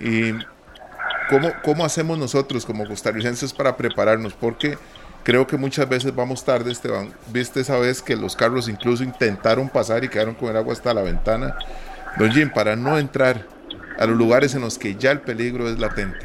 Y 0.00 0.32
¿cómo, 1.28 1.52
cómo 1.62 1.84
hacemos 1.84 2.18
nosotros 2.18 2.64
como 2.64 2.86
costarricenses 2.86 3.52
para 3.52 3.76
prepararnos? 3.76 4.32
Porque 4.32 4.78
creo 5.22 5.46
que 5.46 5.58
muchas 5.58 5.86
veces 5.86 6.14
vamos 6.14 6.42
tarde, 6.44 6.72
Esteban. 6.72 7.12
Viste 7.30 7.60
esa 7.60 7.78
vez 7.78 8.00
que 8.00 8.16
los 8.16 8.34
carros 8.34 8.68
incluso 8.68 9.04
intentaron 9.04 9.68
pasar 9.68 10.02
y 10.04 10.08
quedaron 10.08 10.34
con 10.34 10.48
el 10.48 10.56
agua 10.56 10.72
hasta 10.72 10.94
la 10.94 11.02
ventana. 11.02 11.58
Don 12.16 12.32
Jim, 12.32 12.50
para 12.50 12.76
no 12.76 12.98
entrar 12.98 13.55
a 13.98 14.06
los 14.06 14.16
lugares 14.16 14.54
en 14.54 14.62
los 14.62 14.78
que 14.78 14.94
ya 14.94 15.10
el 15.12 15.20
peligro 15.20 15.68
es 15.68 15.78
latente. 15.78 16.18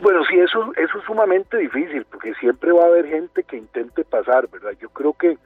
Bueno, 0.00 0.24
sí, 0.24 0.38
eso, 0.38 0.72
eso 0.76 0.98
es 0.98 1.04
sumamente 1.04 1.56
difícil, 1.56 2.04
porque 2.04 2.32
siempre 2.34 2.72
va 2.72 2.84
a 2.84 2.86
haber 2.86 3.06
gente 3.06 3.42
que 3.42 3.56
intente 3.56 4.04
pasar, 4.04 4.48
¿verdad? 4.48 4.72
Yo 4.80 4.88
creo 4.90 5.12
que 5.12 5.38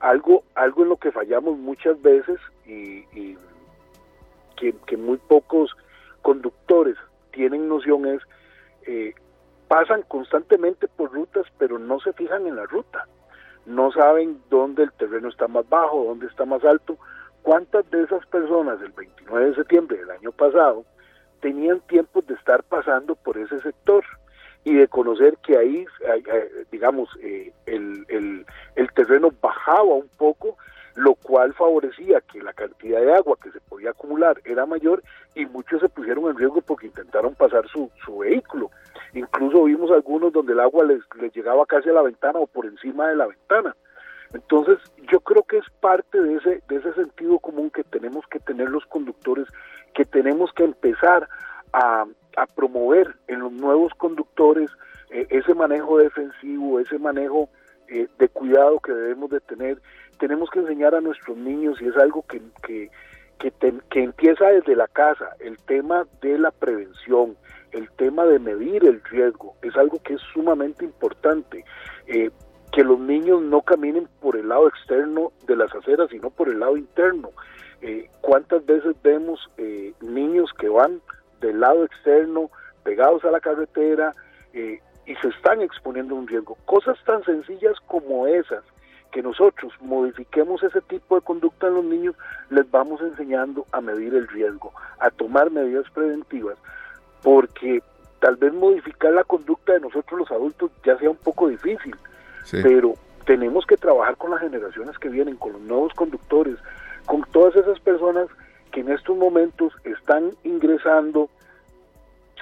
algo, 0.00 0.42
algo 0.56 0.82
en 0.82 0.88
lo 0.88 0.96
que 0.96 1.12
fallamos 1.12 1.56
muchas 1.56 2.00
veces 2.02 2.38
y, 2.66 3.36
que, 4.86 4.96
muy 4.96 5.16
pocos 5.16 5.74
conductores 6.22 6.96
tienen 7.32 7.68
noción 7.68 8.06
es, 8.06 8.22
eh, 8.86 9.14
pasan 9.66 10.02
constantemente 10.02 10.86
por 10.86 11.12
rutas, 11.12 11.46
pero 11.58 11.78
no 11.78 11.98
se 12.00 12.12
fijan 12.12 12.46
en 12.46 12.56
la 12.56 12.66
ruta. 12.66 13.06
No 13.66 13.90
saben 13.92 14.40
dónde 14.50 14.84
el 14.84 14.92
terreno 14.92 15.28
está 15.28 15.48
más 15.48 15.68
bajo, 15.68 16.04
dónde 16.04 16.26
está 16.26 16.44
más 16.44 16.64
alto. 16.64 16.96
¿Cuántas 17.42 17.90
de 17.90 18.02
esas 18.02 18.24
personas 18.26 18.80
el 18.80 18.92
29 18.92 19.50
de 19.50 19.54
septiembre 19.56 19.98
del 19.98 20.10
año 20.10 20.32
pasado 20.32 20.84
tenían 21.40 21.80
tiempo 21.80 22.22
de 22.22 22.34
estar 22.34 22.62
pasando 22.62 23.16
por 23.16 23.36
ese 23.36 23.60
sector 23.60 24.04
y 24.64 24.74
de 24.74 24.86
conocer 24.86 25.36
que 25.38 25.58
ahí, 25.58 25.84
digamos, 26.70 27.08
eh, 27.20 27.52
el, 27.66 28.06
el, 28.76 28.92
terreno 28.94 29.32
bajaba 29.42 29.82
un 29.94 30.08
poco, 30.16 30.56
lo 30.94 31.14
cual 31.16 31.52
favorecía 31.54 32.20
que 32.20 32.40
la 32.40 32.52
cantidad 32.52 33.00
de 33.00 33.12
agua 33.12 33.36
que 33.42 33.50
se 33.50 33.60
podía 33.60 33.90
acumular 33.90 34.40
era 34.44 34.64
mayor 34.64 35.02
y 35.34 35.46
muchos 35.46 35.80
se 35.80 35.88
pusieron 35.88 36.26
en 36.26 36.36
riesgo 36.36 36.60
porque 36.60 36.86
intentaron 36.86 37.34
pasar 37.34 37.66
su, 37.68 37.90
vehículo. 38.18 38.70
Incluso 39.14 39.64
vimos 39.64 39.90
algunos 39.90 40.32
donde 40.32 40.52
el 40.52 40.60
agua 40.60 40.84
les 40.84 41.34
llegaba 41.34 41.66
casi 41.66 41.88
a 41.88 41.92
la 41.92 42.02
ventana 42.02 42.38
o 42.38 42.46
por 42.46 42.66
encima 42.66 43.08
de 43.08 43.16
la 43.16 43.26
ventana. 43.26 43.74
Entonces, 44.34 44.78
yo 45.10 45.20
creo 45.20 45.42
que 45.42 45.58
es 45.58 45.64
parte 45.80 46.20
de 46.20 46.36
ese, 46.36 46.62
de 46.68 46.76
ese 46.76 46.92
sentido 46.94 47.38
común 47.38 47.70
que 47.70 47.84
tenemos 47.84 48.26
que 48.28 48.38
tener 48.40 48.70
los 48.70 48.84
conductores, 48.86 49.46
que 49.94 50.04
tenemos 50.04 50.52
que 50.52 50.64
empezar 50.64 51.28
a, 51.72 52.06
promover 52.56 53.14
en 53.28 53.40
los 53.40 53.52
nuevos 53.52 53.92
conductores 53.98 54.70
eh, 55.10 55.26
ese 55.28 55.54
manejo 55.54 55.98
defensivo, 55.98 56.80
ese 56.80 56.98
manejo 56.98 57.50
eh, 57.88 58.08
de 58.18 58.28
cuidado 58.30 58.80
que 58.80 58.92
debemos 58.92 59.30
de 59.30 59.40
tener. 59.40 59.82
Tenemos 60.18 60.48
que 60.50 60.60
enseñar 60.60 60.94
a 60.94 61.02
nuestros 61.02 61.36
niños, 61.36 61.80
y 61.82 61.88
es 61.88 61.96
algo 61.96 62.24
que, 62.26 62.40
que, 62.62 62.90
que, 63.38 64.02
empieza 64.02 64.46
desde 64.46 64.76
la 64.76 64.88
casa, 64.88 65.36
el 65.40 65.58
tema 65.64 66.06
de 66.22 66.38
la 66.38 66.50
prevención, 66.50 67.36
el 67.72 67.90
tema 67.92 68.24
de 68.24 68.38
medir 68.38 68.84
el 68.84 69.02
riesgo, 69.04 69.56
es 69.62 69.76
algo 69.76 70.00
que 70.02 70.14
es 70.14 70.20
sumamente 70.32 70.84
importante. 70.84 71.64
Eh, 72.06 72.30
que 72.72 72.82
los 72.82 72.98
niños 72.98 73.42
no 73.42 73.60
caminen 73.60 74.08
por 74.20 74.34
el 74.34 74.48
lado 74.48 74.66
externo 74.66 75.32
de 75.46 75.56
las 75.56 75.72
aceras, 75.74 76.08
sino 76.10 76.30
por 76.30 76.48
el 76.48 76.58
lado 76.58 76.76
interno. 76.76 77.30
Eh, 77.82 78.08
¿Cuántas 78.22 78.64
veces 78.64 78.96
vemos 79.02 79.38
eh, 79.58 79.92
niños 80.00 80.50
que 80.58 80.68
van 80.68 81.00
del 81.40 81.60
lado 81.60 81.84
externo, 81.84 82.50
pegados 82.82 83.24
a 83.24 83.30
la 83.30 83.40
carretera, 83.40 84.14
eh, 84.54 84.80
y 85.04 85.14
se 85.16 85.28
están 85.28 85.60
exponiendo 85.60 86.14
a 86.14 86.18
un 86.18 86.26
riesgo? 86.26 86.56
Cosas 86.64 86.96
tan 87.04 87.22
sencillas 87.24 87.74
como 87.88 88.26
esas, 88.26 88.64
que 89.10 89.22
nosotros 89.22 89.74
modifiquemos 89.82 90.62
ese 90.62 90.80
tipo 90.80 91.16
de 91.16 91.20
conducta 91.20 91.66
en 91.66 91.74
los 91.74 91.84
niños, 91.84 92.16
les 92.48 92.68
vamos 92.70 93.02
enseñando 93.02 93.66
a 93.72 93.82
medir 93.82 94.14
el 94.14 94.26
riesgo, 94.28 94.72
a 94.98 95.10
tomar 95.10 95.50
medidas 95.50 95.84
preventivas, 95.90 96.56
porque 97.22 97.82
tal 98.20 98.36
vez 98.36 98.54
modificar 98.54 99.12
la 99.12 99.24
conducta 99.24 99.74
de 99.74 99.80
nosotros 99.80 100.20
los 100.20 100.30
adultos 100.30 100.70
ya 100.86 100.96
sea 100.96 101.10
un 101.10 101.16
poco 101.16 101.48
difícil, 101.48 101.94
pero 102.50 102.94
tenemos 103.24 103.66
que 103.66 103.76
trabajar 103.76 104.16
con 104.16 104.30
las 104.30 104.40
generaciones 104.40 104.98
que 104.98 105.08
vienen, 105.08 105.36
con 105.36 105.52
los 105.52 105.62
nuevos 105.62 105.92
conductores, 105.94 106.56
con 107.06 107.22
todas 107.32 107.54
esas 107.56 107.78
personas 107.80 108.28
que 108.70 108.80
en 108.80 108.90
estos 108.90 109.16
momentos 109.16 109.72
están 109.84 110.30
ingresando 110.44 111.28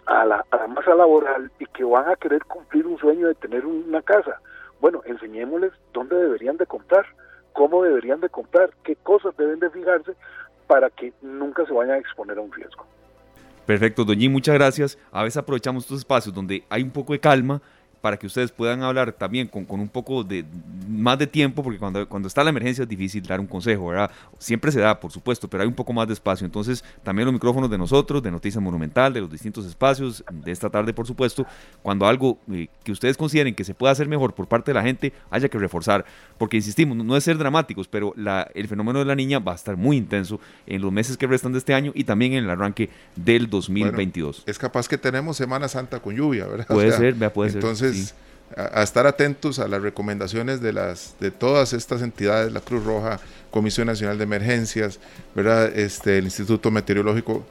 a 0.06 0.24
la, 0.24 0.44
a 0.50 0.56
la 0.56 0.66
masa 0.68 0.94
laboral 0.94 1.50
y 1.58 1.66
que 1.66 1.84
van 1.84 2.08
a 2.08 2.16
querer 2.16 2.44
cumplir 2.44 2.86
un 2.86 2.98
sueño 2.98 3.28
de 3.28 3.34
tener 3.34 3.66
una 3.66 4.02
casa. 4.02 4.40
Bueno, 4.80 5.02
enseñémosles 5.04 5.72
dónde 5.92 6.16
deberían 6.16 6.56
de 6.56 6.66
comprar, 6.66 7.04
cómo 7.52 7.82
deberían 7.82 8.20
de 8.20 8.28
comprar, 8.28 8.70
qué 8.84 8.96
cosas 8.96 9.36
deben 9.36 9.60
de 9.60 9.70
fijarse 9.70 10.12
para 10.66 10.88
que 10.88 11.12
nunca 11.20 11.66
se 11.66 11.72
vayan 11.72 11.96
a 11.96 11.98
exponer 11.98 12.38
a 12.38 12.40
un 12.40 12.52
riesgo. 12.52 12.86
Perfecto, 13.66 14.04
Doñi, 14.04 14.28
muchas 14.28 14.54
gracias. 14.54 14.98
A 15.12 15.22
veces 15.22 15.36
aprovechamos 15.36 15.84
estos 15.84 15.98
espacios 15.98 16.34
donde 16.34 16.64
hay 16.68 16.82
un 16.82 16.90
poco 16.90 17.12
de 17.12 17.20
calma 17.20 17.60
para 18.00 18.16
que 18.16 18.26
ustedes 18.26 18.50
puedan 18.50 18.82
hablar 18.82 19.12
también 19.12 19.46
con, 19.46 19.64
con, 19.64 19.80
un 19.80 19.88
poco 19.88 20.24
de 20.24 20.44
más 20.88 21.18
de 21.18 21.26
tiempo, 21.26 21.62
porque 21.62 21.78
cuando, 21.78 22.08
cuando 22.08 22.28
está 22.28 22.42
la 22.42 22.50
emergencia 22.50 22.82
es 22.82 22.88
difícil 22.88 23.22
dar 23.22 23.40
un 23.40 23.46
consejo, 23.46 23.88
¿verdad? 23.88 24.10
Siempre 24.38 24.72
se 24.72 24.80
da, 24.80 24.98
por 24.98 25.12
supuesto, 25.12 25.48
pero 25.48 25.62
hay 25.62 25.68
un 25.68 25.74
poco 25.74 25.92
más 25.92 26.06
de 26.06 26.14
espacio. 26.14 26.44
Entonces, 26.44 26.84
también 27.02 27.26
los 27.26 27.32
micrófonos 27.32 27.70
de 27.70 27.78
nosotros, 27.78 28.22
de 28.22 28.30
Noticia 28.30 28.60
Monumental, 28.60 29.12
de 29.12 29.20
los 29.20 29.30
distintos 29.30 29.66
espacios, 29.66 30.24
de 30.30 30.50
esta 30.50 30.70
tarde, 30.70 30.92
por 30.92 31.06
supuesto, 31.06 31.46
cuando 31.82 32.06
algo 32.06 32.38
eh, 32.52 32.68
que 32.82 32.92
ustedes 32.92 33.16
consideren 33.16 33.54
que 33.54 33.64
se 33.64 33.74
pueda 33.74 33.92
hacer 33.92 34.08
mejor 34.08 34.34
por 34.34 34.46
parte 34.46 34.70
de 34.70 34.74
la 34.74 34.82
gente, 34.82 35.12
haya 35.30 35.48
que 35.48 35.58
reforzar, 35.58 36.04
porque 36.38 36.56
insistimos, 36.56 36.96
no 36.96 37.16
es 37.16 37.24
ser 37.24 37.38
dramáticos, 37.38 37.88
pero 37.88 38.12
la, 38.16 38.50
el 38.54 38.68
fenómeno 38.68 38.98
de 38.98 39.04
la 39.04 39.14
niña 39.14 39.38
va 39.38 39.52
a 39.52 39.56
estar 39.56 39.76
muy 39.76 39.96
intenso 39.96 40.40
en 40.66 40.80
los 40.82 40.92
meses 40.92 41.16
que 41.16 41.26
restan 41.26 41.52
de 41.52 41.58
este 41.58 41.74
año 41.74 41.92
y 41.94 42.04
también 42.04 42.32
en 42.32 42.44
el 42.44 42.50
arranque 42.50 42.90
del 43.16 43.48
2022. 43.48 44.44
es 44.46 44.58
capaz 44.58 44.88
que 44.88 44.98
tenemos 44.98 45.36
Semana 45.36 45.68
Santa 45.68 46.00
con 46.00 46.14
lluvia, 46.14 46.46
¿verdad? 46.46 46.66
Puede 46.66 46.92
ser, 46.92 47.16
puede 47.32 47.50
ser. 47.50 47.60
Entonces, 47.60 47.89
a, 48.56 48.82
estar 48.82 49.06
atentos 49.06 49.58
a 49.58 49.68
las 49.68 49.82
recomendaciones 49.82 50.60
de, 50.60 50.72
las, 50.72 51.16
de 51.20 51.30
todas 51.30 51.72
estas 51.72 52.02
entidades, 52.02 52.52
la 52.52 52.60
Cruz 52.60 52.84
Roja, 52.84 53.20
Comisión 53.50 53.86
Nacional 53.86 54.18
de 54.18 54.24
Emergencias, 54.24 55.00
¿verdad? 55.34 55.66
Este, 55.76 56.18
el 56.18 56.24
Instituto 56.24 56.70
Meteorológico 56.70 57.44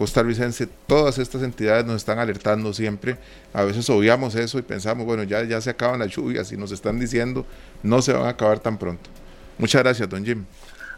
costarricense, 0.00 0.66
todas 0.86 1.18
estas 1.18 1.42
entidades 1.42 1.84
nos 1.84 1.96
están 1.96 2.18
alertando 2.18 2.72
siempre. 2.72 3.18
A 3.52 3.64
veces 3.64 3.90
obviamos 3.90 4.34
eso 4.34 4.58
y 4.58 4.62
pensamos, 4.62 5.04
bueno, 5.04 5.24
ya, 5.24 5.44
ya 5.44 5.60
se 5.60 5.68
acaban 5.68 5.98
las 5.98 6.08
lluvias 6.08 6.50
y 6.52 6.56
nos 6.56 6.72
están 6.72 6.98
diciendo, 6.98 7.44
no 7.82 8.00
se 8.00 8.14
van 8.14 8.24
a 8.24 8.30
acabar 8.30 8.60
tan 8.60 8.78
pronto. 8.78 9.10
Muchas 9.58 9.82
gracias, 9.82 10.08
don 10.08 10.24
Jim. 10.24 10.46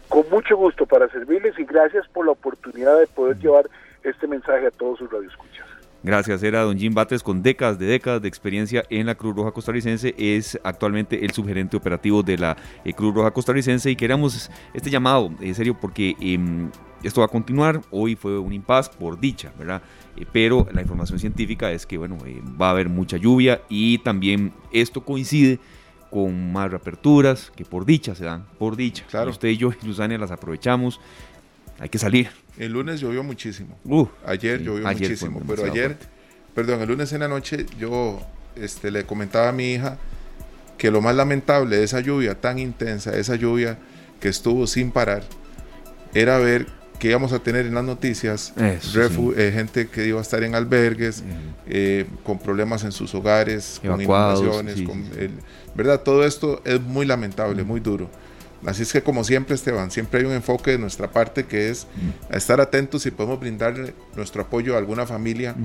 Con 0.07 0.29
mucho 0.29 0.55
gusto 0.55 0.85
para 0.85 1.09
servirles 1.09 1.59
y 1.59 1.65
gracias 1.65 2.07
por 2.13 2.25
la 2.25 2.31
oportunidad 2.31 2.97
de 2.97 3.07
poder 3.07 3.37
llevar 3.39 3.69
este 4.03 4.25
mensaje 4.25 4.67
a 4.67 4.71
todos 4.71 4.99
sus 4.99 5.11
radioescuchas. 5.11 5.67
Gracias, 6.03 6.43
era 6.43 6.63
don 6.63 6.77
Jim 6.77 6.93
Batres 6.93 7.23
con 7.23 7.41
décadas 7.41 7.79
de 7.79 7.85
décadas 7.85 8.21
de 8.21 8.27
experiencia 8.27 8.83
en 8.89 9.05
la 9.05 9.15
Cruz 9.15 9.33
Roja 9.37 9.51
Costarricense, 9.51 10.13
es 10.17 10.59
actualmente 10.61 11.23
el 11.23 11.31
subgerente 11.31 11.77
operativo 11.77 12.21
de 12.21 12.37
la 12.37 12.57
eh, 12.83 12.91
Cruz 12.91 13.15
Roja 13.15 13.31
Costarricense 13.31 13.89
y 13.89 13.95
queremos 13.95 14.51
este 14.73 14.89
llamado, 14.89 15.31
en 15.39 15.55
serio, 15.55 15.77
porque 15.79 16.17
em, 16.19 16.69
esto 17.03 17.21
va 17.21 17.27
a 17.27 17.29
continuar, 17.29 17.79
hoy 17.89 18.17
fue 18.17 18.37
un 18.37 18.51
impas 18.51 18.89
por 18.89 19.17
dicha, 19.17 19.53
¿verdad? 19.57 19.81
Eh, 20.17 20.25
pero 20.29 20.67
la 20.73 20.81
información 20.81 21.19
científica 21.19 21.71
es 21.71 21.85
que, 21.85 21.97
bueno, 21.97 22.17
eh, 22.25 22.41
va 22.61 22.67
a 22.67 22.71
haber 22.71 22.89
mucha 22.89 23.15
lluvia 23.15 23.61
y 23.69 23.99
también 23.99 24.51
esto 24.73 25.05
coincide 25.05 25.59
con 26.11 26.51
más 26.51 26.69
reaperturas 26.69 27.49
que 27.55 27.63
por 27.63 27.85
dicha 27.85 28.13
se 28.13 28.25
dan, 28.25 28.45
por 28.59 28.75
dicha. 28.75 29.05
Claro. 29.09 29.31
usted 29.31 29.47
y 29.47 29.57
yo, 29.57 29.71
Luzania, 29.85 30.17
las 30.17 30.31
aprovechamos, 30.31 30.99
hay 31.79 31.87
que 31.87 31.97
salir, 31.97 32.29
el 32.57 32.71
lunes 32.71 32.99
llovió 32.99 33.23
muchísimo. 33.23 33.77
ayer 34.25 34.61
llovió 34.61 34.87
muchísimo, 34.87 35.41
pero 35.47 35.65
ayer, 35.65 35.97
perdón, 36.53 36.81
el 36.81 36.87
lunes 36.87 37.11
en 37.13 37.21
la 37.21 37.27
noche 37.27 37.65
yo 37.79 38.21
este, 38.55 38.91
le 38.91 39.05
comentaba 39.05 39.49
a 39.49 39.51
mi 39.51 39.73
hija 39.73 39.97
que 40.77 40.91
lo 40.91 41.01
más 41.01 41.15
lamentable 41.15 41.77
de 41.77 41.83
esa 41.83 41.99
lluvia 41.99 42.39
tan 42.39 42.59
intensa, 42.59 43.15
esa 43.15 43.35
lluvia 43.35 43.77
que 44.19 44.29
estuvo 44.29 44.67
sin 44.67 44.91
parar, 44.91 45.23
era 46.13 46.37
ver 46.37 46.67
que 46.99 47.09
íbamos 47.09 47.33
a 47.33 47.39
tener 47.39 47.65
en 47.65 47.73
las 47.73 47.83
noticias 47.83 48.53
eh, 48.55 49.51
gente 49.53 49.87
que 49.87 50.07
iba 50.07 50.19
a 50.19 50.21
estar 50.21 50.41
en 50.43 50.55
albergues, 50.55 51.23
eh, 51.67 52.05
con 52.23 52.39
problemas 52.39 52.83
en 52.83 52.91
sus 52.91 53.13
hogares, 53.13 53.81
con 53.85 54.01
inundaciones, 54.01 54.81
¿verdad? 55.75 56.01
Todo 56.01 56.23
esto 56.23 56.61
es 56.63 56.79
muy 56.79 57.05
lamentable, 57.05 57.63
muy 57.63 57.79
duro. 57.79 58.09
Así 58.65 58.83
es 58.83 58.93
que 58.93 59.01
como 59.01 59.23
siempre, 59.23 59.55
Esteban, 59.55 59.91
siempre 59.91 60.21
hay 60.21 60.25
un 60.25 60.33
enfoque 60.33 60.71
de 60.71 60.77
nuestra 60.77 61.11
parte 61.11 61.45
que 61.45 61.69
es 61.69 61.87
estar 62.29 62.61
atentos 62.61 63.01
si 63.01 63.11
podemos 63.11 63.39
brindarle 63.39 63.93
nuestro 64.15 64.43
apoyo 64.43 64.75
a 64.75 64.77
alguna 64.77 65.05
familia 65.05 65.55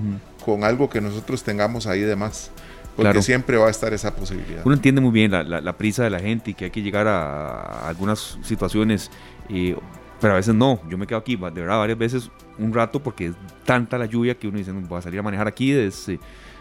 con 0.45 0.65
algo 0.65 0.91
que 0.91 1.01
nosotros 1.01 1.43
tengamos 1.43 1.87
ahí 1.87 2.01
de 2.01 2.17
más. 2.17 2.51
Porque 2.97 3.23
siempre 3.23 3.57
va 3.57 3.69
a 3.69 3.71
estar 3.71 3.93
esa 3.93 4.17
posibilidad. 4.17 4.63
Uno 4.65 4.75
entiende 4.75 5.01
muy 5.01 5.13
bien 5.13 5.31
la, 5.31 5.77
prisa 5.77 6.03
de 6.03 6.11
la 6.11 6.19
gente 6.19 6.51
y 6.51 6.55
que 6.55 6.67
hay 6.67 6.71
que 6.73 6.83
llegar 6.83 7.07
a, 7.07 7.89
algunas 7.89 8.39
situaciones, 8.43 9.11
eh, 9.49 9.77
pero 10.21 10.33
a 10.33 10.37
veces 10.37 10.55
no. 10.55 10.81
Yo 10.89 10.99
me 10.99 11.07
quedo 11.07 11.19
aquí, 11.19 11.37
de 11.37 11.51
verdad, 11.51 11.79
varias 11.79 11.99
veces 11.99 12.31
un 12.59 12.75
rato 12.75 13.01
porque 13.01 13.27
es 13.27 13.35
tanta 13.65 13.99
la 13.99 14.07
lluvia 14.07 14.35
que 14.37 14.49
uno 14.49 14.59
dice, 14.59 14.73
no, 14.73 14.81
voy 14.81 14.99
a 14.99 15.03
salir 15.03 15.21
a 15.21 15.23
manejar 15.23 15.47
aquí 15.47 15.71
desde 15.71 16.19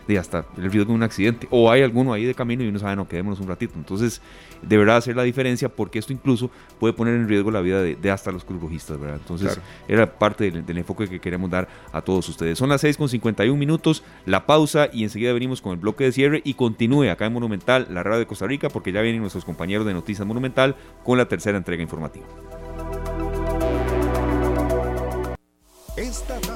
de 0.08 0.18
hasta 0.18 0.46
el 0.58 0.72
riesgo 0.72 0.92
de 0.92 0.96
un 0.96 1.04
accidente. 1.04 1.48
O 1.52 1.72
hay 1.72 1.82
alguno 1.82 2.14
ahí 2.14 2.26
de 2.26 2.34
camino 2.34 2.64
y 2.64 2.68
uno 2.68 2.80
sabe, 2.80 2.96
no, 2.96 3.08
quedémonos 3.08 3.40
un 3.40 3.48
ratito. 3.48 3.74
Entonces, 3.76 4.22
deberá 4.62 4.98
hacer 4.98 5.16
la 5.16 5.24
diferencia 5.24 5.70
porque 5.70 6.00
esto 6.00 6.14
incluso 6.14 6.50
puede 6.80 6.94
poner 6.94 7.16
en 7.16 7.28
riesgo 7.28 7.52
la 7.52 7.62
vida 7.62 7.82
de, 7.82 8.12
hasta 8.12 8.32
los 8.32 8.44
cruzrojistas, 8.44 9.00
¿verdad? 9.00 9.18
Entonces, 9.18 9.60
era 9.88 10.18
parte 10.18 10.50
del, 10.52 10.78
enfoque 10.78 11.08
que 11.08 11.20
queremos 11.20 11.50
dar 11.50 11.68
a 11.92 12.02
todos 12.02 12.28
ustedes. 12.30 12.58
Son 12.58 12.70
las 12.70 12.82
6 12.82 12.98
con 12.98 13.10
51 13.10 13.58
minutos, 13.58 14.04
la 14.26 14.46
pausa 14.46 14.90
y 14.92 15.04
enseguida 15.04 15.34
venimos 15.34 15.62
con 15.62 15.74
el 15.74 15.80
bloque 15.80 16.06
de 16.06 16.12
cierre 16.12 16.42
y 16.44 16.54
continúe 16.54 17.10
acá 17.10 17.26
en 17.26 17.34
Monumental, 17.34 17.88
la 17.90 18.04
radio 18.04 18.20
de 18.20 18.28
Costa 18.28 18.48
Rica, 18.48 18.70
porque 18.70 18.92
ya 18.92 19.02
vienen 19.02 19.22
nuestros 19.22 19.46
compañeros 19.46 19.86
de 19.86 19.94
Noticias 19.94 20.26
Monumental 20.28 20.76
con 21.04 21.18
la 21.18 21.28
tercera 21.28 21.58
entrega 21.58 21.82
informativa. 21.82 22.26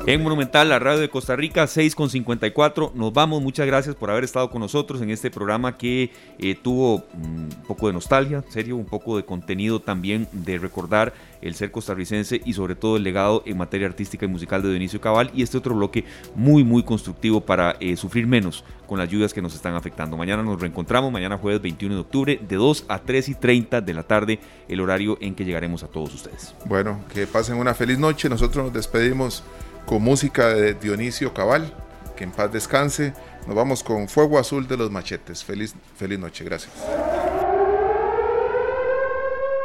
En 0.05 0.21
Monumental, 0.21 0.69
la 0.69 0.77
radio 0.77 0.99
de 0.99 1.09
Costa 1.09 1.35
Rica, 1.35 1.63
6.54. 1.63 2.93
Nos 2.93 3.11
vamos, 3.11 3.41
muchas 3.41 3.65
gracias 3.65 3.95
por 3.95 4.11
haber 4.11 4.23
estado 4.23 4.51
con 4.51 4.61
nosotros 4.61 5.01
en 5.01 5.09
este 5.09 5.31
programa 5.31 5.79
que 5.79 6.11
eh, 6.37 6.55
tuvo 6.61 6.99
mm, 7.13 7.23
un 7.23 7.63
poco 7.67 7.87
de 7.87 7.93
nostalgia, 7.93 8.43
serio, 8.49 8.75
un 8.75 8.85
poco 8.85 9.17
de 9.17 9.25
contenido 9.25 9.79
también 9.79 10.27
de 10.31 10.59
recordar 10.59 11.13
el 11.41 11.55
ser 11.55 11.71
costarricense 11.71 12.41
y 12.43 12.53
sobre 12.53 12.75
todo 12.75 12.97
el 12.97 13.03
legado 13.03 13.43
en 13.45 13.57
materia 13.57 13.87
artística 13.87 14.25
y 14.25 14.29
musical 14.29 14.61
de 14.61 14.69
Dionisio 14.69 15.01
Cabal 15.01 15.31
y 15.33 15.43
este 15.43 15.57
otro 15.57 15.75
bloque 15.75 16.05
muy 16.35 16.63
muy 16.63 16.83
constructivo 16.83 17.41
para 17.41 17.75
eh, 17.79 17.95
sufrir 17.95 18.27
menos 18.27 18.63
con 18.87 18.99
las 18.99 19.09
lluvias 19.09 19.33
que 19.33 19.41
nos 19.41 19.55
están 19.55 19.75
afectando. 19.75 20.17
Mañana 20.17 20.43
nos 20.43 20.59
reencontramos, 20.59 21.11
mañana 21.11 21.37
jueves 21.37 21.61
21 21.61 21.95
de 21.95 22.01
octubre 22.01 22.39
de 22.47 22.55
2 22.55 22.85
a 22.87 22.99
3 22.99 23.29
y 23.29 23.35
30 23.35 23.81
de 23.81 23.93
la 23.93 24.03
tarde, 24.03 24.39
el 24.67 24.81
horario 24.81 25.17
en 25.21 25.35
que 25.35 25.45
llegaremos 25.45 25.83
a 25.83 25.87
todos 25.87 26.13
ustedes. 26.13 26.53
Bueno, 26.65 26.99
que 27.13 27.27
pasen 27.27 27.57
una 27.57 27.73
feliz 27.73 27.99
noche, 27.99 28.29
nosotros 28.29 28.65
nos 28.65 28.73
despedimos 28.73 29.43
con 29.85 30.01
música 30.01 30.49
de 30.49 30.73
Dionisio 30.73 31.33
Cabal, 31.33 31.73
que 32.15 32.23
en 32.23 32.31
paz 32.31 32.51
descanse. 32.51 33.13
Nos 33.47 33.55
vamos 33.55 33.83
con 33.83 34.07
Fuego 34.07 34.37
Azul 34.37 34.67
de 34.67 34.77
los 34.77 34.91
Machetes. 34.91 35.43
Feliz, 35.43 35.73
feliz 35.95 36.19
noche, 36.19 36.43
gracias. 36.43 36.73